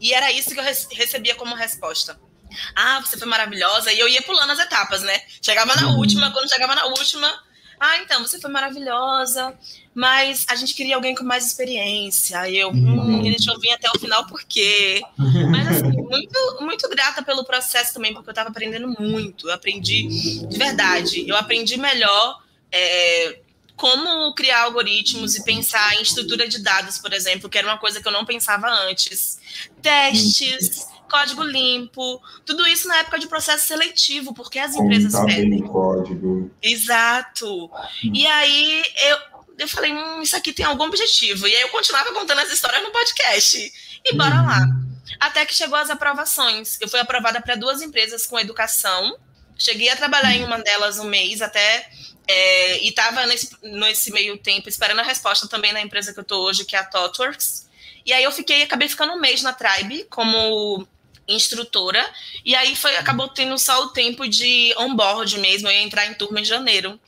e 0.00 0.12
era 0.12 0.32
isso 0.32 0.50
que 0.50 0.58
eu 0.58 0.64
recebia 0.64 1.34
como 1.34 1.54
resposta. 1.54 2.18
Ah, 2.74 3.00
você 3.00 3.16
foi 3.16 3.28
maravilhosa. 3.28 3.92
E 3.92 3.98
eu 3.98 4.08
ia 4.08 4.22
pulando 4.22 4.50
as 4.50 4.58
etapas, 4.58 5.02
né? 5.02 5.22
Chegava 5.40 5.74
na 5.76 5.88
uhum. 5.88 5.98
última, 5.98 6.32
quando 6.32 6.50
chegava 6.50 6.74
na 6.74 6.86
última, 6.86 7.42
ah, 7.80 7.96
então, 8.02 8.20
você 8.20 8.38
foi 8.38 8.50
maravilhosa, 8.50 9.54
mas 9.94 10.44
a 10.50 10.54
gente 10.54 10.74
queria 10.74 10.96
alguém 10.96 11.14
com 11.14 11.24
mais 11.24 11.46
experiência. 11.46 12.38
Aí 12.38 12.58
eu, 12.58 12.70
hum, 12.70 13.22
deixa 13.22 13.50
eu 13.50 13.58
vir 13.58 13.70
até 13.72 13.88
o 13.88 13.98
final, 13.98 14.26
por 14.26 14.44
quê? 14.44 15.00
Mas, 15.16 15.66
assim, 15.66 15.90
muito, 15.96 16.58
muito 16.60 16.88
grata 16.90 17.22
pelo 17.22 17.42
processo 17.42 17.94
também, 17.94 18.12
porque 18.12 18.28
eu 18.28 18.32
estava 18.32 18.50
aprendendo 18.50 18.86
muito. 18.86 19.48
Eu 19.48 19.54
aprendi, 19.54 20.46
de 20.46 20.58
verdade, 20.58 21.26
eu 21.26 21.34
aprendi 21.34 21.78
melhor 21.78 22.42
é, 22.70 23.38
como 23.76 24.34
criar 24.34 24.64
algoritmos 24.64 25.34
e 25.36 25.42
pensar 25.42 25.94
em 25.94 26.02
estrutura 26.02 26.46
de 26.46 26.62
dados, 26.62 26.98
por 26.98 27.14
exemplo, 27.14 27.48
que 27.48 27.56
era 27.56 27.66
uma 27.66 27.78
coisa 27.78 27.98
que 28.02 28.06
eu 28.06 28.12
não 28.12 28.26
pensava 28.26 28.68
antes. 28.68 29.40
Testes 29.80 30.89
código 31.10 31.42
limpo, 31.42 32.22
tudo 32.46 32.66
isso 32.66 32.88
na 32.88 32.98
época 32.98 33.18
de 33.18 33.26
processo 33.26 33.66
seletivo, 33.66 34.32
porque 34.32 34.58
as 34.58 34.74
empresas 34.74 35.12
tá 35.12 35.26
pedem. 35.26 35.62
código. 35.62 36.50
Exato. 36.62 37.66
Hum. 37.66 38.12
E 38.14 38.26
aí 38.26 38.82
eu, 39.02 39.18
eu 39.58 39.68
falei, 39.68 39.92
hum, 39.92 40.22
isso 40.22 40.36
aqui 40.36 40.52
tem 40.52 40.64
algum 40.64 40.84
objetivo. 40.84 41.46
E 41.46 41.54
aí 41.54 41.62
eu 41.62 41.68
continuava 41.68 42.12
contando 42.12 42.38
as 42.38 42.52
histórias 42.52 42.82
no 42.82 42.90
podcast. 42.90 43.72
E 44.04 44.16
bora 44.16 44.36
uhum. 44.36 44.46
lá. 44.46 44.66
Até 45.18 45.44
que 45.44 45.54
chegou 45.54 45.76
as 45.76 45.90
aprovações. 45.90 46.78
Eu 46.80 46.88
fui 46.88 47.00
aprovada 47.00 47.40
para 47.42 47.56
duas 47.56 47.82
empresas 47.82 48.26
com 48.26 48.38
educação. 48.38 49.18
Cheguei 49.58 49.90
a 49.90 49.96
trabalhar 49.96 50.34
em 50.34 50.44
uma 50.44 50.58
delas 50.58 50.98
um 50.98 51.04
mês 51.04 51.42
até. 51.42 51.90
É, 52.26 52.78
e 52.84 52.88
estava 52.88 53.26
nesse, 53.26 53.50
nesse 53.62 54.12
meio 54.12 54.38
tempo 54.38 54.68
esperando 54.68 55.00
a 55.00 55.02
resposta 55.02 55.48
também 55.48 55.72
na 55.72 55.80
empresa 55.80 56.12
que 56.12 56.20
eu 56.20 56.22
estou 56.22 56.44
hoje, 56.44 56.64
que 56.64 56.76
é 56.76 56.78
a 56.78 56.84
ThoughtWorks. 56.84 57.68
E 58.06 58.12
aí 58.12 58.24
eu 58.24 58.32
fiquei, 58.32 58.62
acabei 58.62 58.88
ficando 58.88 59.12
um 59.12 59.20
mês 59.20 59.42
na 59.42 59.52
Tribe 59.52 60.06
como 60.08 60.86
instrutora, 61.30 62.04
e 62.44 62.54
aí 62.54 62.74
foi, 62.76 62.96
acabou 62.96 63.28
tendo 63.28 63.56
só 63.58 63.84
o 63.84 63.88
tempo 63.88 64.28
de 64.28 64.74
onboard 64.76 65.38
mesmo, 65.38 65.68
eu 65.68 65.72
ia 65.72 65.82
entrar 65.82 66.06
em 66.06 66.14
turma 66.14 66.40
em 66.40 66.44
janeiro. 66.44 66.98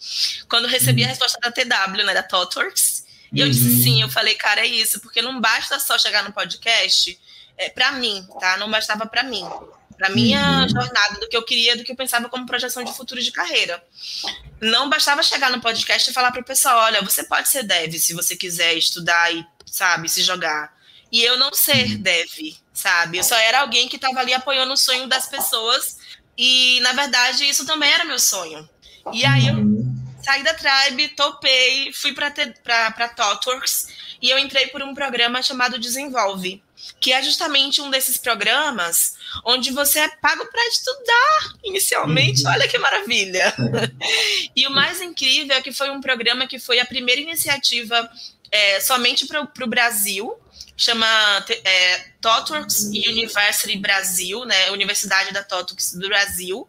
Quando 0.49 0.69
recebi 0.69 1.03
a 1.03 1.07
uhum. 1.07 1.11
resposta 1.11 1.39
da 1.41 1.51
TW, 1.51 2.05
né, 2.05 2.15
da 2.15 2.23
ThoughtWorks, 2.23 3.05
e 3.33 3.41
eu 3.41 3.49
disse 3.49 3.69
uhum. 3.69 3.83
sim, 3.83 4.03
eu 4.03 4.09
falei, 4.09 4.35
cara, 4.35 4.61
é 4.61 4.67
isso, 4.67 5.01
porque 5.01 5.23
não 5.23 5.41
basta 5.41 5.79
só 5.79 5.99
chegar 5.99 6.23
no 6.23 6.33
podcast, 6.33 7.19
é, 7.57 7.71
para 7.71 7.93
mim, 7.93 8.27
tá? 8.39 8.57
Não 8.59 8.71
bastava 8.71 9.07
para 9.07 9.23
mim. 9.23 9.45
Para 9.97 10.11
minha 10.11 10.63
uhum. 10.63 10.69
jornada, 10.69 11.21
do 11.21 11.29
que 11.29 11.37
eu 11.37 11.45
queria, 11.45 11.77
do 11.77 11.85
que 11.85 11.93
eu 11.93 11.97
pensava 11.97 12.29
como 12.29 12.47
projeção 12.47 12.83
de 12.83 12.93
futuro 12.93 13.23
de 13.23 13.31
carreira. 13.31 13.83
Não 14.61 14.91
bastava 14.91 15.23
chegar 15.23 15.51
no 15.51 15.61
podcast 15.61 16.11
e 16.11 16.13
falar 16.13 16.33
para 16.33 16.41
o 16.41 16.45
pessoal: 16.45 16.79
olha, 16.79 17.03
você 17.03 17.25
pode 17.25 17.49
ser 17.49 17.63
dev 17.63 17.95
se 17.95 18.13
você 18.13 18.35
quiser 18.35 18.75
estudar 18.75 19.33
e, 19.33 19.47
sabe, 19.67 20.09
se 20.09 20.23
jogar. 20.23 20.75
E 21.11 21.23
eu 21.23 21.39
não 21.39 21.53
ser 21.53 21.99
dev, 21.99 22.57
sabe? 22.73 23.19
Eu 23.19 23.25
só 23.25 23.37
era 23.37 23.61
alguém 23.61 23.89
que 23.89 23.97
estava 23.97 24.21
ali 24.21 24.33
apoiando 24.33 24.73
o 24.73 24.77
sonho 24.77 25.07
das 25.07 25.27
pessoas. 25.27 25.99
E, 26.37 26.81
na 26.81 26.93
verdade, 26.93 27.45
isso 27.49 27.67
também 27.67 27.91
era 27.91 28.05
meu 28.05 28.19
sonho. 28.19 28.69
E 29.13 29.25
aí 29.25 29.49
eu 29.49 29.55
uhum. 29.55 29.95
saí 30.25 30.43
da 30.43 30.55
Tribe, 30.55 31.09
topei, 31.09 31.93
fui 31.93 32.13
para 32.15 33.09
ThoughtWorks 33.09 33.89
e 34.21 34.31
eu 34.31 34.39
entrei 34.39 34.69
por 34.69 34.83
um 34.83 34.95
programa 34.95 35.43
chamado 35.43 35.79
Desenvolve, 35.79 36.63
que 37.01 37.13
é 37.13 37.21
justamente 37.23 37.81
um 37.81 37.91
desses 37.91 38.17
programas 38.17 39.15
onde 39.45 39.73
você 39.73 39.99
é 40.01 40.09
pago 40.09 40.47
para 40.47 40.69
estudar 40.69 41.55
inicialmente. 41.65 42.45
Uhum. 42.45 42.53
Olha 42.53 42.69
que 42.69 42.79
maravilha! 42.79 43.53
e 44.55 44.67
o 44.67 44.71
mais 44.71 45.01
incrível 45.01 45.57
é 45.57 45.63
que 45.63 45.73
foi 45.73 45.91
um 45.91 46.01
programa 46.01 46.47
que 46.47 46.59
foi 46.59 46.79
a 46.79 46.87
primeira 46.87 47.21
iniciativa 47.21 48.09
é, 48.51 48.81
somente 48.81 49.27
para 49.27 49.43
o 49.43 49.67
Brasil 49.67 50.39
chama 50.77 51.07
é, 51.49 51.99
TOTWORKS 52.21 52.85
University 52.85 53.77
Brasil, 53.79 54.45
né, 54.45 54.71
Universidade 54.71 55.33
da 55.33 55.43
TOTWORKS 55.43 55.95
do 55.95 56.09
Brasil. 56.09 56.69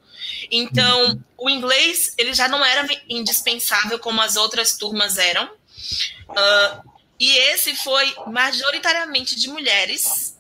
Então, 0.51 1.19
o 1.37 1.49
inglês 1.49 2.13
ele 2.17 2.33
já 2.33 2.47
não 2.47 2.63
era 2.63 2.87
indispensável 3.09 3.99
como 3.99 4.21
as 4.21 4.35
outras 4.35 4.77
turmas 4.77 5.17
eram. 5.17 5.45
Uh, 6.29 6.93
e 7.19 7.37
esse 7.37 7.75
foi 7.75 8.13
majoritariamente 8.27 9.39
de 9.39 9.47
mulheres. 9.47 10.35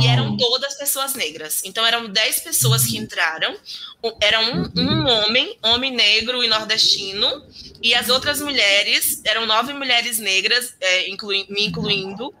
e 0.00 0.06
eram 0.08 0.36
todas 0.36 0.74
pessoas 0.74 1.14
negras. 1.14 1.62
Então 1.64 1.86
eram 1.86 2.08
10 2.08 2.40
pessoas 2.40 2.84
que 2.84 2.96
entraram. 2.96 3.56
Era 4.20 4.40
um, 4.40 4.68
um 4.76 5.06
homem, 5.06 5.56
homem 5.62 5.92
negro 5.94 6.42
e 6.42 6.48
nordestino. 6.48 7.46
E 7.80 7.94
as 7.94 8.08
outras 8.08 8.40
mulheres, 8.40 9.20
eram 9.24 9.46
nove 9.46 9.72
mulheres 9.72 10.18
negras, 10.18 10.74
é, 10.80 11.08
inclui, 11.08 11.46
me 11.48 11.66
incluindo, 11.66 12.34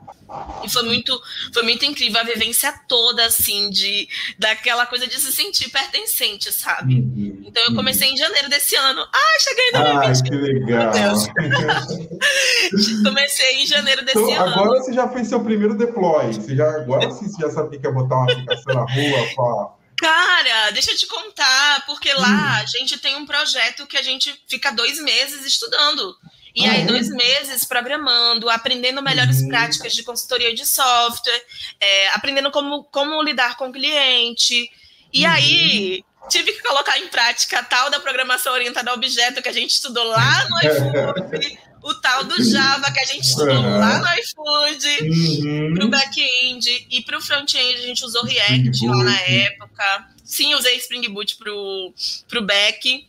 E 0.64 0.68
foi 0.68 0.82
muito, 0.82 1.22
foi 1.52 1.62
muito 1.62 1.84
incrível 1.84 2.20
a 2.20 2.24
vivência 2.24 2.72
toda, 2.88 3.26
assim, 3.26 3.70
de 3.70 4.08
daquela 4.38 4.86
coisa 4.86 5.06
de 5.06 5.20
se 5.20 5.30
sentir 5.32 5.70
pertencente, 5.70 6.52
sabe? 6.52 6.94
Uhum, 6.94 7.44
então 7.46 7.62
eu 7.64 7.74
comecei 7.74 8.08
uhum. 8.08 8.14
em 8.14 8.16
janeiro 8.16 8.48
desse 8.48 8.74
ano. 8.76 9.06
Ah, 9.12 9.36
cheguei 9.40 9.70
no 9.72 9.78
Ai, 9.78 10.12
que 10.22 10.30
legal! 10.30 10.92
comecei 13.04 13.62
em 13.62 13.66
janeiro 13.66 14.04
desse 14.04 14.18
então, 14.18 14.46
ano. 14.46 14.54
Agora 14.54 14.80
você 14.80 14.92
já 14.92 15.08
fez 15.08 15.28
seu 15.28 15.42
primeiro 15.42 15.76
deploy. 15.76 16.32
Você 16.32 16.56
já, 16.56 16.68
agora 16.76 17.10
sim 17.10 17.28
você 17.28 17.42
já 17.42 17.50
sabe 17.50 17.76
o 17.76 17.80
que 17.80 17.86
é 17.86 17.92
botar 17.92 18.16
uma 18.16 18.32
aplicação 18.32 18.74
na 18.74 18.80
rua, 18.80 19.28
pra... 19.34 19.84
Cara, 20.00 20.70
deixa 20.72 20.90
eu 20.90 20.96
te 20.96 21.06
contar, 21.06 21.86
porque 21.86 22.12
lá 22.12 22.28
hum. 22.28 22.62
a 22.62 22.66
gente 22.66 22.98
tem 22.98 23.14
um 23.16 23.24
projeto 23.24 23.86
que 23.86 23.96
a 23.96 24.02
gente 24.02 24.34
fica 24.48 24.72
dois 24.72 25.00
meses 25.00 25.46
estudando. 25.46 26.16
E 26.54 26.64
ah, 26.64 26.72
aí, 26.72 26.82
é? 26.82 26.84
dois 26.84 27.08
meses 27.08 27.64
programando, 27.64 28.48
aprendendo 28.48 29.02
melhores 29.02 29.40
uhum. 29.40 29.48
práticas 29.48 29.92
de 29.92 30.04
consultoria 30.04 30.54
de 30.54 30.64
software, 30.64 31.42
é, 31.80 32.08
aprendendo 32.10 32.50
como, 32.50 32.84
como 32.84 33.20
lidar 33.22 33.56
com 33.56 33.68
o 33.68 33.72
cliente. 33.72 34.70
E 35.12 35.24
uhum. 35.24 35.32
aí, 35.32 36.04
tive 36.28 36.52
que 36.52 36.62
colocar 36.62 36.98
em 36.98 37.08
prática 37.08 37.58
a 37.58 37.64
tal 37.64 37.90
da 37.90 37.98
programação 37.98 38.52
orientada 38.52 38.90
a 38.90 38.94
objeto 38.94 39.42
que 39.42 39.48
a 39.48 39.52
gente 39.52 39.70
estudou 39.70 40.04
lá 40.04 40.48
no 40.48 40.58
iFood, 40.58 41.58
o 41.82 41.94
tal 41.94 42.24
do 42.24 42.42
Java 42.42 42.90
que 42.92 43.00
a 43.00 43.04
gente 43.04 43.24
estudou 43.24 43.56
uhum. 43.56 43.78
lá 43.78 43.98
no 43.98 44.06
iFood, 44.20 44.88
uhum. 45.02 45.74
para 45.74 45.84
o 45.84 45.88
back-end 45.88 46.86
e 46.90 47.02
para 47.02 47.18
o 47.18 47.20
front-end 47.20 47.78
a 47.78 47.86
gente 47.86 48.04
usou 48.04 48.24
React 48.24 48.86
lá 48.86 49.04
na 49.04 49.20
época. 49.20 50.13
Sim, 50.24 50.54
usei 50.54 50.76
Spring 50.78 51.06
Boot 51.10 51.36
pro, 51.36 51.92
pro 52.26 52.42
back. 52.42 53.06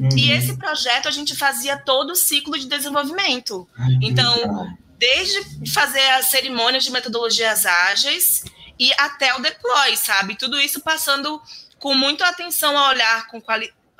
Uhum. 0.00 0.08
E 0.16 0.32
esse 0.32 0.56
projeto 0.56 1.06
a 1.06 1.10
gente 1.10 1.36
fazia 1.36 1.76
todo 1.76 2.12
o 2.12 2.16
ciclo 2.16 2.58
de 2.58 2.66
desenvolvimento. 2.66 3.68
Ai, 3.76 3.98
então, 4.00 4.74
desde 4.98 5.70
fazer 5.70 6.08
as 6.12 6.26
cerimônias 6.26 6.84
de 6.84 6.90
metodologias 6.90 7.66
ágeis 7.66 8.44
e 8.78 8.92
até 8.94 9.34
o 9.34 9.40
deploy, 9.40 9.94
sabe? 9.96 10.36
Tudo 10.36 10.58
isso 10.58 10.80
passando 10.80 11.40
com 11.78 11.94
muita 11.94 12.26
atenção 12.26 12.76
a 12.78 12.88
olhar 12.88 13.26
com 13.28 13.42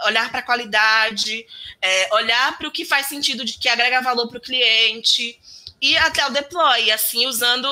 olhar 0.06 0.30
para 0.30 0.40
a 0.40 0.42
qualidade, 0.42 1.46
é, 1.80 2.14
olhar 2.14 2.58
para 2.58 2.66
o 2.66 2.70
que 2.70 2.84
faz 2.84 3.06
sentido 3.06 3.44
de 3.44 3.58
que 3.58 3.68
agrega 3.68 4.00
valor 4.00 4.28
para 4.28 4.38
o 4.38 4.40
cliente 4.40 5.38
e 5.80 5.96
até 5.98 6.26
o 6.26 6.30
deploy, 6.30 6.90
assim 6.90 7.26
usando 7.26 7.68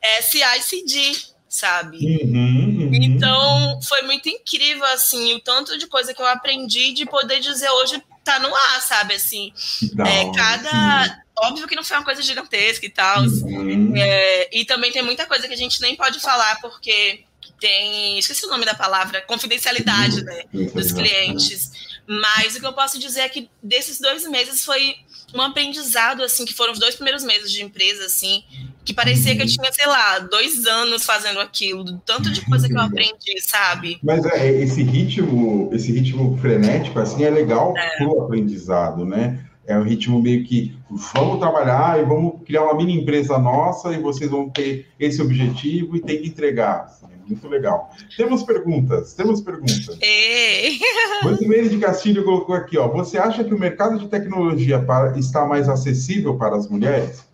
é, 0.00 0.22
CI/CD, 0.22 1.35
sabe? 1.48 1.98
Uhum, 1.98 2.82
uhum. 2.82 2.90
Então 2.94 3.80
foi 3.82 4.02
muito 4.02 4.28
incrível 4.28 4.84
assim 4.86 5.34
o 5.34 5.40
tanto 5.40 5.78
de 5.78 5.86
coisa 5.86 6.12
que 6.12 6.20
eu 6.20 6.26
aprendi 6.26 6.92
de 6.92 7.06
poder 7.06 7.40
dizer 7.40 7.70
hoje 7.70 8.02
tá 8.24 8.38
no 8.40 8.54
ar, 8.54 8.80
sabe? 8.82 9.14
Assim, 9.14 9.52
é, 9.82 10.32
cada 10.36 11.22
óbvio 11.38 11.68
que 11.68 11.76
não 11.76 11.84
foi 11.84 11.96
uma 11.96 12.04
coisa 12.04 12.22
gigantesca 12.22 12.86
e 12.86 12.90
tal, 12.90 13.22
uhum. 13.22 13.92
é, 13.94 14.48
e 14.56 14.64
também 14.64 14.90
tem 14.90 15.02
muita 15.02 15.26
coisa 15.26 15.46
que 15.46 15.54
a 15.54 15.56
gente 15.56 15.80
nem 15.80 15.94
pode 15.94 16.18
falar 16.18 16.60
porque 16.60 17.24
tem, 17.60 18.18
esqueci 18.18 18.44
o 18.46 18.50
nome 18.50 18.64
da 18.64 18.74
palavra, 18.74 19.22
confidencialidade, 19.22 20.22
né, 20.22 20.42
dos 20.52 20.92
clientes. 20.92 21.70
Mas 22.08 22.54
o 22.54 22.60
que 22.60 22.66
eu 22.66 22.72
posso 22.72 22.98
dizer 22.98 23.20
é 23.20 23.28
que 23.28 23.50
desses 23.62 23.98
dois 23.98 24.28
meses 24.28 24.64
foi 24.64 24.94
um 25.34 25.40
aprendizado, 25.40 26.22
assim, 26.22 26.44
que 26.44 26.54
foram 26.54 26.72
os 26.72 26.78
dois 26.78 26.94
primeiros 26.94 27.24
meses 27.24 27.50
de 27.50 27.62
empresa, 27.62 28.06
assim, 28.06 28.44
que 28.84 28.94
parecia 28.94 29.34
que 29.34 29.42
eu 29.42 29.46
tinha, 29.46 29.72
sei 29.72 29.86
lá, 29.86 30.20
dois 30.20 30.66
anos 30.66 31.04
fazendo 31.04 31.40
aquilo, 31.40 32.00
tanto 32.06 32.30
de 32.30 32.40
coisa 32.42 32.68
que 32.68 32.74
eu 32.74 32.80
aprendi, 32.80 33.40
sabe? 33.40 33.98
Mas 34.02 34.24
é, 34.24 34.48
esse 34.62 34.82
ritmo, 34.82 35.68
esse 35.72 35.90
ritmo 35.90 36.38
frenético, 36.38 36.98
assim, 37.00 37.24
é 37.24 37.30
legal 37.30 37.76
é. 37.76 37.96
pro 37.96 38.22
aprendizado, 38.22 39.04
né? 39.04 39.44
É 39.66 39.76
um 39.76 39.82
ritmo 39.82 40.22
meio 40.22 40.44
que 40.44 40.78
vamos 40.88 41.40
trabalhar 41.40 42.00
e 42.00 42.04
vamos 42.04 42.40
criar 42.44 42.62
uma 42.62 42.74
mini 42.74 42.94
empresa 42.94 43.36
nossa 43.36 43.92
e 43.92 43.98
vocês 43.98 44.30
vão 44.30 44.48
ter 44.48 44.86
esse 44.98 45.20
objetivo 45.20 45.96
e 45.96 46.00
tem 46.00 46.22
que 46.22 46.28
entregar. 46.28 46.84
Assim, 46.84 47.06
muito 47.26 47.48
legal. 47.48 47.94
Temos 48.16 48.42
perguntas, 48.42 49.14
temos 49.14 49.40
perguntas. 49.40 49.96
Ei. 50.00 50.78
Rosimeire 51.22 51.68
de 51.68 51.78
Castilho 51.78 52.24
colocou 52.24 52.54
aqui, 52.54 52.78
ó. 52.78 52.88
Você 52.88 53.18
acha 53.18 53.42
que 53.42 53.52
o 53.52 53.58
mercado 53.58 53.98
de 53.98 54.08
tecnologia 54.08 54.78
para, 54.80 55.18
está 55.18 55.44
mais 55.44 55.68
acessível 55.68 56.36
para 56.36 56.56
as 56.56 56.68
mulheres? 56.68 57.24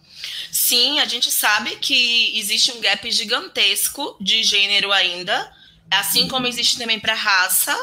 Sim, 0.50 1.00
a 1.00 1.06
gente 1.06 1.30
sabe 1.30 1.76
que 1.76 2.38
existe 2.38 2.72
um 2.72 2.80
gap 2.80 3.10
gigantesco 3.10 4.16
de 4.20 4.42
gênero 4.42 4.92
ainda, 4.92 5.50
assim 5.90 6.28
como 6.28 6.46
existe 6.46 6.78
também 6.78 7.00
para 7.00 7.14
raça. 7.14 7.76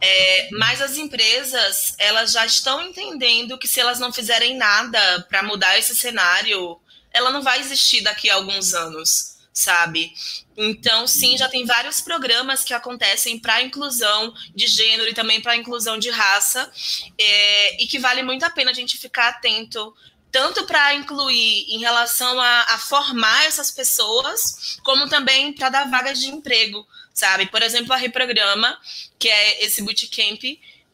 É, 0.00 0.48
mas 0.52 0.80
as 0.80 0.96
empresas 0.96 1.94
elas 1.98 2.32
já 2.32 2.46
estão 2.46 2.80
entendendo 2.80 3.58
que 3.58 3.66
se 3.66 3.80
elas 3.80 3.98
não 3.98 4.12
fizerem 4.12 4.56
nada 4.56 5.26
para 5.28 5.42
mudar 5.42 5.76
esse 5.78 5.94
cenário, 5.96 6.78
ela 7.12 7.30
não 7.30 7.42
vai 7.42 7.60
existir 7.60 8.02
daqui 8.02 8.30
a 8.30 8.34
alguns 8.34 8.74
anos, 8.74 9.31
sabe? 9.52 10.12
Então, 10.56 11.06
sim, 11.06 11.36
já 11.36 11.48
tem 11.48 11.64
vários 11.64 12.00
programas 12.00 12.64
que 12.64 12.72
acontecem 12.72 13.38
para 13.38 13.62
inclusão 13.62 14.32
de 14.54 14.66
gênero 14.66 15.10
e 15.10 15.14
também 15.14 15.40
para 15.40 15.56
inclusão 15.56 15.98
de 15.98 16.10
raça, 16.10 16.70
é, 17.18 17.82
e 17.82 17.86
que 17.86 17.98
vale 17.98 18.22
muito 18.22 18.44
a 18.44 18.50
pena 18.50 18.70
a 18.70 18.74
gente 18.74 18.96
ficar 18.96 19.28
atento 19.28 19.94
tanto 20.30 20.64
para 20.64 20.94
incluir 20.94 21.66
em 21.68 21.78
relação 21.78 22.40
a, 22.40 22.62
a, 22.70 22.78
formar 22.78 23.44
essas 23.44 23.70
pessoas, 23.70 24.78
como 24.82 25.06
também 25.06 25.52
para 25.52 25.68
dar 25.68 25.90
vagas 25.90 26.18
de 26.18 26.28
emprego, 26.28 26.86
sabe? 27.12 27.46
Por 27.46 27.60
exemplo, 27.62 27.92
a 27.92 27.96
Reprograma, 27.96 28.80
que 29.18 29.28
é 29.28 29.62
esse 29.62 29.82
bootcamp, 29.82 30.42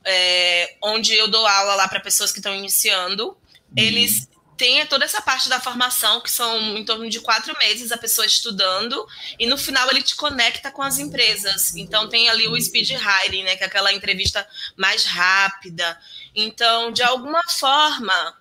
é, 0.05 0.77
onde 0.83 1.15
eu 1.15 1.29
dou 1.29 1.47
aula 1.47 1.77
lá 1.77 1.87
para 1.87 2.01
pessoas 2.01 2.33
que 2.33 2.41
estão 2.41 2.53
iniciando, 2.53 3.29
uhum. 3.29 3.37
eles 3.77 4.29
têm 4.59 4.85
toda 4.87 5.05
essa 5.05 5.23
parte 5.23 5.49
da 5.49 5.61
formação, 5.61 6.21
que 6.21 6.31
são 6.31 6.77
em 6.77 6.85
torno 6.85 7.09
de 7.09 7.21
quatro 7.21 7.57
meses 7.59 7.93
a 7.93 7.97
pessoa 7.97 8.27
estudando, 8.27 9.07
e 9.39 9.47
no 9.47 9.57
final 9.57 9.89
ele 9.89 10.03
te 10.03 10.17
conecta 10.17 10.71
com 10.71 10.83
as 10.83 10.99
empresas. 10.99 11.75
Então 11.77 12.09
tem 12.09 12.29
ali 12.29 12.49
o 12.49 12.61
speed 12.61 12.91
hiring, 12.91 13.45
né, 13.45 13.57
que 13.57 13.63
é 13.63 13.67
aquela 13.67 13.93
entrevista 13.93 14.47
mais 14.77 15.05
rápida. 15.05 15.99
Então, 16.35 16.91
de 16.91 17.03
alguma 17.03 17.43
forma, 17.49 18.37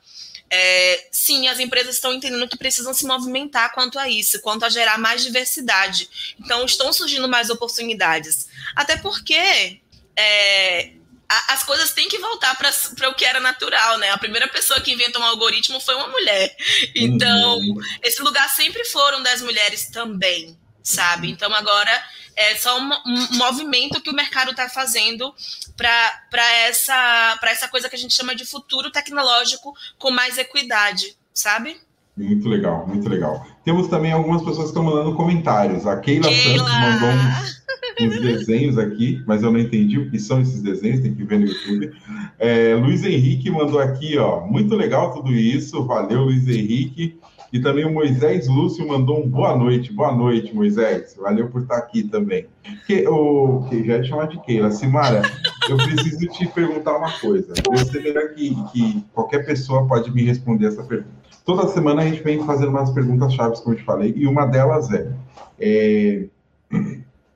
é, 0.49 1.07
sim, 1.11 1.47
as 1.47 1.59
empresas 1.59 1.95
estão 1.95 2.11
entendendo 2.11 2.47
que 2.47 2.57
precisam 2.57 2.93
se 2.93 3.05
movimentar 3.05 3.73
quanto 3.73 3.99
a 3.99 4.09
isso, 4.09 4.41
quanto 4.41 4.65
a 4.65 4.69
gerar 4.69 4.97
mais 4.97 5.23
diversidade. 5.23 6.35
Então, 6.39 6.65
estão 6.65 6.91
surgindo 6.91 7.27
mais 7.27 7.49
oportunidades. 7.49 8.47
Até 8.75 8.97
porque 8.97 9.79
é, 10.15 10.91
a, 11.29 11.53
as 11.53 11.63
coisas 11.63 11.91
têm 11.91 12.07
que 12.07 12.17
voltar 12.19 12.57
para 12.57 13.09
o 13.09 13.13
que 13.13 13.25
era 13.25 13.39
natural, 13.39 13.97
né? 13.97 14.09
A 14.11 14.17
primeira 14.17 14.47
pessoa 14.47 14.79
que 14.79 14.93
inventou 14.93 15.21
um 15.21 15.25
algoritmo 15.25 15.79
foi 15.79 15.95
uma 15.95 16.07
mulher. 16.07 16.55
Então, 16.95 17.59
uhum. 17.59 17.77
esse 18.01 18.21
lugar 18.21 18.49
sempre 18.49 18.83
foram 18.85 19.21
das 19.21 19.41
mulheres 19.41 19.89
também, 19.89 20.57
sabe? 20.81 21.29
Então, 21.29 21.53
agora 21.53 21.91
é 22.35 22.55
só 22.55 22.79
um, 22.79 22.91
um 23.05 23.37
movimento 23.37 24.01
que 24.01 24.09
o 24.09 24.15
mercado 24.15 24.51
está 24.51 24.69
fazendo 24.69 25.33
para 25.75 26.53
essa, 26.67 27.39
essa 27.43 27.67
coisa 27.67 27.89
que 27.89 27.95
a 27.95 27.99
gente 27.99 28.13
chama 28.13 28.35
de 28.35 28.45
futuro 28.45 28.91
tecnológico 28.91 29.73
com 29.97 30.11
mais 30.11 30.37
equidade, 30.37 31.17
sabe? 31.33 31.79
Muito 32.15 32.49
legal, 32.49 32.87
muito 32.87 33.07
legal. 33.07 33.45
Temos 33.63 33.87
também 33.89 34.11
algumas 34.11 34.41
pessoas 34.41 34.65
que 34.65 34.69
estão 34.69 34.83
mandando 34.83 35.15
comentários. 35.15 35.85
A 35.85 35.97
Keila, 35.97 36.27
Keila. 36.27 36.57
Santos 36.57 36.73
mandou 36.73 37.09
uns, 37.09 37.56
uns, 38.01 38.21
desenhos 38.21 38.77
aqui, 38.77 39.23
mas 39.25 39.43
eu 39.43 39.51
não 39.51 39.59
entendi 39.59 39.97
o 39.97 40.09
que 40.09 40.19
são 40.19 40.41
esses 40.41 40.61
desenhos, 40.61 41.01
tem 41.01 41.13
que 41.13 41.23
ver 41.23 41.39
no 41.39 41.47
YouTube. 41.47 41.91
É, 42.39 42.75
Luiz 42.75 43.03
Henrique 43.03 43.49
mandou 43.49 43.79
aqui, 43.79 44.17
ó, 44.17 44.45
muito 44.45 44.75
legal 44.75 45.13
tudo 45.13 45.33
isso, 45.33 45.83
valeu, 45.85 46.23
Luiz 46.23 46.47
Henrique. 46.47 47.17
E 47.51 47.61
também 47.61 47.85
o 47.85 47.93
Moisés 47.93 48.47
Lúcio 48.47 48.85
mandou 48.85 49.23
um 49.23 49.29
boa 49.29 49.55
noite. 49.55 49.93
Boa 49.93 50.11
noite, 50.11 50.53
Moisés. 50.53 51.15
Valeu 51.17 51.47
por 51.49 51.61
estar 51.61 51.77
aqui 51.77 52.03
também. 52.03 52.45
Que, 52.85 53.07
o, 53.07 53.65
que 53.69 53.85
já 53.85 53.97
ia 53.97 54.03
chamar 54.03 54.27
de 54.27 54.37
Keila. 54.41 54.69
Simara, 54.69 55.21
eu 55.69 55.77
preciso 55.77 56.27
te 56.27 56.45
perguntar 56.47 56.97
uma 56.97 57.11
coisa. 57.19 57.53
Você 57.71 57.99
verá 57.99 58.27
que, 58.27 58.53
que 58.71 59.05
qualquer 59.13 59.45
pessoa 59.45 59.87
pode 59.87 60.11
me 60.11 60.23
responder 60.23 60.67
essa 60.67 60.83
pergunta. 60.83 61.15
Toda 61.45 61.67
semana 61.69 62.01
a 62.01 62.05
gente 62.05 62.21
vem 62.21 62.45
fazendo 62.45 62.69
umas 62.69 62.91
perguntas 62.91 63.33
chaves, 63.33 63.61
como 63.61 63.73
eu 63.73 63.79
te 63.79 63.85
falei, 63.85 64.13
e 64.17 64.27
uma 64.27 64.45
delas 64.45 64.91
é, 64.91 65.09
é, 65.57 66.25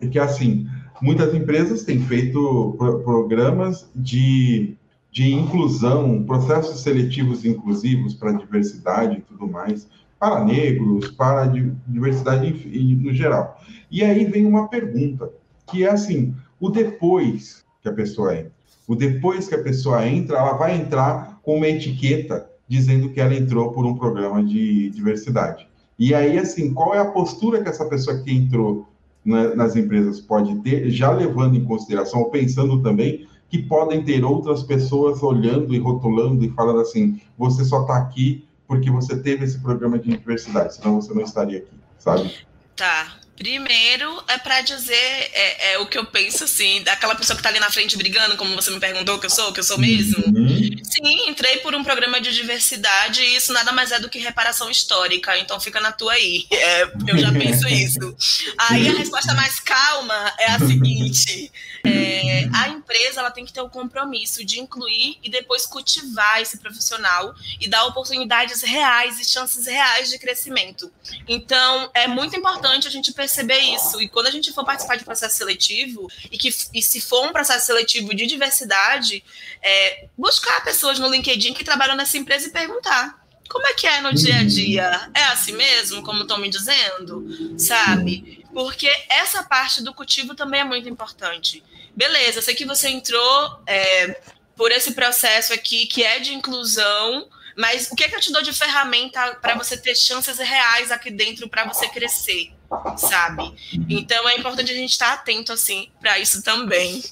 é 0.01 0.07
que 0.07 0.19
assim, 0.19 0.67
muitas 1.01 1.33
empresas 1.33 1.83
têm 1.83 1.99
feito 1.99 2.75
programas 3.03 3.89
de, 3.95 4.75
de 5.11 5.31
inclusão, 5.31 6.23
processos 6.23 6.81
seletivos 6.81 7.45
inclusivos 7.45 8.13
para 8.13 8.33
diversidade 8.33 9.17
e 9.17 9.21
tudo 9.21 9.47
mais 9.47 9.87
para 10.19 10.45
negros, 10.45 11.09
para 11.09 11.51
diversidade 11.87 12.51
no 12.95 13.11
geral. 13.11 13.59
E 13.89 14.03
aí 14.03 14.23
vem 14.25 14.45
uma 14.45 14.67
pergunta, 14.67 15.31
que 15.65 15.83
é 15.83 15.89
assim, 15.89 16.35
o 16.59 16.69
depois 16.69 17.65
que 17.81 17.89
a 17.89 17.93
pessoa 17.93 18.37
entra. 18.37 18.51
O 18.87 18.95
depois 18.95 19.47
que 19.47 19.55
a 19.55 19.63
pessoa 19.63 20.07
entra, 20.07 20.37
ela 20.37 20.53
vai 20.53 20.75
entrar 20.75 21.39
com 21.41 21.57
uma 21.57 21.67
etiqueta 21.67 22.47
dizendo 22.67 23.09
que 23.09 23.19
ela 23.19 23.33
entrou 23.33 23.71
por 23.71 23.83
um 23.83 23.95
programa 23.95 24.43
de 24.43 24.91
diversidade. 24.91 25.67
E 25.97 26.13
aí, 26.13 26.37
assim, 26.37 26.71
qual 26.71 26.93
é 26.93 26.99
a 26.99 27.05
postura 27.05 27.63
que 27.63 27.69
essa 27.69 27.85
pessoa 27.85 28.21
que 28.21 28.31
entrou 28.31 28.87
nas 29.23 29.75
empresas 29.75 30.19
pode 30.19 30.55
ter, 30.61 30.89
já 30.89 31.11
levando 31.11 31.55
em 31.55 31.63
consideração, 31.63 32.29
pensando 32.29 32.81
também 32.81 33.27
que 33.49 33.59
podem 33.59 34.03
ter 34.03 34.23
outras 34.23 34.63
pessoas 34.63 35.21
olhando 35.21 35.75
e 35.75 35.77
rotulando 35.77 36.43
e 36.43 36.49
falando 36.51 36.79
assim: 36.79 37.21
você 37.37 37.63
só 37.63 37.81
está 37.81 37.97
aqui 37.97 38.45
porque 38.67 38.89
você 38.89 39.21
teve 39.21 39.43
esse 39.43 39.59
programa 39.59 39.99
de 39.99 40.09
diversidade, 40.09 40.75
senão 40.75 41.01
você 41.01 41.13
não 41.13 41.23
estaria 41.23 41.59
aqui. 41.59 41.75
sabe? 41.99 42.31
Tá. 42.75 43.17
Primeiro 43.35 44.23
é 44.27 44.37
para 44.37 44.61
dizer 44.61 44.93
é, 44.93 45.73
é, 45.73 45.79
o 45.79 45.87
que 45.87 45.97
eu 45.97 46.05
penso, 46.05 46.43
assim, 46.43 46.83
daquela 46.83 47.15
pessoa 47.15 47.35
que 47.35 47.41
tá 47.41 47.49
ali 47.49 47.59
na 47.59 47.71
frente 47.71 47.97
brigando, 47.97 48.37
como 48.37 48.55
você 48.55 48.69
me 48.71 48.79
perguntou 48.79 49.19
que 49.19 49.25
eu 49.25 49.29
sou, 49.31 49.51
que 49.51 49.59
eu 49.59 49.63
sou 49.63 49.79
mesmo. 49.79 50.23
Uhum. 50.27 50.50
Sim, 50.83 51.29
entrei 51.29 51.57
por 51.57 51.75
um 51.75 51.83
programa 51.83 52.19
de 52.21 52.33
diversidade 52.33 53.21
e 53.21 53.35
isso 53.35 53.53
nada 53.53 53.71
mais 53.71 53.91
é 53.91 53.99
do 53.99 54.09
que 54.09 54.19
reparação 54.19 54.69
histórica, 54.69 55.37
então 55.37 55.59
fica 55.59 55.79
na 55.79 55.91
tua 55.91 56.13
aí. 56.13 56.47
É, 56.61 56.83
eu 57.07 57.17
já 57.17 57.31
penso 57.31 57.67
isso. 57.69 58.15
Aí 58.57 58.87
a 58.87 58.93
resposta 58.93 59.33
mais 59.33 59.59
calma 59.59 60.31
é 60.37 60.51
a 60.51 60.59
seguinte: 60.59 61.51
é, 61.83 62.47
a 62.53 62.69
empresa 62.69 63.19
ela 63.19 63.31
tem 63.31 63.43
que 63.45 63.51
ter 63.51 63.61
o 63.61 63.69
compromisso 63.69 64.45
de 64.45 64.59
incluir 64.59 65.17
e 65.23 65.29
depois 65.29 65.65
cultivar 65.65 66.41
esse 66.41 66.57
profissional 66.59 67.33
e 67.59 67.67
dar 67.67 67.85
oportunidades 67.85 68.61
reais 68.61 69.19
e 69.19 69.25
chances 69.25 69.65
reais 69.65 70.09
de 70.09 70.19
crescimento. 70.19 70.91
Então, 71.27 71.89
é 71.93 72.07
muito 72.07 72.35
importante 72.35 72.87
a 72.87 72.91
gente 72.91 73.11
perceber 73.11 73.57
isso. 73.57 74.01
E 74.01 74.07
quando 74.07 74.27
a 74.27 74.31
gente 74.31 74.51
for 74.51 74.63
participar 74.63 74.97
de 74.97 75.03
processo 75.03 75.37
seletivo, 75.37 76.07
e, 76.31 76.37
que, 76.37 76.49
e 76.73 76.81
se 76.81 77.01
for 77.01 77.25
um 77.25 77.31
processo 77.31 77.65
seletivo 77.65 78.13
de 78.13 78.27
diversidade, 78.27 79.23
é, 79.61 80.07
buscar 80.17 80.60
pessoas 80.63 80.99
no 80.99 81.09
LinkedIn 81.09 81.53
que 81.53 81.63
trabalham 81.63 81.95
nessa 81.95 82.17
empresa 82.17 82.47
e 82.47 82.51
perguntar. 82.51 83.19
Como 83.49 83.67
é 83.67 83.73
que 83.73 83.85
é 83.85 83.99
no 83.99 84.13
dia 84.13 84.39
a 84.39 84.43
dia? 84.43 85.09
É 85.13 85.23
assim 85.25 85.51
mesmo, 85.51 86.01
como 86.03 86.21
estão 86.21 86.37
me 86.37 86.49
dizendo? 86.49 87.25
Sabe? 87.57 88.45
Porque 88.53 88.89
essa 89.09 89.43
parte 89.43 89.83
do 89.83 89.93
cultivo 89.93 90.33
também 90.35 90.61
é 90.61 90.63
muito 90.63 90.87
importante. 90.87 91.61
Beleza, 91.93 92.41
sei 92.41 92.55
que 92.55 92.65
você 92.65 92.87
entrou 92.87 93.61
é, 93.67 94.21
por 94.55 94.71
esse 94.71 94.93
processo 94.93 95.53
aqui 95.53 95.85
que 95.85 96.03
é 96.03 96.19
de 96.19 96.33
inclusão, 96.33 97.27
mas 97.57 97.89
o 97.91 97.95
que, 97.95 98.03
é 98.03 98.09
que 98.09 98.15
eu 98.15 98.21
te 98.21 98.31
dou 98.31 98.41
de 98.41 98.53
ferramenta 98.53 99.35
para 99.41 99.55
você 99.55 99.75
ter 99.75 99.95
chances 99.95 100.37
reais 100.37 100.91
aqui 100.91 101.11
dentro 101.11 101.49
para 101.49 101.65
você 101.65 101.89
crescer, 101.89 102.53
sabe? 102.97 103.53
Então 103.89 104.27
é 104.29 104.37
importante 104.37 104.71
a 104.71 104.75
gente 104.75 104.91
estar 104.91 105.13
atento 105.13 105.51
assim 105.51 105.91
para 105.99 106.19
isso 106.19 106.41
também. 106.41 107.03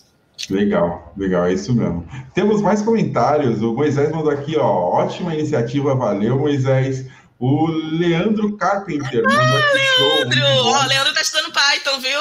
Legal, 0.49 1.13
legal, 1.17 1.45
é 1.45 1.53
isso 1.53 1.73
mesmo. 1.73 2.07
Temos 2.33 2.61
mais 2.61 2.81
comentários. 2.81 3.61
O 3.61 3.73
Moisés 3.73 4.11
mandou 4.11 4.31
aqui, 4.31 4.57
ó. 4.57 4.65
Ótima 4.65 5.33
iniciativa, 5.33 5.95
valeu, 5.95 6.39
Moisés. 6.39 7.05
O 7.39 7.67
Leandro 7.67 8.57
Carpenter. 8.57 9.23
Ah, 9.25 9.71
Leandro! 9.73 10.43
Ó, 10.45 10.83
o 10.83 10.87
Leandro 10.87 11.13
tá 11.13 11.21
estudando 11.21 11.53
Python, 11.53 11.99
viu? 12.01 12.19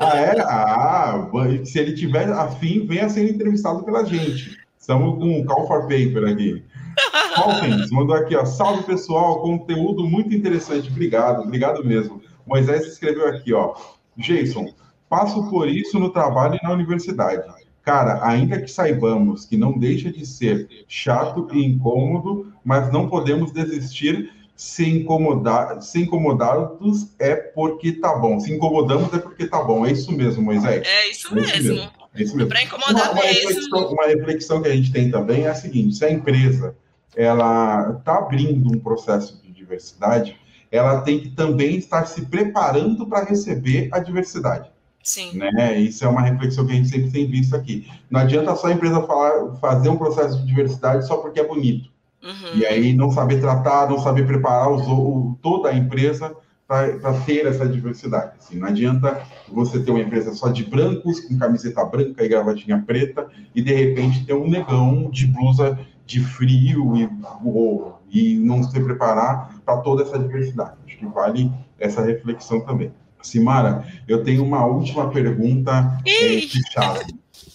Ah, 0.00 0.16
é? 0.16 0.40
Ah, 0.40 1.28
se 1.64 1.78
ele 1.78 1.94
tiver 1.94 2.30
afim, 2.30 2.86
venha 2.86 3.08
ser 3.08 3.28
entrevistado 3.28 3.82
pela 3.84 4.04
gente. 4.04 4.58
Estamos 4.78 5.18
com 5.18 5.40
um 5.40 5.44
call 5.44 5.66
for 5.66 5.82
paper 5.82 6.28
aqui. 6.32 6.64
Hawkins 7.36 7.90
mandou 7.90 8.16
aqui, 8.16 8.36
ó. 8.36 8.44
Salve 8.44 8.84
pessoal, 8.84 9.40
conteúdo 9.40 10.04
muito 10.04 10.34
interessante. 10.34 10.88
Obrigado, 10.88 11.42
obrigado 11.42 11.84
mesmo. 11.84 12.22
Moisés 12.46 12.86
escreveu 12.86 13.28
aqui, 13.28 13.52
ó. 13.52 13.74
Jason, 14.16 14.66
passo 15.08 15.48
por 15.50 15.68
isso 15.68 15.98
no 15.98 16.10
trabalho 16.10 16.58
e 16.60 16.64
na 16.64 16.72
universidade. 16.72 17.42
Cara, 17.82 18.20
ainda 18.26 18.60
que 18.60 18.70
saibamos 18.70 19.44
que 19.46 19.56
não 19.56 19.78
deixa 19.78 20.12
de 20.12 20.26
ser 20.26 20.68
chato 20.86 21.48
e 21.52 21.64
incômodo, 21.64 22.52
mas 22.64 22.92
não 22.92 23.08
podemos 23.08 23.52
desistir 23.52 24.30
se 24.60 24.86
incomodar, 24.86 25.80
se 25.80 26.02
incomodados 26.02 27.14
é 27.18 27.34
porque 27.34 27.92
tá 27.92 28.14
bom. 28.14 28.38
Se 28.38 28.52
incomodamos 28.52 29.10
é 29.14 29.18
porque 29.18 29.46
tá 29.46 29.62
bom. 29.62 29.86
É 29.86 29.92
isso 29.92 30.12
mesmo, 30.12 30.42
Moisés. 30.42 30.86
É 30.86 31.10
isso, 31.10 31.34
é 31.34 31.40
isso 31.40 31.52
mesmo. 31.62 31.90
É 32.14 32.22
isso 32.22 32.36
mesmo. 32.36 32.50
Para 32.50 32.62
incomodar 32.62 33.10
uma, 33.10 33.12
uma 33.12 33.22
mesmo. 33.22 33.48
Reflexão, 33.48 33.92
uma 33.92 34.06
reflexão 34.06 34.62
que 34.62 34.68
a 34.68 34.76
gente 34.76 34.92
tem 34.92 35.10
também 35.10 35.44
é 35.44 35.48
a 35.48 35.54
seguinte: 35.54 35.96
se 35.96 36.04
a 36.04 36.12
empresa 36.12 36.76
ela 37.16 37.96
está 37.98 38.18
abrindo 38.18 38.70
um 38.70 38.78
processo 38.78 39.40
de 39.42 39.50
diversidade, 39.50 40.36
ela 40.70 41.00
tem 41.00 41.20
que 41.20 41.30
também 41.30 41.76
estar 41.76 42.04
se 42.04 42.26
preparando 42.26 43.06
para 43.06 43.24
receber 43.24 43.88
a 43.90 43.98
diversidade. 43.98 44.70
Sim. 45.02 45.36
Né? 45.36 45.78
Isso 45.78 46.04
é 46.04 46.08
uma 46.08 46.22
reflexão 46.22 46.66
que 46.66 46.72
a 46.72 46.76
gente 46.76 46.88
sempre 46.88 47.10
tem 47.10 47.26
visto 47.26 47.56
aqui. 47.56 47.90
Não 48.10 48.20
adianta 48.20 48.54
só 48.54 48.66
a 48.66 48.72
empresa 48.72 49.02
falar, 49.02 49.56
fazer 49.56 49.88
um 49.88 49.96
processo 49.96 50.38
de 50.38 50.46
diversidade 50.46 51.06
só 51.06 51.16
porque 51.16 51.40
é 51.40 51.46
bonito. 51.46 51.90
Uhum. 52.22 52.58
E 52.58 52.66
aí 52.66 52.92
não 52.92 53.10
saber 53.10 53.40
tratar, 53.40 53.88
não 53.88 53.98
saber 53.98 54.26
preparar 54.26 54.70
os, 54.70 54.86
o, 54.86 55.38
toda 55.40 55.70
a 55.70 55.74
empresa 55.74 56.36
para 56.68 57.14
ter 57.26 57.46
essa 57.46 57.66
diversidade. 57.66 58.32
Assim, 58.38 58.56
não 58.56 58.68
adianta 58.68 59.20
você 59.48 59.80
ter 59.80 59.90
uma 59.90 60.00
empresa 60.00 60.32
só 60.34 60.50
de 60.50 60.64
brancos, 60.64 61.18
com 61.20 61.36
camiseta 61.36 61.84
branca 61.84 62.24
e 62.24 62.28
gravatinha 62.28 62.80
preta, 62.86 63.26
e 63.52 63.60
de 63.60 63.74
repente 63.74 64.24
ter 64.24 64.34
um 64.34 64.48
negão 64.48 65.10
de 65.10 65.26
blusa 65.26 65.76
de 66.06 66.20
frio 66.20 66.96
e, 66.96 67.08
ou, 67.44 68.00
e 68.08 68.36
não 68.36 68.62
se 68.62 68.78
preparar 68.80 69.60
para 69.64 69.78
toda 69.78 70.02
essa 70.02 70.18
diversidade. 70.18 70.74
Acho 70.86 70.98
que 70.98 71.06
vale 71.06 71.50
essa 71.78 72.02
reflexão 72.02 72.60
também. 72.60 72.92
Simara, 73.22 73.86
eu 74.08 74.24
tenho 74.24 74.44
uma 74.44 74.64
última 74.64 75.10
pergunta 75.10 76.00
é, 76.06 76.40
fechada 76.40 77.06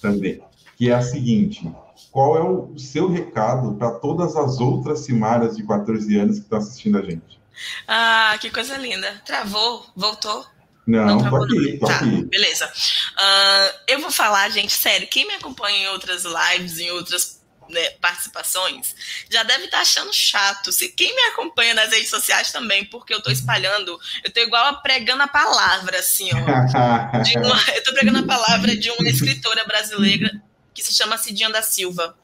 também, 0.02 0.42
que 0.78 0.90
é 0.90 0.94
a 0.94 1.02
seguinte: 1.02 1.72
qual 2.12 2.38
é 2.38 2.42
o 2.42 2.78
seu 2.78 3.12
recado 3.12 3.74
para 3.76 3.92
todas 3.92 4.36
as 4.36 4.60
outras 4.60 5.00
Simaras 5.00 5.58
de 5.58 5.66
14 5.66 6.18
anos 6.18 6.38
que 6.38 6.44
estão 6.44 6.60
assistindo 6.60 6.98
a 6.98 7.02
gente? 7.02 7.40
Ah, 7.88 8.38
que 8.40 8.50
coisa 8.50 8.78
linda. 8.78 9.22
Travou? 9.26 9.86
Voltou? 9.96 10.46
Não, 10.86 11.06
não 11.06 11.18
travou, 11.18 11.48
tô 11.48 11.56
aqui, 11.56 11.78
tô 11.78 11.86
tá, 11.88 11.96
aqui. 11.96 12.26
Beleza. 12.26 12.66
Uh, 12.68 13.80
eu 13.88 14.00
vou 14.02 14.12
falar, 14.12 14.50
gente, 14.50 14.74
sério, 14.74 15.08
quem 15.08 15.28
me 15.28 15.34
acompanha 15.34 15.86
em 15.86 15.88
outras 15.88 16.24
lives, 16.24 16.80
em 16.80 16.92
outras 16.92 17.42
né, 17.70 17.90
participações, 18.02 18.96
já 19.30 19.44
deve 19.44 19.66
estar 19.66 19.78
tá 19.78 19.82
achando 19.82 20.14
chato. 20.14 20.72
Se 20.72 20.90
quem 20.90 21.16
me 21.16 21.22
acompanha 21.24 21.74
nas 21.74 21.92
redes 21.92 22.10
sociais 22.10 22.52
também, 22.52 22.86
porque 22.86 23.14
eu 23.14 23.20
estou 23.20 23.32
espalhando, 23.32 24.00
eu 24.24 24.28
estou 24.30 24.44
igual 24.44 24.66
a 24.66 24.74
pregando 24.74 25.24
a 25.24 25.28
palavra, 25.28 26.00
assim, 26.00 26.30
ó. 26.34 26.38
Uma, 27.46 27.64
eu 27.72 27.80
estou 27.80 27.94
pregando 27.94 28.20
a 28.20 28.24
palavra 28.24 28.76
de 28.76 28.90
uma 28.92 29.10
escritora 29.10 29.64
brasileira 29.66 30.42
que 30.74 30.84
se 30.84 30.94
chama 30.94 31.18
Cidinha 31.18 31.50
da 31.50 31.62
Silva. 31.62 32.16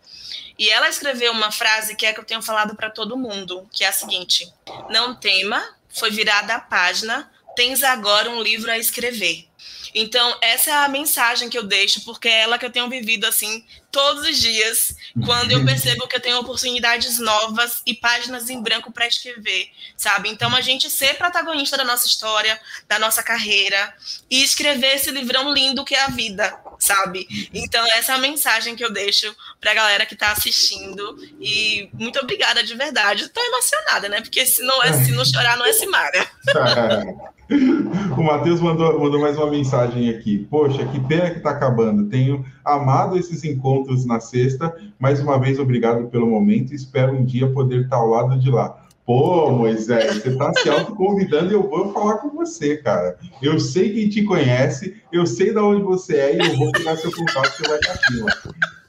E 0.60 0.70
ela 0.70 0.90
escreveu 0.90 1.32
uma 1.32 1.52
frase 1.52 1.96
que 1.96 2.06
é 2.06 2.14
que 2.14 2.20
eu 2.20 2.26
tenho 2.26 2.42
falado 2.42 2.76
para 2.76 2.90
todo 2.90 3.18
mundo, 3.18 3.68
que 3.72 3.84
é 3.84 3.88
a 3.88 3.92
seguinte: 3.92 4.52
Não 4.90 5.16
tema, 5.16 5.64
foi 5.90 6.12
virada 6.12 6.56
a 6.56 6.60
página, 6.60 7.32
tens 7.56 7.82
agora 7.84 8.30
um 8.30 8.42
livro 8.42 8.70
a 8.70 8.78
escrever. 8.78 9.48
Então, 9.94 10.38
essa 10.42 10.70
é 10.70 10.74
a 10.74 10.88
mensagem 10.88 11.50
que 11.50 11.58
eu 11.58 11.64
deixo, 11.64 12.02
porque 12.06 12.28
é 12.28 12.42
ela 12.42 12.58
que 12.58 12.66
eu 12.66 12.72
tenho 12.72 12.90
vivido 12.90 13.26
assim 13.26 13.66
todos 13.92 14.24
os 14.28 14.40
dias, 14.40 14.96
quando 15.26 15.52
eu 15.52 15.64
percebo 15.66 16.08
que 16.08 16.16
eu 16.16 16.20
tenho 16.20 16.40
oportunidades 16.40 17.20
novas 17.20 17.82
e 17.86 17.94
páginas 17.94 18.50
em 18.50 18.62
branco 18.62 18.92
para 18.92 19.06
escrever, 19.06 19.70
sabe? 19.98 20.30
Então, 20.30 20.56
a 20.56 20.62
gente 20.62 20.90
ser 20.90 21.18
protagonista 21.18 21.78
da 21.78 21.84
nossa 21.84 22.08
história, 22.08 22.60
da 22.88 22.98
nossa 22.98 23.22
carreira 23.22 23.94
e 24.30 24.42
escrever 24.42 24.96
esse 24.96 25.12
livrão 25.12 25.54
lindo 25.54 25.84
que 25.84 25.94
é 25.94 26.04
a 26.04 26.08
vida, 26.08 26.58
sabe? 26.80 27.28
Então, 27.54 27.86
essa 27.98 28.14
é 28.14 28.16
a 28.16 28.20
mensagem 28.20 28.76
que 28.76 28.84
eu 28.84 28.92
deixo 28.92 29.36
para 29.60 29.72
a 29.72 29.76
galera 29.76 30.06
que 30.06 30.14
está 30.14 30.32
assistindo. 30.32 31.18
E 31.40 31.90
muito 31.94 32.20
obrigada 32.20 32.64
de 32.64 32.76
verdade. 32.76 33.24
Estou 33.24 33.44
emocionada, 33.44 34.08
né? 34.08 34.22
Porque 34.22 34.46
se 34.46 34.64
não, 34.64 34.82
é, 34.82 34.94
se 34.94 35.12
não 35.12 35.26
chorar, 35.26 35.58
não 35.58 35.66
é 35.66 35.74
Simara. 35.74 36.28
o 38.18 38.24
Matheus 38.24 38.62
mandou, 38.62 39.00
mandou 39.00 39.20
mais 39.20 39.38
uma 39.38 39.50
mensagem 39.50 40.10
aqui. 40.10 40.48
Poxa, 40.50 40.86
que 40.86 41.00
pena 41.02 41.30
que 41.30 41.38
está 41.38 41.52
acabando. 41.52 42.10
Tenho 42.10 42.46
amado 42.64 43.18
esses 43.18 43.44
encontros 43.44 43.81
na 44.06 44.20
sexta. 44.20 44.76
Mais 45.00 45.20
uma 45.20 45.40
vez, 45.40 45.60
obrigado 45.60 46.08
pelo 46.08 46.28
momento. 46.28 46.74
Espero 46.74 47.14
um 47.14 47.26
dia 47.26 47.48
poder 47.52 47.84
estar 47.84 47.98
ao 47.98 48.10
lado 48.10 48.40
de 48.40 48.50
lá. 48.50 48.86
Pô, 49.06 49.52
Moisés, 49.52 50.16
você 50.16 50.30
está 50.30 50.54
se 50.54 50.70
autoconvidando 50.70 51.52
e 51.52 51.54
eu 51.54 51.68
vou 51.68 51.92
falar 51.92 52.18
com 52.18 52.30
você, 52.30 52.78
cara. 52.78 53.18
Eu 53.42 53.60
sei 53.60 53.94
quem 53.94 54.10
te 54.10 54.24
conhece, 54.24 55.02
eu 55.12 55.26
sei 55.26 55.52
de 55.52 55.60
onde 55.60 55.82
você 55.82 56.16
é 56.18 56.36
e 56.36 56.40
eu 56.40 56.58
vou 56.58 56.72
pegar 56.72 56.96
seu 56.98 57.12
contato, 57.12 57.52
você 57.58 57.68
vai 57.68 57.80
estar 57.80 57.94
aqui. 57.94 58.24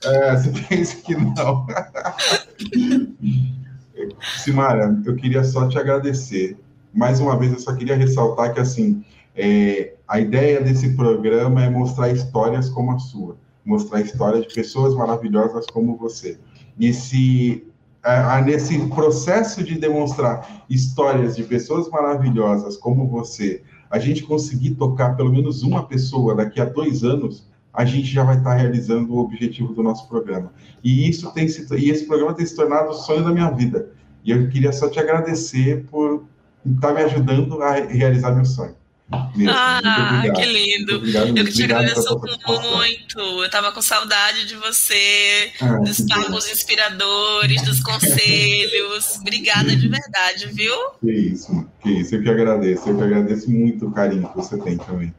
É, 0.05 0.37
você 0.37 0.53
pensa 0.69 0.97
que 0.97 1.15
não. 1.15 1.67
Simara, 4.39 5.01
eu 5.05 5.17
queria 5.17 5.43
só 5.45 5.69
te 5.69 5.79
agradecer 5.79 6.57
mais 6.93 7.21
uma 7.21 7.39
vez, 7.39 7.53
eu 7.53 7.59
só 7.59 7.75
queria 7.75 7.97
ressaltar 7.97 8.53
que, 8.53 8.61
assim, 8.61 9.03
é, 9.35 9.95
a 10.07 10.21
ideia 10.21 10.61
desse 10.61 10.95
programa 10.95 11.65
é 11.65 11.71
mostrar 11.71 12.11
histórias 12.11 12.69
como 12.69 12.93
a 12.93 12.99
sua, 12.99 13.37
mostrar 13.65 14.01
histórias 14.01 14.47
de 14.47 14.55
pessoas 14.55 14.95
maravilhosas 14.95 15.67
como 15.67 15.97
você. 15.97 16.39
E 16.79 16.93
se 16.93 17.67
nesse 18.45 18.79
processo 18.89 19.63
de 19.63 19.79
demonstrar 19.79 20.65
histórias 20.69 21.37
de 21.37 21.45
pessoas 21.45 21.89
maravilhosas 21.89 22.77
como 22.77 23.07
você, 23.07 23.63
a 23.91 23.99
gente 23.99 24.25
conseguir 24.25 24.75
tocar 24.75 25.17
pelo 25.17 25.31
menos 25.31 25.63
uma 25.63 25.87
pessoa 25.87 26.35
daqui 26.35 26.61
a 26.61 26.65
dois 26.65 27.05
anos, 27.05 27.47
a 27.73 27.85
gente 27.85 28.07
já 28.07 28.25
vai 28.25 28.39
estar 28.39 28.55
realizando 28.55 29.15
o 29.15 29.19
objetivo 29.19 29.73
do 29.73 29.83
nosso 29.83 30.09
programa. 30.09 30.53
E 30.83 31.09
isso 31.09 31.33
tem 31.33 31.49
se, 31.49 31.67
e 31.77 31.91
esse 31.91 32.07
programa 32.07 32.35
tem 32.35 32.45
se 32.45 32.57
tornado 32.57 32.91
o 32.91 32.95
sonho 32.95 33.25
da 33.25 33.33
minha 33.33 33.51
vida. 33.51 33.91
E 34.25 34.31
eu 34.31 34.49
queria 34.49 34.73
só 34.73 34.89
te 34.89 34.99
agradecer 34.99 35.85
por 35.91 36.25
está 36.65 36.93
me 36.93 37.03
ajudando 37.03 37.61
a 37.61 37.73
realizar 37.73 38.33
meu 38.33 38.45
sonho. 38.45 38.75
Ah, 39.13 40.23
que 40.35 40.45
lindo. 40.45 40.97
Obrigado, 40.97 41.37
eu 41.37 41.45
que 41.45 41.53
te 41.53 41.65
agradeço 41.65 42.19
muito. 42.19 43.19
Eu 43.19 43.51
tava 43.51 43.73
com 43.73 43.83
saudade 43.83 44.47
de 44.47 44.55
você, 44.57 45.51
ah, 45.61 45.79
dos 45.79 46.01
papos 46.03 46.51
inspiradores, 46.51 47.63
dos 47.63 47.81
conselhos. 47.81 49.19
Obrigada 49.21 49.75
de 49.75 49.89
verdade, 49.89 50.49
viu? 50.53 50.75
Que 51.01 51.13
isso, 51.13 51.67
que 51.83 51.91
isso. 51.91 52.15
Eu 52.15 52.23
que 52.23 52.31
agradeço. 52.31 52.89
Eu 52.89 52.97
que 52.97 53.03
agradeço 53.03 53.51
muito 53.51 53.87
o 53.87 53.93
carinho 53.93 54.29
que 54.29 54.37
você 54.37 54.59
tem 54.59 54.77
também. 54.79 55.15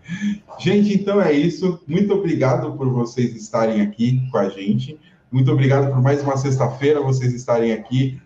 Gente, 0.59 0.93
então 0.93 1.21
é 1.21 1.31
isso. 1.31 1.79
Muito 1.87 2.13
obrigado 2.13 2.73
por 2.73 2.89
vocês 2.89 3.35
estarem 3.35 3.81
aqui 3.81 4.21
com 4.31 4.37
a 4.37 4.49
gente. 4.49 4.99
Muito 5.31 5.51
obrigado 5.51 5.91
por 5.91 6.01
mais 6.01 6.21
uma 6.21 6.37
sexta-feira 6.37 7.01
vocês 7.01 7.33
estarem 7.33 7.73
aqui 7.73 8.21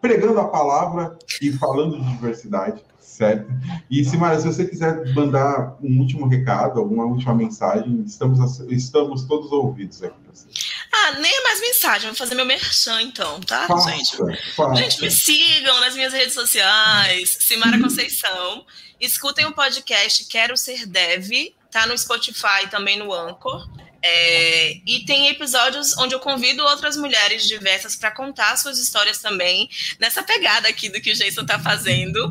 pregando 0.00 0.40
a 0.40 0.48
palavra 0.48 1.18
e 1.40 1.52
falando 1.52 1.98
de 1.98 2.10
diversidade 2.12 2.82
certo? 3.16 3.46
E, 3.90 4.04
Simara, 4.04 4.38
se 4.38 4.46
você 4.46 4.66
quiser 4.66 5.14
mandar 5.14 5.76
um 5.82 5.98
último 6.00 6.28
recado, 6.28 6.78
alguma 6.78 7.04
última 7.04 7.34
mensagem, 7.34 8.02
estamos, 8.06 8.60
estamos 8.70 9.24
todos 9.24 9.50
ouvidos 9.52 10.02
aqui 10.02 10.14
para 10.20 10.34
você. 10.34 10.46
Ah, 10.92 11.12
nem 11.18 11.34
é 11.34 11.42
mais 11.42 11.60
mensagem, 11.60 12.08
vou 12.08 12.16
fazer 12.16 12.34
meu 12.34 12.44
merchan 12.44 13.00
então, 13.02 13.40
tá, 13.40 13.66
faça, 13.66 13.90
gente? 13.90 14.16
Faça. 14.54 14.74
Gente, 14.76 15.00
me 15.00 15.10
sigam 15.10 15.80
nas 15.80 15.94
minhas 15.94 16.12
redes 16.12 16.34
sociais, 16.34 17.38
Simara 17.40 17.80
Conceição. 17.80 18.64
Escutem 19.00 19.46
o 19.46 19.52
podcast 19.52 20.24
Quero 20.26 20.56
Ser 20.56 20.86
Dev, 20.86 21.30
tá 21.70 21.86
no 21.86 21.96
Spotify 21.96 22.68
também 22.70 22.98
no 22.98 23.12
Anchor. 23.12 23.66
É, 24.02 24.80
e 24.86 25.04
tem 25.04 25.28
episódios 25.28 25.96
onde 25.98 26.14
eu 26.14 26.20
convido 26.20 26.62
outras 26.62 26.96
mulheres 26.96 27.46
diversas 27.46 27.96
para 27.96 28.10
contar 28.10 28.56
suas 28.56 28.78
histórias 28.78 29.18
também, 29.18 29.68
nessa 29.98 30.22
pegada 30.22 30.68
aqui 30.68 30.88
do 30.88 31.00
que 31.00 31.10
o 31.10 31.14
Jason 31.14 31.42
está 31.42 31.58
fazendo. 31.58 32.30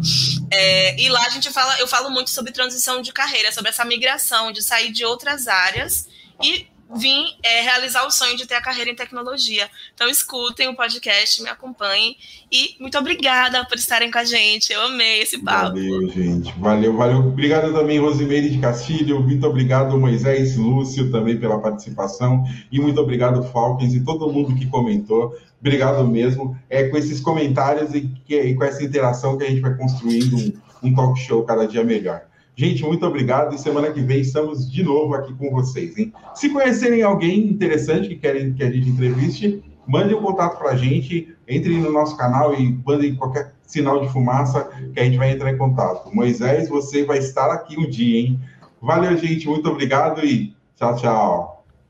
É, 0.51 0.99
e 0.99 1.09
lá 1.09 1.25
a 1.25 1.29
gente 1.29 1.51
fala, 1.51 1.77
eu 1.79 1.87
falo 1.87 2.09
muito 2.09 2.29
sobre 2.29 2.51
transição 2.51 3.01
de 3.01 3.11
carreira, 3.11 3.51
sobre 3.51 3.69
essa 3.69 3.83
migração, 3.83 4.51
de 4.51 4.61
sair 4.61 4.91
de 4.91 5.03
outras 5.03 5.47
áreas 5.47 6.07
e 6.41 6.67
vim 6.93 7.25
é, 7.43 7.61
realizar 7.61 8.05
o 8.05 8.11
sonho 8.11 8.37
de 8.37 8.45
ter 8.45 8.55
a 8.55 8.61
carreira 8.61 8.89
em 8.89 8.95
tecnologia. 8.95 9.69
Então, 9.93 10.07
escutem 10.07 10.67
o 10.67 10.75
podcast, 10.75 11.41
me 11.41 11.49
acompanhem 11.49 12.15
e 12.51 12.75
muito 12.79 12.97
obrigada 12.97 13.65
por 13.65 13.77
estarem 13.77 14.11
com 14.11 14.19
a 14.19 14.23
gente. 14.23 14.71
Eu 14.71 14.81
amei 14.81 15.21
esse 15.21 15.37
papo. 15.39 15.69
Valeu, 15.69 16.09
gente. 16.09 16.53
Valeu, 16.59 16.95
valeu. 16.95 17.19
Obrigado 17.19 17.73
também, 17.73 17.99
Rosimeire 17.99 18.49
de 18.49 18.59
Castilho. 18.59 19.21
Muito 19.21 19.45
obrigado, 19.47 19.99
Moisés 19.99 20.55
Lúcio, 20.55 21.11
também 21.11 21.37
pela 21.37 21.59
participação. 21.59 22.43
E 22.71 22.79
muito 22.79 22.99
obrigado, 23.01 23.43
Falkins, 23.51 23.93
e 23.93 24.03
todo 24.03 24.31
mundo 24.31 24.55
que 24.55 24.67
comentou. 24.67 25.35
Obrigado 25.59 26.05
mesmo. 26.07 26.57
É 26.69 26.87
com 26.87 26.97
esses 26.97 27.19
comentários 27.19 27.93
e, 27.93 28.11
e 28.29 28.53
com 28.53 28.63
essa 28.63 28.83
interação 28.83 29.37
que 29.37 29.43
a 29.43 29.49
gente 29.49 29.61
vai 29.61 29.75
construindo 29.75 30.37
um, 30.37 30.53
um 30.83 30.93
talk 30.93 31.19
show 31.19 31.43
cada 31.43 31.67
dia 31.67 31.83
melhor. 31.83 32.21
Gente, 32.57 32.83
muito 32.83 33.05
obrigado 33.05 33.53
e 33.53 33.57
semana 33.57 33.91
que 33.91 34.01
vem 34.01 34.21
estamos 34.21 34.71
de 34.71 34.81
novo 34.81 35.13
aqui 35.13 35.33
com 35.33 35.51
vocês, 35.51 35.97
hein? 35.97 36.13
Se 36.33 36.49
conhecerem 36.49 37.01
alguém 37.01 37.49
interessante 37.49 38.07
que 38.07 38.15
querem 38.15 38.53
que 38.53 38.63
a 38.63 38.71
gente 38.71 38.89
entreviste, 38.89 39.61
mandem 39.85 40.15
um 40.15 40.21
contato 40.21 40.57
para 40.57 40.71
a 40.71 40.77
gente, 40.77 41.35
entrem 41.49 41.79
no 41.79 41.91
nosso 41.91 42.15
canal 42.15 42.53
e 42.53 42.79
mandem 42.85 43.15
qualquer 43.15 43.53
sinal 43.63 43.99
de 43.99 44.07
fumaça 44.07 44.69
que 44.93 44.99
a 44.99 45.03
gente 45.03 45.17
vai 45.17 45.31
entrar 45.31 45.51
em 45.51 45.57
contato. 45.57 46.15
Moisés, 46.15 46.69
você 46.69 47.03
vai 47.03 47.17
estar 47.17 47.51
aqui 47.51 47.77
um 47.77 47.89
dia, 47.89 48.21
hein? 48.21 48.39
Valeu, 48.81 49.17
gente, 49.17 49.47
muito 49.47 49.69
obrigado 49.69 50.25
e 50.25 50.55
tchau, 50.77 50.95
tchau. 50.95 51.54